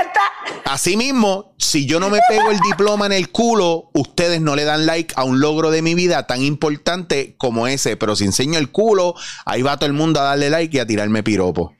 Así 0.65 0.97
mismo, 0.97 1.53
si 1.57 1.85
yo 1.85 1.99
no 1.99 2.09
me 2.09 2.19
pego 2.27 2.51
el 2.51 2.59
diploma 2.59 3.05
en 3.05 3.13
el 3.13 3.29
culo, 3.31 3.89
ustedes 3.93 4.41
no 4.41 4.55
le 4.55 4.63
dan 4.63 4.85
like 4.85 5.13
a 5.17 5.23
un 5.23 5.39
logro 5.39 5.71
de 5.71 5.81
mi 5.81 5.95
vida 5.95 6.27
tan 6.27 6.41
importante 6.41 7.35
como 7.37 7.67
ese. 7.67 7.97
Pero 7.97 8.15
si 8.15 8.25
enseño 8.25 8.57
el 8.59 8.71
culo, 8.71 9.15
ahí 9.45 9.61
va 9.61 9.77
todo 9.77 9.87
el 9.87 9.93
mundo 9.93 10.19
a 10.19 10.23
darle 10.23 10.49
like 10.49 10.75
y 10.75 10.79
a 10.79 10.85
tirarme 10.85 11.23
piropo. 11.23 11.73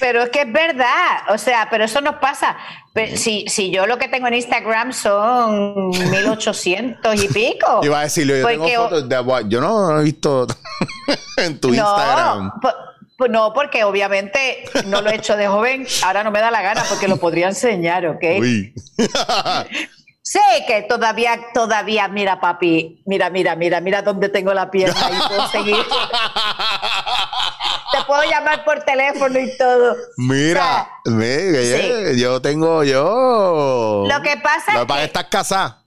Pero 0.00 0.22
es 0.22 0.30
que 0.30 0.42
es 0.42 0.52
verdad, 0.52 1.24
o 1.30 1.38
sea, 1.38 1.68
pero 1.70 1.84
eso 1.84 2.00
nos 2.00 2.16
pasa. 2.16 2.56
Si, 3.14 3.46
si 3.48 3.70
yo 3.70 3.86
lo 3.86 3.98
que 3.98 4.08
tengo 4.08 4.26
en 4.28 4.34
Instagram 4.34 4.92
son 4.92 5.90
1800 5.90 7.24
y 7.24 7.28
pico. 7.28 7.80
Iba 7.82 8.00
a 8.00 8.02
decirlo, 8.02 8.36
yo 8.36 8.46
tengo 8.46 8.68
fotos 8.68 9.08
de, 9.08 9.24
Yo 9.48 9.60
no 9.60 10.00
he 10.00 10.04
visto 10.04 10.46
en 11.36 11.60
tu 11.60 11.68
Instagram. 11.68 12.52
Pues 12.60 12.74
no, 13.26 13.52
porque 13.52 13.82
obviamente 13.82 14.64
no 14.86 15.02
lo 15.02 15.10
he 15.10 15.16
hecho 15.16 15.36
de 15.36 15.48
joven, 15.48 15.86
ahora 16.04 16.22
no 16.22 16.30
me 16.30 16.38
da 16.38 16.50
la 16.50 16.62
gana 16.62 16.84
porque 16.88 17.08
lo 17.08 17.16
podría 17.16 17.48
enseñar, 17.48 18.06
¿ok? 18.06 18.24
Uy. 18.38 18.74
sé 20.22 20.40
que 20.66 20.82
todavía, 20.82 21.40
todavía, 21.54 22.06
mira 22.06 22.38
papi, 22.38 23.02
mira, 23.06 23.30
mira, 23.30 23.56
mira, 23.56 23.80
mira 23.80 24.02
dónde 24.02 24.28
tengo 24.28 24.52
la 24.52 24.70
pierna 24.70 25.10
y 25.10 25.28
puedo 25.28 25.48
seguir. 25.48 25.76
Te 27.90 28.04
puedo 28.06 28.22
llamar 28.24 28.64
por 28.64 28.82
teléfono 28.84 29.38
y 29.38 29.56
todo. 29.56 29.96
Mira, 30.16 30.90
yo 32.16 32.42
tengo 32.42 32.84
yo. 32.84 34.04
Lo 34.06 34.22
que 34.22 34.36
pasa 34.36 34.80
es 34.82 34.86
que. 34.86 35.04
estás 35.04 35.24
casada. 35.24 35.82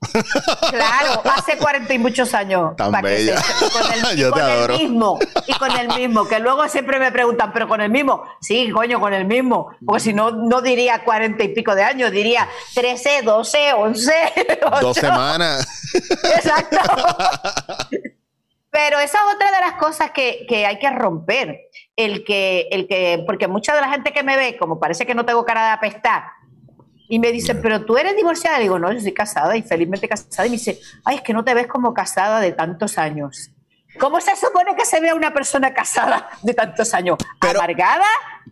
Claro, 0.69 1.21
hace 1.35 1.57
cuarenta 1.57 1.93
y 1.93 1.99
muchos 1.99 2.33
años. 2.33 2.75
Tan 2.75 2.91
bella. 3.01 3.41
con 3.71 3.93
el, 3.93 4.15
yo 4.17 4.31
te 4.31 4.41
adoro. 4.41 4.77
mismo. 4.77 5.19
Y 5.45 5.53
con 5.53 5.71
el 5.71 5.87
mismo. 5.89 6.27
Que 6.27 6.39
luego 6.39 6.67
siempre 6.69 6.99
me 6.99 7.11
preguntan, 7.11 7.53
¿pero 7.53 7.67
con 7.67 7.81
el 7.81 7.91
mismo? 7.91 8.23
Sí, 8.41 8.71
coño, 8.71 8.99
con 8.99 9.13
el 9.13 9.25
mismo. 9.25 9.69
Porque 9.85 10.03
si 10.03 10.13
no, 10.13 10.31
no 10.31 10.61
diría 10.61 11.03
cuarenta 11.03 11.43
y 11.43 11.49
pico 11.49 11.75
de 11.75 11.83
años, 11.83 12.11
diría 12.11 12.47
trece, 12.73 13.21
doce, 13.21 13.73
once. 13.73 14.13
Dos 14.81 14.97
semanas. 14.97 15.67
Exacto. 16.23 16.77
Pero 18.71 18.99
esa 18.99 19.17
es 19.17 19.35
otra 19.35 19.51
de 19.51 19.59
las 19.59 19.73
cosas 19.73 20.11
que, 20.11 20.45
que, 20.47 20.65
hay 20.65 20.79
que 20.79 20.89
romper. 20.89 21.59
El 22.05 22.23
que, 22.23 22.67
el 22.71 22.87
que, 22.87 23.23
porque 23.25 23.47
mucha 23.47 23.75
de 23.75 23.81
la 23.81 23.89
gente 23.89 24.11
que 24.11 24.23
me 24.23 24.37
ve, 24.37 24.57
como 24.57 24.79
parece 24.79 25.05
que 25.05 25.15
no 25.15 25.25
tengo 25.25 25.45
cara 25.45 25.65
de 25.65 25.71
apestar, 25.71 26.23
y 27.11 27.19
me 27.19 27.31
dice, 27.33 27.55
pero 27.55 27.83
tú 27.83 27.97
eres 27.97 28.15
divorciada. 28.15 28.57
Le 28.57 28.63
digo, 28.63 28.79
no, 28.79 28.89
yo 28.93 29.01
soy 29.01 29.13
casada 29.13 29.57
y 29.57 29.63
felizmente 29.63 30.07
casada. 30.07 30.47
Y 30.47 30.49
me 30.49 30.55
dice, 30.55 30.79
ay, 31.03 31.17
es 31.17 31.21
que 31.21 31.33
no 31.33 31.43
te 31.43 31.53
ves 31.53 31.67
como 31.67 31.93
casada 31.93 32.39
de 32.39 32.53
tantos 32.53 32.97
años. 32.97 33.51
¿Cómo 33.99 34.21
se 34.21 34.31
supone 34.37 34.75
que 34.77 34.85
se 34.85 35.01
ve 35.01 35.09
a 35.09 35.15
una 35.15 35.33
persona 35.33 35.73
casada 35.73 36.29
de 36.41 36.53
tantos 36.53 36.93
años? 36.93 37.17
¿Amargada? 37.41 38.05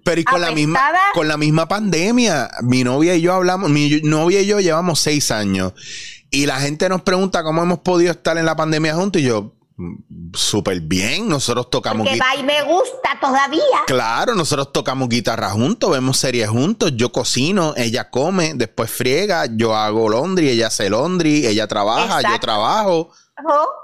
Pero 0.03 0.19
y 0.19 0.23
con 0.25 0.41
la, 0.41 0.51
misma, 0.51 0.91
con 1.13 1.29
la 1.29 1.37
misma 1.37 1.69
pandemia. 1.69 2.49
Mi 2.61 2.83
novia 2.83 3.15
y 3.15 3.21
yo 3.21 3.33
hablamos, 3.33 3.69
mi 3.69 4.01
novia 4.03 4.41
y 4.41 4.47
yo 4.47 4.59
llevamos 4.59 4.99
seis 4.99 5.31
años. 5.31 5.73
Y 6.29 6.45
la 6.45 6.59
gente 6.59 6.89
nos 6.89 7.01
pregunta 7.03 7.43
cómo 7.43 7.63
hemos 7.63 7.79
podido 7.79 8.11
estar 8.11 8.37
en 8.37 8.45
la 8.45 8.57
pandemia 8.57 8.93
juntos. 8.93 9.21
Y 9.21 9.25
yo, 9.25 9.53
súper 10.33 10.81
bien. 10.81 11.27
Nosotros 11.27 11.69
tocamos. 11.69 12.07
Que 12.07 12.17
va 12.17 12.35
y 12.35 12.43
me 12.43 12.61
gusta 12.63 13.17
todavía. 13.19 13.83
Claro, 13.87 14.35
nosotros 14.35 14.71
tocamos 14.73 15.09
guitarra 15.09 15.49
juntos, 15.51 15.89
vemos 15.91 16.17
series 16.17 16.49
juntos. 16.49 16.91
Yo 16.95 17.11
cocino, 17.11 17.73
ella 17.77 18.09
come, 18.09 18.53
después 18.55 18.89
friega. 18.91 19.45
Yo 19.51 19.75
hago 19.75 20.09
laundry, 20.09 20.49
ella 20.49 20.67
hace 20.67 20.89
laundry, 20.89 21.45
ella 21.45 21.67
trabaja, 21.67 22.21
yo 22.21 22.39
trabajo. 22.39 23.11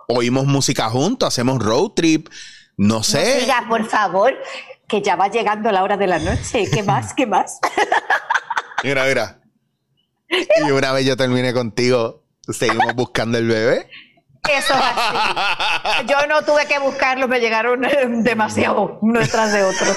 Oímos 0.07 0.45
música 0.45 0.89
juntos, 0.89 1.27
hacemos 1.27 1.59
road 1.63 1.91
trip. 1.95 2.29
No 2.77 3.03
sé. 3.03 3.39
diga, 3.39 3.65
por 3.69 3.87
favor, 3.87 4.33
que 4.87 5.01
ya 5.01 5.15
va 5.15 5.29
llegando 5.29 5.71
la 5.71 5.81
hora 5.83 5.95
de 5.95 6.07
la 6.07 6.19
noche. 6.19 6.69
¿Qué 6.69 6.83
más? 6.83 7.13
¿Qué 7.13 7.25
más? 7.25 7.59
mira, 8.83 9.05
mira. 9.05 9.39
Y 10.29 10.71
una 10.71 10.91
vez 10.91 11.05
yo 11.05 11.15
terminé 11.15 11.53
contigo, 11.53 12.23
seguimos 12.49 12.93
buscando 12.95 13.37
el 13.37 13.47
bebé. 13.47 13.89
Eso 14.49 14.73
es 14.73 14.79
así. 14.79 16.07
Yo 16.07 16.27
no 16.27 16.43
tuve 16.43 16.65
que 16.67 16.79
buscarlo, 16.79 17.27
me 17.27 17.39
llegaron 17.39 17.81
demasiado 18.23 18.99
uno 19.01 19.19
de 19.19 19.63
otro. 19.63 19.95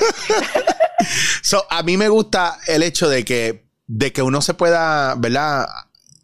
a 1.71 1.83
mí 1.83 1.97
me 1.97 2.09
gusta 2.09 2.59
el 2.67 2.83
hecho 2.83 3.09
de 3.09 3.25
que, 3.25 3.69
de 3.87 4.13
que 4.13 4.23
uno 4.23 4.41
se 4.43 4.55
pueda, 4.55 5.15
¿verdad? 5.17 5.69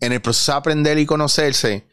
En 0.00 0.12
el 0.12 0.20
proceso 0.20 0.52
de 0.52 0.58
aprender 0.58 0.98
y 0.98 1.06
conocerse, 1.06 1.86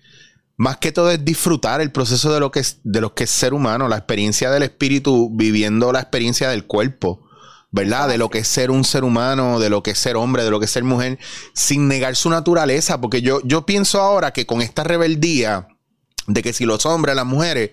más 0.58 0.78
que 0.78 0.92
todo 0.92 1.12
es 1.12 1.24
disfrutar 1.24 1.82
el 1.82 1.92
proceso 1.92 2.34
de 2.34 2.40
lo 2.40 2.52
que 2.52 2.60
es, 2.60 2.80
de 2.84 3.02
lo 3.02 3.14
que 3.14 3.24
es 3.24 3.32
ser 3.32 3.54
humano, 3.54 3.88
la 3.88 3.98
experiencia 3.98 4.52
del 4.52 4.64
espíritu 4.64 5.30
viviendo 5.32 5.92
la 5.92 6.02
experiencia 6.02 6.50
del 6.50 6.66
cuerpo. 6.66 7.28
¿verdad? 7.74 8.10
De 8.10 8.18
lo 8.18 8.30
que 8.30 8.40
es 8.40 8.48
ser 8.50 8.70
un 8.70 8.84
ser 8.84 9.06
humano, 9.06 9.60
de 9.60 9.70
lo 9.70 9.82
que 9.82 9.92
es 9.92 9.98
ser 9.98 10.18
hombre, 10.18 10.44
de 10.44 10.52
lo 10.52 10.60
que 10.60 10.66
es 10.66 10.72
ser 10.72 10.84
mujer, 10.84 11.18
sin 11.54 11.88
negar 11.88 12.18
su 12.18 12.30
naturaleza, 12.30 13.00
porque 13.00 13.22
yo, 13.22 13.40
yo 13.46 13.66
pienso 13.66 14.02
ahora 14.02 14.34
que 14.34 14.46
con 14.46 14.62
esta 14.62 14.84
rebeldía 14.84 15.70
de 16.28 16.42
que 16.42 16.54
si 16.54 16.66
los 16.66 16.86
hombres, 16.86 17.16
las 17.16 17.26
mujeres, 17.26 17.72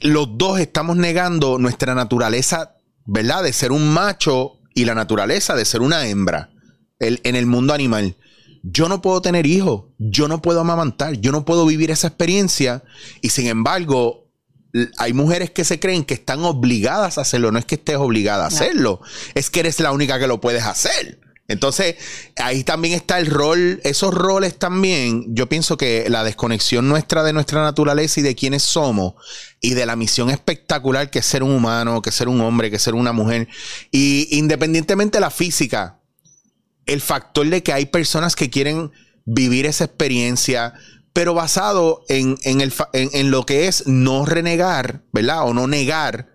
los 0.00 0.36
dos 0.36 0.58
estamos 0.60 0.96
negando 0.96 1.58
nuestra 1.58 1.94
naturaleza, 1.94 2.76
¿verdad? 3.04 3.42
De 3.42 3.52
ser 3.52 3.72
un 3.72 3.88
macho 3.88 4.58
y 4.74 4.84
la 4.84 4.94
naturaleza 4.94 5.54
de 5.54 5.64
ser 5.64 5.80
una 5.80 6.06
hembra 6.06 6.50
en 6.98 7.36
el 7.36 7.46
mundo 7.46 7.72
animal. 7.72 8.16
Yo 8.62 8.88
no 8.88 9.00
puedo 9.00 9.22
tener 9.22 9.46
hijos, 9.46 9.84
yo 9.98 10.28
no 10.28 10.42
puedo 10.42 10.60
amamantar, 10.60 11.14
yo 11.14 11.30
no 11.30 11.44
puedo 11.44 11.64
vivir 11.66 11.90
esa 11.90 12.08
experiencia 12.08 12.82
y 13.22 13.30
sin 13.30 13.46
embargo 13.46 14.26
hay 14.98 15.12
mujeres 15.12 15.50
que 15.50 15.64
se 15.64 15.80
creen 15.80 16.04
que 16.04 16.14
están 16.14 16.44
obligadas 16.44 17.16
a 17.16 17.22
hacerlo, 17.22 17.52
no 17.52 17.58
es 17.58 17.64
que 17.64 17.76
estés 17.76 17.96
obligada 17.96 18.44
a 18.44 18.48
hacerlo, 18.48 19.00
es 19.34 19.50
que 19.50 19.60
eres 19.60 19.80
la 19.80 19.92
única 19.92 20.18
que 20.18 20.26
lo 20.26 20.40
puedes 20.40 20.64
hacer. 20.64 21.20
Entonces, 21.48 21.96
ahí 22.36 22.64
también 22.64 22.94
está 22.94 23.18
el 23.18 23.26
rol, 23.26 23.80
esos 23.84 24.12
roles 24.12 24.58
también, 24.58 25.24
yo 25.28 25.48
pienso 25.48 25.76
que 25.76 26.06
la 26.08 26.24
desconexión 26.24 26.88
nuestra 26.88 27.22
de 27.22 27.32
nuestra 27.32 27.62
naturaleza 27.62 28.18
y 28.18 28.24
de 28.24 28.34
quiénes 28.34 28.64
somos 28.64 29.14
y 29.60 29.74
de 29.74 29.86
la 29.86 29.94
misión 29.94 30.30
espectacular 30.30 31.08
que 31.08 31.20
es 31.20 31.26
ser 31.26 31.44
un 31.44 31.52
humano, 31.52 32.02
que 32.02 32.10
es 32.10 32.16
ser 32.16 32.28
un 32.28 32.40
hombre, 32.40 32.70
que 32.70 32.76
es 32.76 32.82
ser 32.82 32.94
una 32.94 33.12
mujer, 33.12 33.46
y 33.92 34.28
independientemente 34.32 35.18
de 35.18 35.20
la 35.20 35.30
física, 35.30 36.00
el 36.84 37.00
factor 37.00 37.48
de 37.48 37.62
que 37.62 37.72
hay 37.72 37.86
personas 37.86 38.34
que 38.34 38.50
quieren 38.50 38.90
vivir 39.24 39.66
esa 39.66 39.84
experiencia, 39.84 40.74
pero 41.12 41.32
basado 41.32 42.04
en, 42.08 42.36
el, 42.44 42.72
en 42.92 43.30
lo 43.30 43.46
que 43.46 43.68
es 43.68 43.86
no 43.86 44.26
renegar, 44.26 45.04
¿verdad? 45.12 45.48
O 45.48 45.54
no 45.54 45.66
negar 45.66 46.28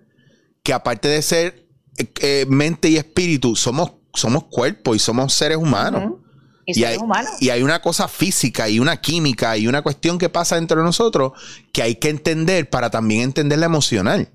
que 0.64 0.74
aparte 0.74 1.08
de 1.08 1.22
ser 1.22 1.68
eh, 1.98 2.12
eh, 2.22 2.46
mente 2.48 2.90
y 2.90 2.98
espíritu, 2.98 3.56
somos 3.56 4.01
somos 4.14 4.46
cuerpo 4.46 4.96
y 4.96 5.00
somos 5.00 5.34
seres 5.34 5.58
humanos. 5.58 6.14
Y, 6.66 6.84
hay, 6.84 6.98
y 7.40 7.50
hay 7.50 7.64
una 7.64 7.82
cosa 7.82 8.08
física 8.08 8.70
y 8.70 8.80
una 8.80 9.02
química 9.02 9.58
y 9.58 9.68
una 9.68 9.82
cuestión 9.82 10.18
que 10.18 10.30
pasa 10.30 10.58
entre 10.58 10.78
nosotros 10.78 11.34
que 11.74 11.82
hay 11.82 11.96
que 11.96 12.10
entender 12.10 12.70
para 12.70 12.90
también 12.90 13.22
entender 13.24 13.60
la 13.60 13.66
emocional. 13.66 14.30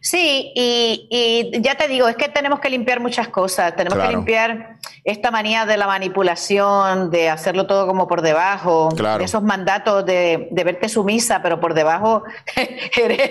Sí, 0.00 0.52
y, 0.54 1.50
ya 1.60 1.74
te 1.74 1.88
digo, 1.88 2.08
es 2.08 2.16
que 2.16 2.28
tenemos 2.28 2.60
que 2.60 2.70
limpiar 2.70 3.00
muchas 3.00 3.28
cosas. 3.28 3.74
Tenemos 3.74 3.98
que 3.98 4.08
limpiar 4.08 4.78
esta 5.02 5.30
manía 5.30 5.66
de 5.66 5.76
la 5.76 5.86
manipulación, 5.86 7.10
de 7.10 7.28
hacerlo 7.28 7.66
todo 7.66 7.86
como 7.86 8.06
por 8.06 8.22
debajo, 8.22 8.90
esos 9.20 9.42
mandatos 9.42 10.06
de, 10.06 10.48
de, 10.50 10.64
verte 10.64 10.88
sumisa, 10.88 11.42
pero 11.42 11.60
por 11.60 11.74
debajo 11.74 12.22
eres, 12.96 13.30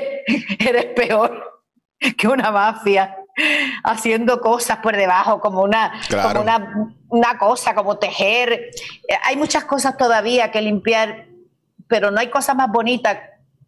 eres 0.59 0.85
peor 0.95 1.61
que 2.17 2.27
una 2.27 2.51
mafia 2.51 3.15
haciendo 3.83 4.39
cosas 4.39 4.77
por 4.77 4.95
debajo, 4.95 5.39
como 5.39 5.61
una, 5.61 5.93
una, 7.09 7.37
cosa, 7.37 7.73
como 7.73 7.97
tejer. 7.97 8.53
Eh, 8.53 9.15
hay 9.23 9.35
muchas 9.35 9.65
cosas 9.65 9.97
todavía 9.97 10.51
que 10.51 10.61
limpiar, 10.61 11.27
pero 11.87 12.11
no 12.11 12.19
hay 12.19 12.29
cosa 12.29 12.53
más 12.53 12.69
bonita 12.69 13.21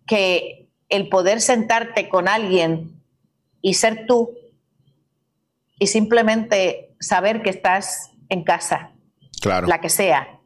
que 0.05 0.67
el 0.89 1.09
poder 1.09 1.41
sentarte 1.41 2.09
con 2.09 2.27
alguien 2.27 3.01
y 3.61 3.73
ser 3.73 4.05
tú 4.05 4.31
y 5.79 5.87
simplemente 5.87 6.95
saber 6.99 7.41
que 7.41 7.49
estás 7.49 8.11
en 8.29 8.43
casa. 8.43 8.91
Claro. 9.41 9.67
La 9.67 9.81
que 9.81 9.89
sea. 9.89 10.39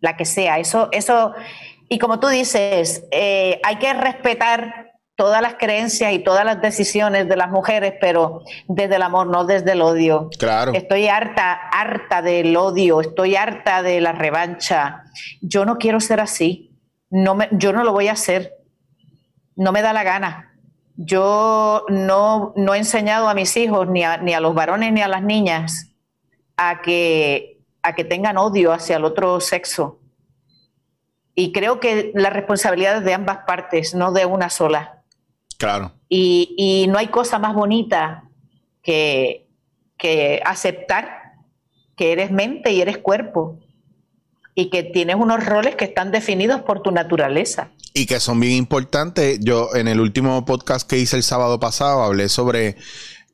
La 0.00 0.16
que 0.16 0.24
sea. 0.24 0.58
Eso, 0.58 0.88
eso, 0.92 1.34
y 1.88 1.98
como 1.98 2.20
tú 2.20 2.28
dices, 2.28 3.04
eh, 3.10 3.60
hay 3.62 3.76
que 3.76 3.92
respetar 3.92 4.89
todas 5.20 5.42
las 5.42 5.56
creencias 5.56 6.14
y 6.14 6.20
todas 6.20 6.46
las 6.46 6.62
decisiones 6.62 7.28
de 7.28 7.36
las 7.36 7.50
mujeres, 7.50 7.92
pero 8.00 8.40
desde 8.68 8.96
el 8.96 9.02
amor, 9.02 9.26
no 9.26 9.44
desde 9.44 9.72
el 9.72 9.82
odio. 9.82 10.30
Claro. 10.38 10.72
Estoy 10.72 11.08
harta, 11.08 11.52
harta 11.52 12.22
del 12.22 12.56
odio, 12.56 13.02
estoy 13.02 13.36
harta 13.36 13.82
de 13.82 14.00
la 14.00 14.12
revancha. 14.12 15.04
Yo 15.42 15.66
no 15.66 15.76
quiero 15.76 16.00
ser 16.00 16.20
así. 16.20 16.74
No 17.10 17.34
me, 17.34 17.50
yo 17.52 17.74
no 17.74 17.84
lo 17.84 17.92
voy 17.92 18.08
a 18.08 18.12
hacer. 18.12 18.64
No 19.56 19.72
me 19.72 19.82
da 19.82 19.92
la 19.92 20.04
gana. 20.04 20.54
Yo 20.96 21.84
no, 21.88 22.54
no 22.56 22.72
he 22.72 22.78
enseñado 22.78 23.28
a 23.28 23.34
mis 23.34 23.54
hijos, 23.58 23.88
ni 23.88 24.02
a, 24.02 24.16
ni 24.16 24.32
a 24.32 24.40
los 24.40 24.54
varones 24.54 24.90
ni 24.90 25.02
a 25.02 25.08
las 25.08 25.22
niñas, 25.22 25.92
a 26.56 26.80
que, 26.80 27.60
a 27.82 27.94
que 27.94 28.04
tengan 28.04 28.38
odio 28.38 28.72
hacia 28.72 28.96
el 28.96 29.04
otro 29.04 29.38
sexo. 29.40 30.00
Y 31.34 31.52
creo 31.52 31.78
que 31.78 32.10
la 32.14 32.30
responsabilidad 32.30 32.96
es 32.96 33.04
de 33.04 33.12
ambas 33.12 33.40
partes, 33.46 33.94
no 33.94 34.12
de 34.12 34.24
una 34.24 34.48
sola. 34.48 34.99
Claro. 35.60 35.92
Y, 36.08 36.86
no 36.88 36.98
hay 36.98 37.08
cosa 37.08 37.38
más 37.38 37.54
bonita 37.54 38.24
que, 38.82 39.46
que 39.98 40.40
aceptar 40.44 41.34
que 41.96 42.12
eres 42.12 42.30
mente 42.30 42.72
y 42.72 42.80
eres 42.80 42.96
cuerpo 42.96 43.58
y 44.54 44.70
que 44.70 44.82
tienes 44.82 45.16
unos 45.16 45.44
roles 45.44 45.76
que 45.76 45.84
están 45.84 46.12
definidos 46.12 46.62
por 46.62 46.80
tu 46.80 46.90
naturaleza. 46.92 47.72
Y 47.92 48.06
que 48.06 48.20
son 48.20 48.40
bien 48.40 48.54
importantes. 48.54 49.38
Yo 49.42 49.74
en 49.74 49.86
el 49.86 50.00
último 50.00 50.46
podcast 50.46 50.88
que 50.88 50.96
hice 50.96 51.16
el 51.16 51.22
sábado 51.22 51.60
pasado 51.60 52.02
hablé 52.02 52.30
sobre 52.30 52.76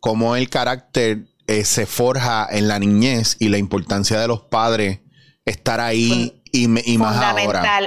cómo 0.00 0.34
el 0.34 0.50
carácter 0.50 1.28
eh, 1.46 1.64
se 1.64 1.86
forja 1.86 2.48
en 2.50 2.66
la 2.66 2.80
niñez 2.80 3.36
y 3.38 3.50
la 3.50 3.58
importancia 3.58 4.18
de 4.18 4.26
los 4.26 4.42
padres 4.42 4.98
estar 5.44 5.78
ahí 5.80 6.42
y, 6.50 6.64
y, 6.92 6.98
más 6.98 7.16
ahora. 7.16 7.80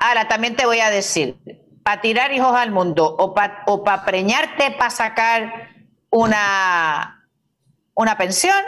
Ahora 0.00 0.28
también 0.28 0.56
te 0.56 0.64
voy 0.64 0.80
a 0.80 0.88
decir, 0.88 1.36
para 1.82 2.00
tirar 2.00 2.32
hijos 2.32 2.54
al 2.54 2.70
mundo 2.70 3.14
o 3.18 3.34
para 3.34 3.62
o 3.66 3.82
preñarte 4.04 4.72
para 4.72 4.90
sacar 4.90 5.70
una, 6.10 7.28
una 7.94 8.18
pensión, 8.18 8.62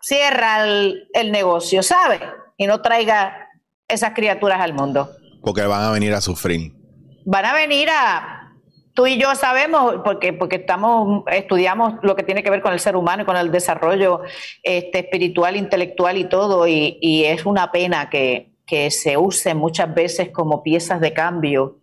cierra 0.00 0.64
el, 0.64 1.08
el 1.14 1.32
negocio, 1.32 1.82
¿sabes? 1.82 2.20
Y 2.56 2.66
no 2.66 2.82
traiga 2.82 3.48
esas 3.86 4.12
criaturas 4.14 4.60
al 4.60 4.74
mundo. 4.74 5.10
Porque 5.42 5.62
van 5.62 5.84
a 5.84 5.90
venir 5.90 6.12
a 6.12 6.20
sufrir. 6.20 6.72
Van 7.24 7.44
a 7.44 7.54
venir 7.54 7.88
a, 7.90 8.52
tú 8.94 9.06
y 9.06 9.16
yo 9.16 9.34
sabemos, 9.36 9.96
porque, 10.04 10.32
porque 10.32 10.56
estamos, 10.56 11.22
estudiamos 11.30 11.94
lo 12.02 12.16
que 12.16 12.24
tiene 12.24 12.42
que 12.42 12.50
ver 12.50 12.60
con 12.60 12.72
el 12.72 12.80
ser 12.80 12.96
humano 12.96 13.22
y 13.22 13.26
con 13.26 13.36
el 13.36 13.52
desarrollo 13.52 14.22
este, 14.62 14.98
espiritual, 14.98 15.56
intelectual 15.56 16.18
y 16.18 16.24
todo, 16.24 16.66
y, 16.66 16.98
y 17.00 17.24
es 17.24 17.46
una 17.46 17.70
pena 17.70 18.10
que, 18.10 18.57
que 18.68 18.90
se 18.90 19.16
usen 19.16 19.56
muchas 19.56 19.92
veces 19.94 20.28
como 20.30 20.62
piezas 20.62 21.00
de 21.00 21.14
cambio 21.14 21.80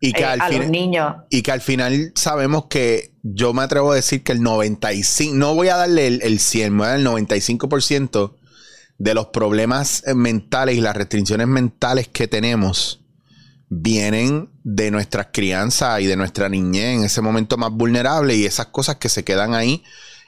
y 0.00 0.12
que 0.12 0.22
eh, 0.22 0.26
al 0.26 0.40
a 0.40 0.50
los 0.50 0.68
niños. 0.68 1.14
Y 1.30 1.42
que 1.42 1.52
al 1.52 1.60
final 1.60 2.12
sabemos 2.16 2.66
que 2.66 3.14
yo 3.22 3.54
me 3.54 3.62
atrevo 3.62 3.92
a 3.92 3.94
decir 3.94 4.24
que 4.24 4.32
el 4.32 4.42
95, 4.42 5.34
no 5.36 5.54
voy 5.54 5.68
a 5.68 5.76
darle 5.76 6.08
el, 6.08 6.20
el 6.22 6.40
100, 6.40 6.76
voy 6.76 6.86
a 6.86 6.90
dar 6.90 6.98
el 6.98 7.06
95% 7.06 8.34
de 8.98 9.14
los 9.14 9.28
problemas 9.28 10.02
mentales 10.14 10.76
y 10.76 10.80
las 10.80 10.96
restricciones 10.96 11.46
mentales 11.46 12.08
que 12.08 12.26
tenemos 12.26 13.00
vienen 13.68 14.50
de 14.64 14.90
nuestras 14.90 15.28
crianzas 15.32 16.00
y 16.00 16.06
de 16.06 16.16
nuestra 16.16 16.48
niñez 16.48 16.98
en 16.98 17.04
ese 17.04 17.22
momento 17.22 17.56
más 17.56 17.70
vulnerable 17.70 18.34
y 18.34 18.44
esas 18.44 18.66
cosas 18.66 18.96
que 18.96 19.08
se 19.08 19.24
quedan 19.24 19.54
ahí. 19.54 19.84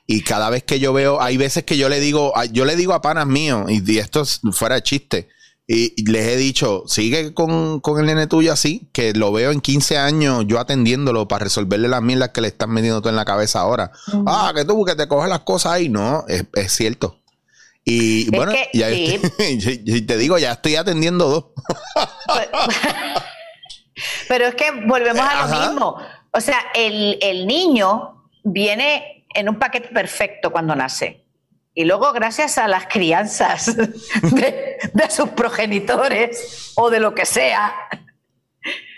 Y 0.06 0.22
cada 0.22 0.50
vez 0.50 0.62
que 0.62 0.78
yo 0.78 0.92
veo, 0.92 1.20
hay 1.20 1.36
veces 1.36 1.64
que 1.64 1.76
yo 1.76 1.88
le 1.88 1.98
digo, 1.98 2.32
yo 2.52 2.64
le 2.64 2.76
digo 2.76 2.94
a 2.94 3.02
panas 3.02 3.26
míos, 3.26 3.70
y 3.70 3.98
esto 3.98 4.22
es 4.22 4.40
fuera 4.52 4.76
de 4.76 4.82
chiste, 4.82 5.28
y 5.66 6.04
les 6.10 6.28
he 6.28 6.36
dicho, 6.36 6.84
sigue 6.86 7.32
con, 7.32 7.80
el 7.98 8.06
nene 8.06 8.26
tuyo 8.26 8.52
así, 8.52 8.90
que 8.92 9.14
lo 9.14 9.32
veo 9.32 9.50
en 9.50 9.62
15 9.62 9.96
años 9.96 10.44
yo 10.46 10.60
atendiéndolo 10.60 11.26
para 11.26 11.44
resolverle 11.44 11.88
las 11.88 12.02
mierdas 12.02 12.30
que 12.30 12.42
le 12.42 12.48
están 12.48 12.70
metiendo 12.70 13.00
tú 13.00 13.08
en 13.08 13.16
la 13.16 13.24
cabeza 13.24 13.60
ahora. 13.60 13.90
Ah, 14.26 14.52
que 14.54 14.66
tú, 14.66 14.84
que 14.84 14.94
te 14.94 15.08
coges 15.08 15.30
las 15.30 15.40
cosas 15.40 15.72
ahí. 15.72 15.88
No, 15.88 16.24
es, 16.28 16.72
cierto. 16.72 17.18
Y 17.82 18.30
bueno, 18.36 18.52
ya 18.74 18.88
te 20.06 20.18
digo, 20.18 20.36
ya 20.38 20.52
estoy 20.52 20.76
atendiendo 20.76 21.28
dos. 21.28 21.44
Pero 24.28 24.46
es 24.46 24.54
que 24.56 24.70
volvemos 24.86 25.26
a 25.26 25.46
lo 25.46 25.60
mismo. 25.60 25.96
O 26.30 26.40
sea, 26.40 26.58
el, 26.74 27.18
el 27.22 27.46
niño 27.46 28.28
viene 28.42 29.26
en 29.34 29.48
un 29.48 29.58
paquete 29.58 29.88
perfecto 29.88 30.52
cuando 30.52 30.76
nace. 30.76 31.23
Y 31.74 31.84
luego, 31.84 32.12
gracias 32.12 32.56
a 32.58 32.68
las 32.68 32.86
crianzas 32.86 33.76
de, 33.76 34.78
sus 35.10 35.30
progenitores 35.30 36.72
o 36.76 36.88
de 36.88 37.00
lo 37.00 37.14
que 37.14 37.26
sea, 37.26 37.74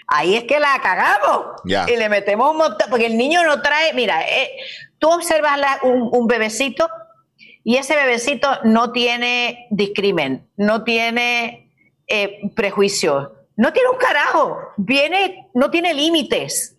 ahí 0.06 0.36
es 0.36 0.44
que 0.44 0.60
la 0.60 0.78
cagamos. 0.82 1.62
Y 1.64 1.96
le 1.96 2.08
metemos 2.10 2.50
un 2.50 2.58
montón, 2.58 2.90
porque 2.90 3.06
el 3.06 3.16
niño 3.16 3.42
no 3.44 3.62
trae, 3.62 3.94
mira, 3.94 4.22
eh, 4.28 4.50
tú 4.98 5.08
observas 5.08 5.58
un, 5.82 6.26
bebecito 6.26 6.88
y 7.64 7.76
ese 7.76 7.96
bebecito 7.96 8.48
no 8.64 8.92
tiene 8.92 9.66
discrimen, 9.70 10.46
no 10.56 10.84
tiene 10.84 11.72
eh, 12.06 12.50
prejuicio, 12.54 13.46
no 13.56 13.72
tiene 13.72 13.88
un 13.88 13.96
carajo, 13.96 14.58
viene, 14.76 15.48
no 15.54 15.70
tiene 15.70 15.94
límites, 15.94 16.76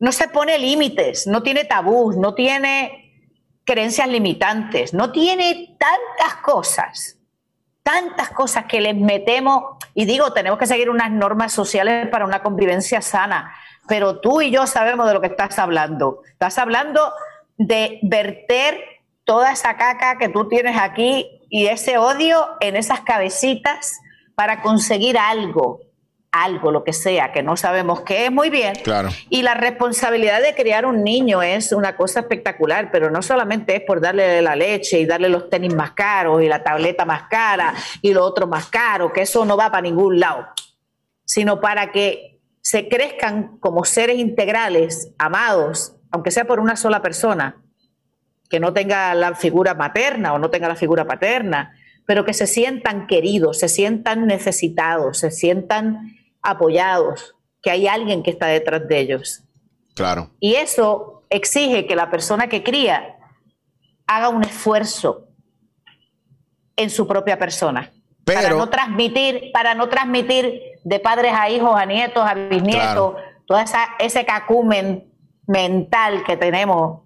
no 0.00 0.10
se 0.10 0.26
pone 0.28 0.58
límites, 0.58 1.28
no 1.28 1.42
tiene 1.42 1.64
tabús, 1.64 2.16
no 2.16 2.34
tiene 2.34 2.99
creencias 3.70 4.08
limitantes, 4.08 4.92
no 4.94 5.12
tiene 5.12 5.76
tantas 5.78 6.42
cosas 6.42 7.20
tantas 7.82 8.30
cosas 8.30 8.66
que 8.66 8.80
les 8.80 8.94
metemos, 8.94 9.76
y 9.94 10.04
digo, 10.04 10.32
tenemos 10.32 10.58
que 10.58 10.66
seguir 10.66 10.90
unas 10.90 11.10
normas 11.10 11.52
sociales 11.52 12.08
para 12.08 12.24
una 12.24 12.42
convivencia 12.42 13.02
sana, 13.02 13.52
pero 13.88 14.20
tú 14.20 14.40
y 14.40 14.50
yo 14.50 14.66
sabemos 14.66 15.08
de 15.08 15.14
lo 15.14 15.20
que 15.20 15.26
estás 15.28 15.58
hablando. 15.58 16.22
Estás 16.30 16.58
hablando 16.58 17.12
de 17.56 17.98
verter 18.02 18.78
toda 19.24 19.52
esa 19.52 19.76
caca 19.76 20.18
que 20.18 20.28
tú 20.28 20.48
tienes 20.48 20.76
aquí 20.78 21.40
y 21.48 21.66
ese 21.66 21.98
odio 21.98 22.46
en 22.60 22.76
esas 22.76 23.00
cabecitas 23.00 23.98
para 24.36 24.62
conseguir 24.62 25.18
algo 25.18 25.80
algo, 26.32 26.70
lo 26.70 26.84
que 26.84 26.92
sea, 26.92 27.32
que 27.32 27.42
no 27.42 27.56
sabemos 27.56 28.02
qué 28.02 28.26
es, 28.26 28.32
muy 28.32 28.50
bien. 28.50 28.74
Claro. 28.84 29.08
Y 29.28 29.42
la 29.42 29.54
responsabilidad 29.54 30.40
de 30.40 30.54
criar 30.54 30.86
un 30.86 31.02
niño 31.02 31.42
es 31.42 31.72
una 31.72 31.96
cosa 31.96 32.20
espectacular, 32.20 32.90
pero 32.92 33.10
no 33.10 33.22
solamente 33.22 33.76
es 33.76 33.82
por 33.82 34.00
darle 34.00 34.40
la 34.40 34.54
leche 34.54 35.00
y 35.00 35.06
darle 35.06 35.28
los 35.28 35.50
tenis 35.50 35.74
más 35.74 35.92
caros 35.92 36.42
y 36.42 36.48
la 36.48 36.62
tableta 36.62 37.04
más 37.04 37.24
cara 37.28 37.74
y 38.00 38.12
lo 38.12 38.24
otro 38.24 38.46
más 38.46 38.66
caro, 38.66 39.12
que 39.12 39.22
eso 39.22 39.44
no 39.44 39.56
va 39.56 39.70
para 39.70 39.82
ningún 39.82 40.20
lado, 40.20 40.46
sino 41.24 41.60
para 41.60 41.90
que 41.90 42.38
se 42.60 42.88
crezcan 42.88 43.58
como 43.58 43.84
seres 43.84 44.18
integrales, 44.18 45.12
amados, 45.18 45.96
aunque 46.12 46.30
sea 46.30 46.44
por 46.44 46.60
una 46.60 46.76
sola 46.76 47.02
persona, 47.02 47.62
que 48.48 48.60
no 48.60 48.72
tenga 48.72 49.14
la 49.14 49.34
figura 49.34 49.74
materna 49.74 50.32
o 50.34 50.38
no 50.38 50.50
tenga 50.50 50.68
la 50.68 50.76
figura 50.76 51.06
paterna, 51.06 51.72
pero 52.06 52.24
que 52.24 52.34
se 52.34 52.46
sientan 52.46 53.06
queridos, 53.06 53.60
se 53.60 53.68
sientan 53.68 54.26
necesitados, 54.26 55.18
se 55.18 55.30
sientan 55.30 56.19
apoyados, 56.42 57.34
que 57.62 57.70
hay 57.70 57.86
alguien 57.86 58.22
que 58.22 58.30
está 58.30 58.46
detrás 58.46 58.86
de 58.88 58.98
ellos. 58.98 59.42
Claro. 59.94 60.30
Y 60.40 60.54
eso 60.54 61.24
exige 61.28 61.86
que 61.86 61.96
la 61.96 62.10
persona 62.10 62.48
que 62.48 62.62
cría 62.62 63.16
haga 64.06 64.28
un 64.28 64.42
esfuerzo 64.42 65.28
en 66.76 66.90
su 66.90 67.06
propia 67.06 67.38
persona. 67.38 67.92
para 68.24 68.50
no 68.50 68.68
transmitir, 68.68 69.50
para 69.52 69.74
no 69.74 69.88
transmitir 69.88 70.60
de 70.84 71.00
padres 71.00 71.32
a 71.34 71.50
hijos, 71.50 71.74
a 71.74 71.84
nietos, 71.84 72.24
a 72.24 72.34
bisnietos, 72.34 73.16
toda 73.46 73.62
esa, 73.62 73.88
ese 73.98 74.24
cacumen 74.24 75.12
mental 75.46 76.22
que 76.24 76.36
tenemos 76.36 77.02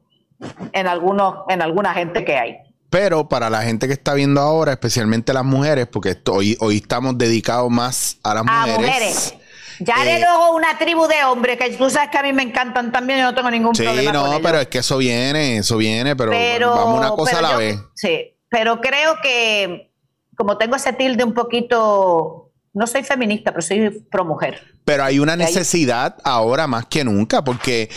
en 0.73 0.87
algunos, 0.87 1.45
en 1.49 1.63
alguna 1.63 1.95
gente 1.95 2.25
que 2.25 2.37
hay. 2.37 2.59
Pero 2.95 3.29
para 3.29 3.51
la 3.51 3.63
gente 3.63 3.89
que 3.89 3.93
está 3.93 4.15
viendo 4.15 4.41
ahora, 4.41 4.71
especialmente 4.71 5.33
las 5.33 5.45
mujeres, 5.45 5.89
porque 5.89 6.17
hoy, 6.31 6.57
hoy 6.61 6.77
estamos 6.77 7.19
dedicados 7.19 7.69
más 7.69 8.19
a 8.23 8.35
las 8.35 8.45
mujeres. 8.45 8.77
A 8.77 8.79
mujeres. 8.79 9.35
Ya 9.81 9.97
haré 9.97 10.19
eh, 10.19 10.21
luego 10.21 10.55
una 10.55 10.79
tribu 10.79 11.09
de 11.09 11.25
hombres, 11.25 11.59
que 11.59 11.71
tú 11.71 11.91
sabes 11.91 12.11
que 12.11 12.19
a 12.19 12.23
mí 12.23 12.33
me 12.33 12.45
encantan 12.45 12.93
también, 12.93 13.19
yo 13.19 13.25
no 13.25 13.35
tengo 13.35 13.51
ningún 13.51 13.73
problema. 13.73 14.13
Sí, 14.13 14.17
no, 14.17 14.41
pero 14.41 14.61
es 14.61 14.69
que 14.69 14.79
eso 14.79 14.97
viene, 14.99 15.57
eso 15.57 15.77
viene, 15.77 16.15
pero, 16.15 16.31
vamos 16.71 17.01
una 17.01 17.11
cosa 17.11 17.41
a 17.41 17.43
la 17.43 17.57
vez. 17.57 17.81
Sí, 17.95 18.37
pero 18.49 18.81
creo 18.81 19.17
que 19.21 19.91
como 20.37 20.57
tengo 20.57 20.77
ese 20.77 20.93
tilde 20.93 21.25
un 21.25 21.35
poquito, 21.35 22.44
no 22.75 22.89
soy 22.89 23.05
feminista, 23.05 23.53
pero 23.53 23.63
soy 23.63 23.91
pro 24.11 24.25
mujer. 24.25 24.61
Pero 24.85 25.05
hay 25.05 25.21
una 25.21 25.37
necesidad 25.37 26.17
ahora 26.25 26.67
más 26.67 26.87
que 26.87 27.05
nunca, 27.05 27.45
porque, 27.45 27.89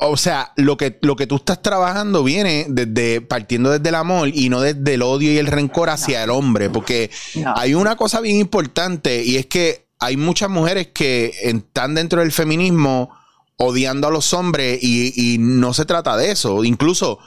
o, 0.00 0.16
sea, 0.16 0.52
lo 0.56 0.76
que, 0.76 0.98
lo 1.02 1.14
que 1.14 1.28
tú 1.28 1.36
estás 1.36 1.62
trabajando 1.62 2.24
viene 2.24 2.66
desde, 2.68 3.20
partiendo 3.20 3.70
desde 3.70 3.88
el 3.88 3.94
amor 3.94 4.28
y 4.34 4.48
no 4.48 4.60
desde 4.60 4.94
el 4.94 5.02
odio 5.02 5.32
y 5.32 5.38
el 5.38 5.46
rencor 5.46 5.88
hacia 5.88 6.24
el 6.24 6.30
hombre, 6.30 6.68
porque 6.68 7.10
hay 7.54 7.74
una 7.74 7.94
cosa 7.96 8.20
bien 8.20 8.36
importante 8.36 9.22
y 9.22 9.36
es 9.36 9.46
que 9.46 9.86
hay 10.00 10.16
muchas 10.16 10.50
mujeres 10.50 10.88
que 10.88 11.32
están 11.42 11.94
dentro 11.94 12.20
del 12.20 12.32
feminismo 12.32 13.16
odiando 13.56 14.08
a 14.08 14.10
los 14.10 14.34
hombres 14.34 14.80
y, 14.82 15.34
y 15.34 15.38
no 15.38 15.72
se 15.74 15.84
trata 15.84 16.16
de 16.16 16.32
eso. 16.32 16.64
Incluso 16.64 17.20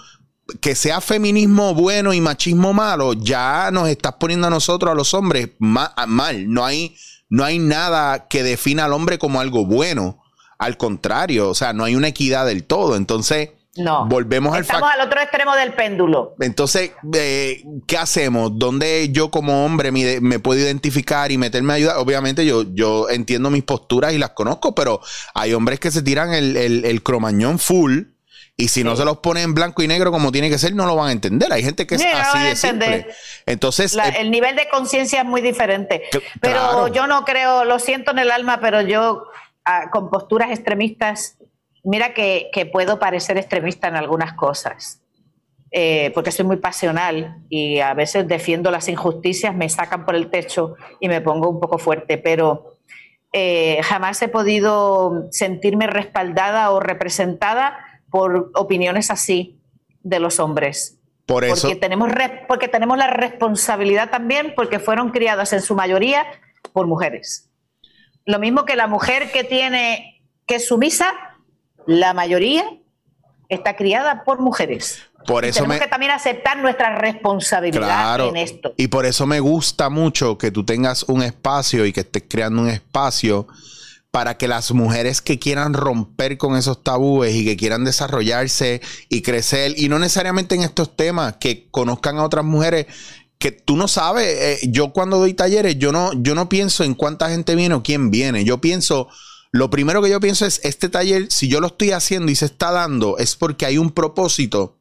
que 0.59 0.75
sea 0.75 1.01
feminismo 1.01 1.73
bueno 1.73 2.13
y 2.13 2.21
machismo 2.21 2.73
malo, 2.73 3.13
ya 3.13 3.69
nos 3.71 3.87
estás 3.89 4.13
poniendo 4.13 4.47
a 4.47 4.49
nosotros, 4.49 4.91
a 4.91 4.95
los 4.95 5.13
hombres, 5.13 5.49
mal. 5.59 6.51
No 6.51 6.65
hay 6.65 6.95
no 7.31 7.45
hay 7.45 7.59
nada 7.59 8.27
que 8.27 8.43
defina 8.43 8.85
al 8.85 8.93
hombre 8.93 9.17
como 9.17 9.39
algo 9.39 9.65
bueno. 9.65 10.21
Al 10.59 10.77
contrario, 10.77 11.49
o 11.49 11.55
sea, 11.55 11.71
no 11.71 11.85
hay 11.85 11.95
una 11.95 12.09
equidad 12.09 12.45
del 12.45 12.65
todo. 12.65 12.97
Entonces, 12.97 13.51
no. 13.77 14.05
volvemos 14.05 14.53
al 14.53 14.63
Estamos 14.63 14.89
al 14.93 15.07
otro 15.07 15.21
extremo 15.21 15.55
del 15.55 15.73
péndulo. 15.73 16.35
Entonces, 16.41 16.91
eh, 17.13 17.63
¿qué 17.87 17.97
hacemos? 17.97 18.51
¿Dónde 18.59 19.09
yo 19.13 19.31
como 19.31 19.65
hombre 19.65 19.91
me, 19.91 20.39
puedo 20.39 20.59
identificar 20.59 21.31
y 21.31 21.37
meterme 21.37 21.71
a 21.71 21.75
ayudar? 21.77 21.97
Obviamente 21.99 22.45
yo, 22.45 22.63
yo 22.73 23.09
entiendo 23.09 23.49
mis 23.49 23.63
posturas 23.63 24.11
y 24.11 24.17
las 24.17 24.31
conozco, 24.31 24.75
pero 24.75 24.99
hay 25.33 25.53
hombres 25.53 25.79
que 25.79 25.89
se 25.89 26.01
tiran 26.01 26.33
el, 26.33 26.57
el 26.57 27.01
cromañón 27.01 27.59
full 27.59 28.10
y 28.61 28.67
si 28.67 28.83
no 28.83 28.95
se 28.95 29.03
los 29.03 29.17
pone 29.17 29.41
en 29.41 29.55
blanco 29.55 29.81
y 29.81 29.87
negro 29.87 30.11
como 30.11 30.31
tiene 30.31 30.47
que 30.47 30.59
ser, 30.59 30.75
no 30.75 30.85
lo 30.85 30.95
van 30.95 31.09
a 31.09 31.11
entender. 31.13 31.51
Hay 31.51 31.63
gente 31.63 31.87
que 31.87 31.95
es 31.95 32.05
así 32.05 32.37
de 32.43 32.55
simple. 32.55 33.07
Entonces. 33.47 33.95
Eh, 33.95 34.17
el 34.19 34.29
nivel 34.29 34.55
de 34.55 34.69
conciencia 34.69 35.21
es 35.21 35.25
muy 35.25 35.41
diferente. 35.41 36.03
pero 36.39 36.87
yo 36.89 37.07
no 37.07 37.25
creo, 37.25 37.65
lo 37.65 37.79
siento 37.79 38.11
en 38.11 38.19
el 38.19 38.29
alma, 38.29 38.59
pero 38.61 38.81
yo 38.81 39.23
ah, 39.65 39.89
con 39.91 40.11
posturas 40.11 40.51
extremistas, 40.51 41.37
mira 41.83 42.13
que, 42.13 42.51
puedo 42.71 42.99
parecer 42.99 43.39
extremista 43.39 43.87
en 43.87 43.95
algunas 43.95 44.33
cosas. 44.33 45.01
Eh, 45.71 46.11
porque 46.13 46.31
soy 46.31 46.45
muy 46.45 46.57
pasional 46.57 47.37
y 47.49 47.79
a 47.79 47.95
veces 47.95 48.27
defiendo 48.27 48.69
las 48.69 48.89
injusticias, 48.89 49.55
me 49.55 49.69
sacan 49.69 50.05
por 50.05 50.15
el 50.15 50.29
techo 50.29 50.75
y 50.99 51.07
me 51.07 51.21
pongo 51.21 51.49
un 51.49 51.59
poco 51.61 51.79
fuerte, 51.79 52.17
pero 52.19 52.77
eh, 53.33 53.79
jamás 53.81 54.21
he 54.21 54.27
podido 54.27 55.29
sentirme 55.31 55.87
respaldada 55.87 56.69
o 56.71 56.79
representada 56.81 57.87
por 58.11 58.51
opiniones 58.53 59.09
así 59.09 59.59
de 60.03 60.19
los 60.19 60.39
hombres. 60.39 60.99
Por 61.25 61.45
eso. 61.45 61.67
Porque 61.67 61.75
tenemos, 61.77 62.11
porque 62.47 62.67
tenemos 62.67 62.97
la 62.97 63.07
responsabilidad 63.07 64.11
también, 64.11 64.53
porque 64.55 64.79
fueron 64.79 65.09
criadas 65.09 65.53
en 65.53 65.61
su 65.61 65.73
mayoría 65.73 66.25
por 66.73 66.85
mujeres. 66.85 67.49
Lo 68.25 68.37
mismo 68.37 68.65
que 68.65 68.75
la 68.75 68.87
mujer 68.87 69.31
que 69.31 69.43
tiene 69.43 70.21
que 70.45 70.55
es 70.55 70.67
sumisa, 70.67 71.13
la 71.87 72.13
mayoría 72.13 72.65
está 73.49 73.75
criada 73.75 74.23
por 74.23 74.39
mujeres. 74.39 75.01
Por 75.25 75.45
eso 75.45 75.63
tenemos 75.63 75.81
que 75.81 75.87
también 75.87 76.11
aceptar 76.11 76.57
nuestra 76.57 76.97
responsabilidad 76.97 78.19
en 78.27 78.37
esto. 78.37 78.73
Y 78.77 78.87
por 78.87 79.05
eso 79.05 79.25
me 79.25 79.39
gusta 79.39 79.89
mucho 79.89 80.37
que 80.37 80.51
tú 80.51 80.65
tengas 80.65 81.03
un 81.03 81.21
espacio 81.21 81.85
y 81.85 81.93
que 81.93 82.01
estés 82.01 82.23
creando 82.27 82.63
un 82.63 82.69
espacio 82.69 83.47
para 84.11 84.37
que 84.37 84.49
las 84.49 84.71
mujeres 84.73 85.21
que 85.21 85.39
quieran 85.39 85.73
romper 85.73 86.37
con 86.37 86.57
esos 86.57 86.83
tabúes 86.83 87.33
y 87.33 87.45
que 87.45 87.55
quieran 87.55 87.85
desarrollarse 87.85 88.81
y 89.07 89.21
crecer, 89.21 89.73
y 89.77 89.87
no 89.87 89.99
necesariamente 89.99 90.53
en 90.53 90.63
estos 90.63 90.95
temas, 90.97 91.37
que 91.39 91.69
conozcan 91.71 92.17
a 92.17 92.23
otras 92.23 92.43
mujeres 92.43 92.87
que 93.39 93.51
tú 93.51 93.75
no 93.77 93.87
sabes, 93.87 94.27
eh, 94.27 94.69
yo 94.69 94.91
cuando 94.91 95.17
doy 95.17 95.33
talleres, 95.33 95.79
yo 95.79 95.91
no, 95.91 96.11
yo 96.13 96.35
no 96.35 96.49
pienso 96.49 96.83
en 96.83 96.93
cuánta 96.93 97.29
gente 97.29 97.55
viene 97.55 97.73
o 97.73 97.83
quién 97.83 98.11
viene, 98.11 98.43
yo 98.43 98.59
pienso, 98.59 99.07
lo 99.51 99.69
primero 99.69 100.01
que 100.01 100.09
yo 100.09 100.19
pienso 100.19 100.45
es, 100.45 100.59
este 100.63 100.89
taller, 100.89 101.31
si 101.31 101.47
yo 101.47 101.61
lo 101.61 101.67
estoy 101.67 101.91
haciendo 101.91 102.31
y 102.31 102.35
se 102.35 102.45
está 102.45 102.71
dando, 102.71 103.17
es 103.17 103.35
porque 103.35 103.65
hay 103.65 103.77
un 103.77 103.91
propósito. 103.91 104.77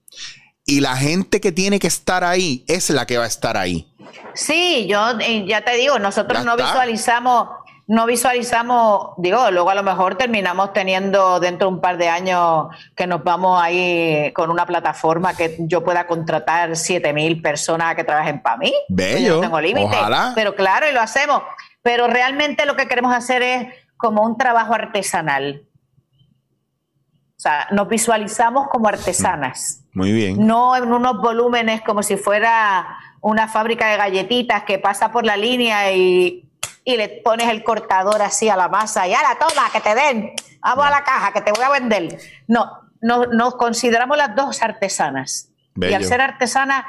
Y 0.66 0.80
la 0.80 0.96
gente 0.96 1.40
que 1.40 1.52
tiene 1.52 1.78
que 1.78 1.86
estar 1.86 2.22
ahí 2.22 2.64
es 2.68 2.90
la 2.90 3.06
que 3.06 3.16
va 3.16 3.24
a 3.24 3.28
estar 3.28 3.56
ahí. 3.56 3.90
Sí, 4.34 4.86
yo 4.88 5.18
eh, 5.20 5.44
ya 5.46 5.64
te 5.64 5.76
digo, 5.76 5.98
nosotros 5.98 6.44
no 6.44 6.56
visualizamos 6.56 7.48
no 7.90 8.06
visualizamos, 8.06 9.14
digo, 9.16 9.50
luego 9.50 9.68
a 9.68 9.74
lo 9.74 9.82
mejor 9.82 10.14
terminamos 10.14 10.72
teniendo 10.72 11.40
dentro 11.40 11.66
de 11.66 11.74
un 11.74 11.80
par 11.80 11.98
de 11.98 12.08
años 12.08 12.68
que 12.94 13.08
nos 13.08 13.24
vamos 13.24 13.60
ahí 13.60 14.32
con 14.32 14.48
una 14.48 14.64
plataforma 14.64 15.34
que 15.34 15.56
yo 15.58 15.82
pueda 15.82 16.06
contratar 16.06 16.76
7000 16.76 17.42
personas 17.42 17.96
que 17.96 18.04
trabajen 18.04 18.42
para 18.42 18.58
mí. 18.58 18.72
Bello. 18.88 19.34
No 19.34 19.40
tengo 19.40 19.60
límite. 19.60 19.96
Pero 20.36 20.54
claro, 20.54 20.88
y 20.88 20.92
lo 20.92 21.00
hacemos. 21.00 21.42
Pero 21.82 22.06
realmente 22.06 22.64
lo 22.64 22.76
que 22.76 22.86
queremos 22.86 23.12
hacer 23.12 23.42
es 23.42 23.66
como 23.96 24.22
un 24.22 24.38
trabajo 24.38 24.72
artesanal. 24.72 25.64
O 27.36 27.40
sea, 27.40 27.66
nos 27.72 27.88
visualizamos 27.88 28.68
como 28.68 28.86
artesanas. 28.86 29.82
Muy 29.94 30.12
bien. 30.12 30.46
No 30.46 30.76
en 30.76 30.92
unos 30.92 31.20
volúmenes 31.20 31.82
como 31.82 32.04
si 32.04 32.16
fuera 32.16 32.86
una 33.20 33.48
fábrica 33.48 33.88
de 33.88 33.96
galletitas 33.96 34.62
que 34.62 34.78
pasa 34.78 35.10
por 35.10 35.26
la 35.26 35.36
línea 35.36 35.92
y 35.92 36.49
y 36.90 36.96
le 36.96 37.08
pones 37.24 37.48
el 37.48 37.62
cortador 37.62 38.20
así 38.22 38.48
a 38.48 38.56
la 38.56 38.68
masa 38.68 39.06
y 39.06 39.12
la 39.12 39.36
toma, 39.38 39.70
que 39.72 39.80
te 39.80 39.94
den, 39.94 40.32
vamos 40.60 40.86
a 40.86 40.90
la 40.90 41.04
caja, 41.04 41.32
que 41.32 41.40
te 41.40 41.52
voy 41.52 41.64
a 41.64 41.70
vender. 41.70 42.18
No, 42.46 42.70
no 43.00 43.26
nos 43.26 43.54
consideramos 43.56 44.16
las 44.16 44.34
dos 44.34 44.62
artesanas. 44.62 45.50
Y 45.76 45.94
al 45.94 46.04
ser 46.04 46.20
artesana, 46.20 46.84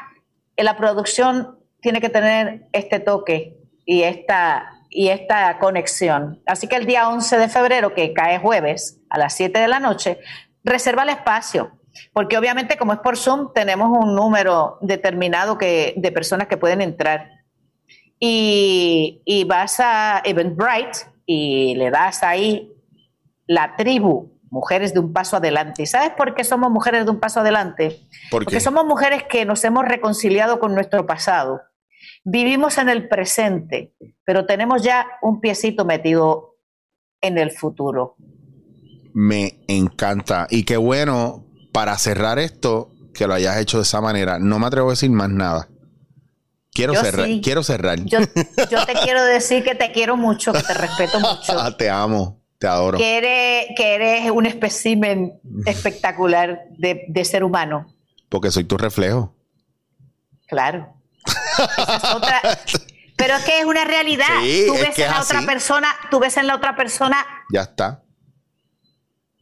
la 0.57 0.75
producción 0.75 1.59
tiene 1.81 2.01
que 2.01 2.09
tener 2.09 2.67
este 2.73 2.99
toque 2.99 3.57
y 3.85 4.03
esta, 4.03 4.71
y 4.89 5.09
esta 5.09 5.59
conexión. 5.59 6.41
Así 6.45 6.67
que 6.67 6.75
el 6.75 6.85
día 6.85 7.09
11 7.09 7.37
de 7.37 7.49
febrero, 7.49 7.93
que 7.93 8.13
cae 8.13 8.39
jueves 8.39 8.99
a 9.09 9.17
las 9.17 9.33
7 9.33 9.57
de 9.59 9.67
la 9.67 9.79
noche, 9.79 10.19
reserva 10.63 11.03
el 11.03 11.09
espacio, 11.09 11.71
porque 12.13 12.37
obviamente 12.37 12.77
como 12.77 12.93
es 12.93 12.99
por 12.99 13.17
Zoom, 13.17 13.53
tenemos 13.53 13.89
un 13.89 14.15
número 14.15 14.77
determinado 14.81 15.57
que, 15.57 15.93
de 15.97 16.11
personas 16.11 16.47
que 16.47 16.57
pueden 16.57 16.81
entrar. 16.81 17.40
Y, 18.23 19.23
y 19.25 19.43
vas 19.45 19.79
a 19.79 20.21
Eventbrite 20.23 20.99
y 21.25 21.73
le 21.75 21.89
das 21.89 22.21
ahí 22.21 22.71
la 23.47 23.75
tribu, 23.75 24.31
mujeres 24.51 24.93
de 24.93 24.99
un 24.99 25.11
paso 25.11 25.37
adelante. 25.37 25.83
¿Y 25.83 25.85
sabes 25.87 26.11
por 26.11 26.35
qué 26.35 26.43
somos 26.43 26.69
mujeres 26.69 27.05
de 27.05 27.11
un 27.11 27.19
paso 27.19 27.39
adelante? 27.39 27.99
Porque 28.29 28.59
somos 28.59 28.85
mujeres 28.85 29.23
que 29.23 29.43
nos 29.43 29.63
hemos 29.63 29.85
reconciliado 29.85 30.59
con 30.59 30.75
nuestro 30.75 31.07
pasado. 31.07 31.61
Vivimos 32.23 32.77
en 32.77 32.89
el 32.89 33.07
presente, 33.07 33.95
pero 34.23 34.45
tenemos 34.45 34.83
ya 34.83 35.07
un 35.21 35.41
piecito 35.41 35.83
metido 35.83 36.57
en 37.21 37.37
el 37.37 37.51
futuro. 37.51 38.15
Me 39.13 39.63
encanta. 39.67 40.47
Y 40.49 40.63
qué 40.63 40.77
bueno, 40.77 41.45
para 41.71 41.97
cerrar 41.97 42.39
esto, 42.39 42.91
que 43.13 43.27
lo 43.27 43.33
hayas 43.33 43.57
hecho 43.57 43.77
de 43.77 43.83
esa 43.83 44.01
manera. 44.01 44.39
No 44.39 44.59
me 44.59 44.67
atrevo 44.67 44.89
a 44.89 44.91
decir 44.91 45.11
más 45.11 45.29
nada. 45.29 45.67
Quiero 46.73 46.95
cerrar. 46.95 47.27
Quiero 47.41 47.63
cerrar. 47.63 47.99
Yo, 48.05 48.19
te 48.85 48.93
quiero 49.03 49.23
decir 49.23 49.63
que 49.63 49.75
te 49.75 49.91
quiero 49.91 50.15
mucho, 50.15 50.53
que 50.53 50.63
te 50.63 50.73
respeto 50.73 51.19
mucho. 51.19 51.75
te 51.75 51.89
amo. 51.89 52.41
Te 52.57 52.67
adoro. 52.67 52.97
Que 52.97 53.17
eres, 53.17 53.67
que 53.75 53.95
eres 53.95 54.31
un 54.31 54.45
espécimen 54.45 55.33
espectacular 55.65 56.65
de, 56.77 57.25
ser 57.25 57.43
humano. 57.43 57.91
Porque 58.29 58.51
soy 58.51 58.65
tu 58.65 58.77
reflejo. 58.77 59.35
Claro. 60.47 60.93
pero 63.15 63.35
es 63.35 63.43
que 63.43 63.59
es 63.59 63.65
una 63.65 63.83
realidad. 63.83 64.27
tú 64.67 64.73
ves 64.75 64.99
en 64.99 65.09
la 65.09 65.21
otra 65.21 65.41
persona, 65.41 65.87
tú 66.11 66.19
ves 66.19 66.37
en 66.37 66.45
la 66.45 66.55
otra 66.55 66.75
persona. 66.75 67.25
Ya 67.51 67.61
está. 67.63 68.03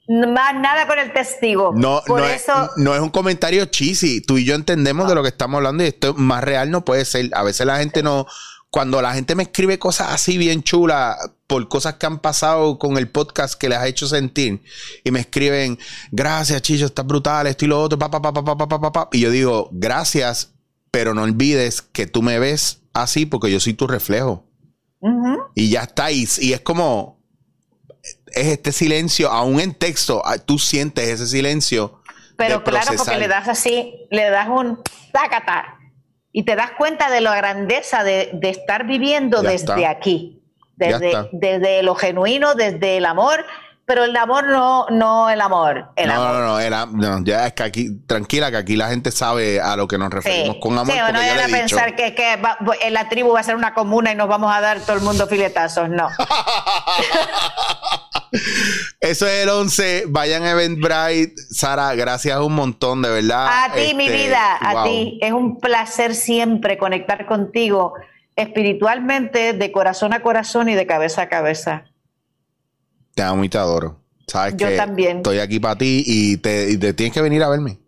Más 0.10 0.55
nada 0.55 0.88
con 0.88 0.97
el 0.97 1.14
testigo. 1.14 1.72
No, 1.76 2.01
no, 2.07 2.18
es, 2.18 2.47
no 2.78 2.95
es 2.95 2.99
un 2.99 3.10
comentario 3.10 3.66
cheesy. 3.66 4.22
Tú 4.22 4.39
y 4.39 4.43
yo 4.43 4.55
entendemos 4.55 5.07
de 5.07 5.14
lo 5.14 5.22
que 5.22 5.30
estamos 5.30 5.57
hablando 5.57 5.84
y 5.84 5.88
esto 5.88 6.16
más 6.16 6.43
real 6.43 6.72
no 6.72 6.84
puede 6.84 7.05
ser. 7.05 7.30
A 7.34 7.43
veces 7.43 7.68
la 7.68 7.78
gente 7.78 8.01
no, 8.01 8.26
cuando 8.72 9.01
la 9.03 9.14
gente 9.14 9.36
me 9.36 9.43
escribe 9.43 9.78
cosas 9.78 10.12
así 10.12 10.39
bien 10.39 10.64
chulas 10.64 11.16
por 11.45 11.68
cosas 11.68 11.95
que 11.95 12.07
han 12.07 12.20
pasado 12.20 12.80
con 12.80 12.97
el 12.97 13.07
podcast 13.10 13.53
que 13.53 13.70
les 13.70 13.78
ha 13.78 13.88
hecho 13.88 14.07
sentir 14.07 14.64
y 15.03 15.12
me 15.12 15.20
escriben, 15.20 15.78
gracias 16.12 16.62
Chicho, 16.64 16.86
estás 16.86 17.05
brutal, 17.05 17.47
esto 17.47 17.66
y 17.66 17.68
lo 17.68 17.82
otro, 17.82 17.97
pa, 17.97 18.10
pa, 18.10 18.22
pa, 18.22 18.34
pa, 18.34 18.43
pa, 18.43 18.91
pa, 18.91 19.10
y 19.12 19.22
yo 19.22 19.32
digo, 19.32 19.70
gracias, 19.72 20.53
pero 20.91 21.14
no 21.14 21.24
olvides 21.24 21.82
que 21.82 22.07
tú 22.07 22.22
me 22.22 22.38
ves 22.38 22.82
así 22.93 23.26
porque 23.26 23.51
yo 23.51 23.60
soy 23.60 23.74
tu 23.74 23.88
reflejo. 23.88 24.45
Y 25.55 25.70
ya 25.70 25.84
está, 25.84 26.12
y, 26.12 26.28
y 26.39 26.53
es 26.53 26.62
como, 26.62 27.19
es 28.34 28.48
este 28.48 28.72
silencio, 28.72 29.30
aún 29.30 29.60
en 29.60 29.74
texto, 29.74 30.22
ah, 30.26 30.38
tú 30.38 30.60
sientes 30.60 31.08
ese 31.08 31.28
silencio. 31.28 32.02
Pero 32.38 32.64
claro, 32.64 32.92
porque 32.98 33.18
le 33.18 33.28
das 33.28 33.48
así, 33.48 34.08
le 34.12 34.30
das 34.30 34.48
un 34.48 34.82
tacata 35.12 35.78
y 36.32 36.44
te 36.44 36.56
das 36.56 36.72
cuenta 36.78 37.10
de 37.10 37.22
la 37.22 37.36
grandeza 37.36 38.04
de, 38.04 38.32
estar 38.44 38.86
viviendo 38.86 39.42
desde 39.42 39.86
aquí, 39.86 40.42
desde, 40.76 41.30
desde 41.34 41.84
lo 41.84 41.96
genuino, 41.96 42.56
desde 42.56 42.98
el 42.98 43.06
amor, 43.06 43.46
pero 43.90 44.04
el 44.04 44.16
amor 44.16 44.46
no, 44.46 44.86
no 44.92 45.32
el 45.32 45.42
amor. 45.42 45.90
El 45.96 46.10
no, 46.10 46.14
amor. 46.14 46.70
no, 46.70 47.18
no, 47.18 47.26
ya 47.26 47.48
es 47.48 47.54
que 47.54 47.64
aquí, 47.64 48.00
tranquila, 48.06 48.52
que 48.52 48.58
aquí 48.58 48.76
la 48.76 48.88
gente 48.88 49.10
sabe 49.10 49.60
a 49.60 49.76
lo 49.76 49.88
que 49.88 49.98
nos 49.98 50.12
referimos 50.12 50.58
con 50.62 50.78
amor. 50.78 50.94
Sí, 50.94 51.02
no 51.12 51.20
vayan 51.20 51.40
a 51.40 51.48
pensar 51.48 51.96
que, 51.96 52.14
que 52.14 52.38
en 52.82 52.94
la 52.94 53.10
tribu 53.10 53.34
va 53.34 53.40
a 53.40 53.44
ser 53.44 53.56
una 53.56 53.74
comuna 53.74 54.12
y 54.12 54.16
nos 54.16 54.28
vamos 54.28 54.54
a 54.54 54.62
dar 54.62 54.80
todo 54.82 54.96
el 54.96 55.02
mundo 55.02 55.26
filetazos, 55.26 55.90
no. 55.90 56.08
Eso 59.00 59.28
es 59.28 59.44
el 59.44 59.50
11. 59.50 60.06
Vayan 60.08 60.44
a 60.44 60.52
Eventbrite. 60.52 61.34
Sara, 61.50 61.94
gracias 61.96 62.40
un 62.40 62.54
montón, 62.54 63.02
de 63.02 63.10
verdad. 63.10 63.48
A 63.48 63.74
ti, 63.74 63.94
mi 63.94 64.06
este, 64.06 64.26
vida, 64.26 64.58
a 64.60 64.84
ti. 64.84 65.20
Es 65.22 65.32
un 65.32 65.60
placer 65.60 66.16
siempre 66.16 66.78
conectar 66.78 67.26
contigo 67.26 67.94
espiritualmente, 68.36 69.54
de 69.54 69.72
corazón 69.72 70.14
a 70.14 70.22
corazón 70.22 70.70
y 70.70 70.76
de 70.76 70.88
cabeza 70.88 71.24
a 71.24 71.30
cabeza. 71.30 71.86
Te 73.16 73.24
amo 73.24 73.44
y 73.44 73.50
te 73.50 73.58
adoro. 73.58 74.00
Sabes 74.28 74.56
Yo 74.58 74.76
también. 74.76 75.18
Estoy 75.18 75.40
aquí 75.40 75.60
para 75.60 75.78
ti 75.78 76.04
y 76.06 76.38
te, 76.38 76.78
tienes 76.94 77.14
que 77.14 77.22
venir 77.22 77.44
a 77.44 77.50
verme. 77.50 77.80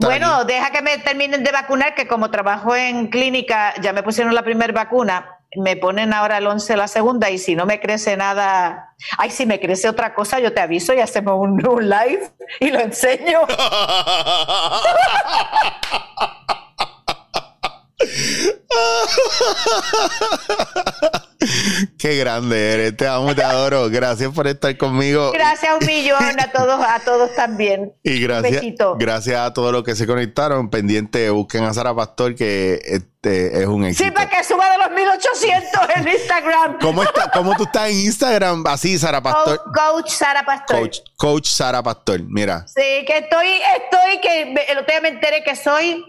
bueno, 0.00 0.44
deja 0.44 0.70
que 0.70 0.82
me 0.82 0.98
terminen 0.98 1.44
de 1.44 1.52
vacunar, 1.52 1.94
que 1.94 2.08
como 2.08 2.30
trabajo 2.30 2.74
en 2.74 3.08
clínica, 3.08 3.74
ya 3.80 3.92
me 3.92 4.02
pusieron 4.02 4.34
la 4.34 4.42
primera 4.42 4.72
vacuna 4.72 5.35
me 5.56 5.76
ponen 5.76 6.12
ahora 6.12 6.38
el 6.38 6.46
11 6.46 6.76
la 6.76 6.88
segunda 6.88 7.30
y 7.30 7.38
si 7.38 7.54
no 7.54 7.66
me 7.66 7.80
crece 7.80 8.16
nada, 8.16 8.94
ay, 9.18 9.30
si 9.30 9.46
me 9.46 9.60
crece 9.60 9.88
otra 9.88 10.14
cosa, 10.14 10.40
yo 10.40 10.52
te 10.52 10.60
aviso 10.60 10.94
y 10.94 11.00
hacemos 11.00 11.34
un, 11.38 11.66
un 11.66 11.88
live 11.88 12.30
y 12.60 12.70
lo 12.70 12.80
enseño. 12.80 13.40
Qué 21.98 22.16
grande 22.16 22.72
eres, 22.72 22.96
te 22.96 23.06
amo, 23.06 23.34
te 23.34 23.42
adoro. 23.42 23.88
Gracias 23.90 24.32
por 24.32 24.46
estar 24.46 24.76
conmigo. 24.76 25.32
Gracias 25.32 25.72
un 25.80 25.86
millón 25.86 26.40
a 26.40 26.50
todos, 26.52 26.80
a 26.84 27.00
todos 27.00 27.34
también. 27.34 27.92
Y 28.02 28.20
gracias, 28.20 28.62
gracias 28.98 29.40
a 29.40 29.52
todos 29.52 29.72
los 29.72 29.82
que 29.82 29.94
se 29.94 30.06
conectaron. 30.06 30.70
Pendiente, 30.70 31.30
busquen 31.30 31.64
a 31.64 31.74
Sara 31.74 31.94
Pastor, 31.94 32.34
que 32.34 32.80
este 32.84 33.62
es 33.62 33.66
un 33.66 33.84
éxito. 33.84 34.04
Sí, 34.04 34.10
para 34.10 34.28
que 34.28 34.44
suba 34.44 34.70
de 34.70 34.78
los 34.78 34.90
1800 34.90 35.80
en 35.96 36.08
Instagram. 36.08 36.78
¿Cómo, 36.80 37.02
está, 37.02 37.30
cómo 37.30 37.54
tú 37.56 37.64
estás 37.64 37.90
en 37.90 37.96
Instagram? 37.96 38.64
Así, 38.66 38.98
Sara 38.98 39.22
Pastor. 39.22 39.62
Coach, 39.74 40.10
Sara 40.10 40.44
Pastor. 40.44 40.80
Coach, 40.80 40.98
Coach 41.16 41.48
Sara 41.48 41.82
Pastor, 41.82 42.20
mira. 42.22 42.66
Sí, 42.68 43.04
que 43.06 43.18
estoy, 43.18 43.46
estoy, 43.76 44.20
que 44.20 44.54
el 44.68 44.78
otro 44.78 44.92
día 44.92 45.00
me 45.00 45.08
enteré 45.08 45.42
que 45.42 45.56
soy 45.56 46.04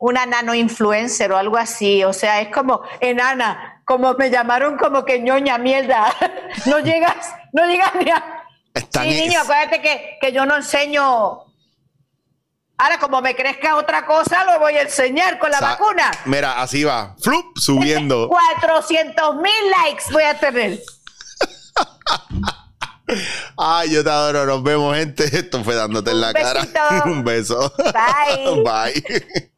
una 0.00 0.24
nano 0.26 0.54
influencer 0.54 1.30
o 1.30 1.36
algo 1.36 1.56
así. 1.56 2.02
O 2.04 2.12
sea, 2.12 2.40
es 2.40 2.48
como 2.48 2.82
enana, 3.00 3.79
como 3.90 4.14
me 4.14 4.30
llamaron 4.30 4.78
como 4.78 5.04
que 5.04 5.18
ñoña 5.18 5.58
mierda. 5.58 6.14
no 6.66 6.78
llegas, 6.78 7.34
no 7.52 7.66
llegas 7.66 7.92
ni 7.96 8.08
a. 8.08 8.44
sí, 8.72 9.08
niño, 9.08 9.40
acuérdate 9.40 9.82
que, 9.82 10.16
que 10.20 10.30
yo 10.30 10.46
no 10.46 10.54
enseño. 10.54 11.40
Ahora, 12.78 13.00
como 13.00 13.20
me 13.20 13.34
crezca 13.34 13.74
otra 13.74 14.06
cosa, 14.06 14.44
lo 14.44 14.60
voy 14.60 14.74
a 14.74 14.82
enseñar 14.82 15.40
con 15.40 15.50
la 15.50 15.58
vacuna. 15.58 16.08
Mira, 16.24 16.62
así 16.62 16.84
va. 16.84 17.16
Flup, 17.20 17.58
subiendo. 17.58 18.28
400 18.60 19.34
mil 19.34 19.70
likes 19.82 20.04
voy 20.12 20.22
a 20.22 20.38
tener. 20.38 20.78
Ay, 23.58 23.90
yo 23.90 24.04
te 24.04 24.10
adoro. 24.10 24.46
Nos 24.46 24.62
vemos, 24.62 24.96
gente. 24.96 25.24
Esto 25.24 25.64
fue 25.64 25.74
dándote 25.74 26.12
en 26.12 26.20
la 26.20 26.32
cara. 26.32 26.64
Un 27.06 27.24
beso. 27.24 27.74
Bye. 27.76 28.62
Bye. 28.62 29.50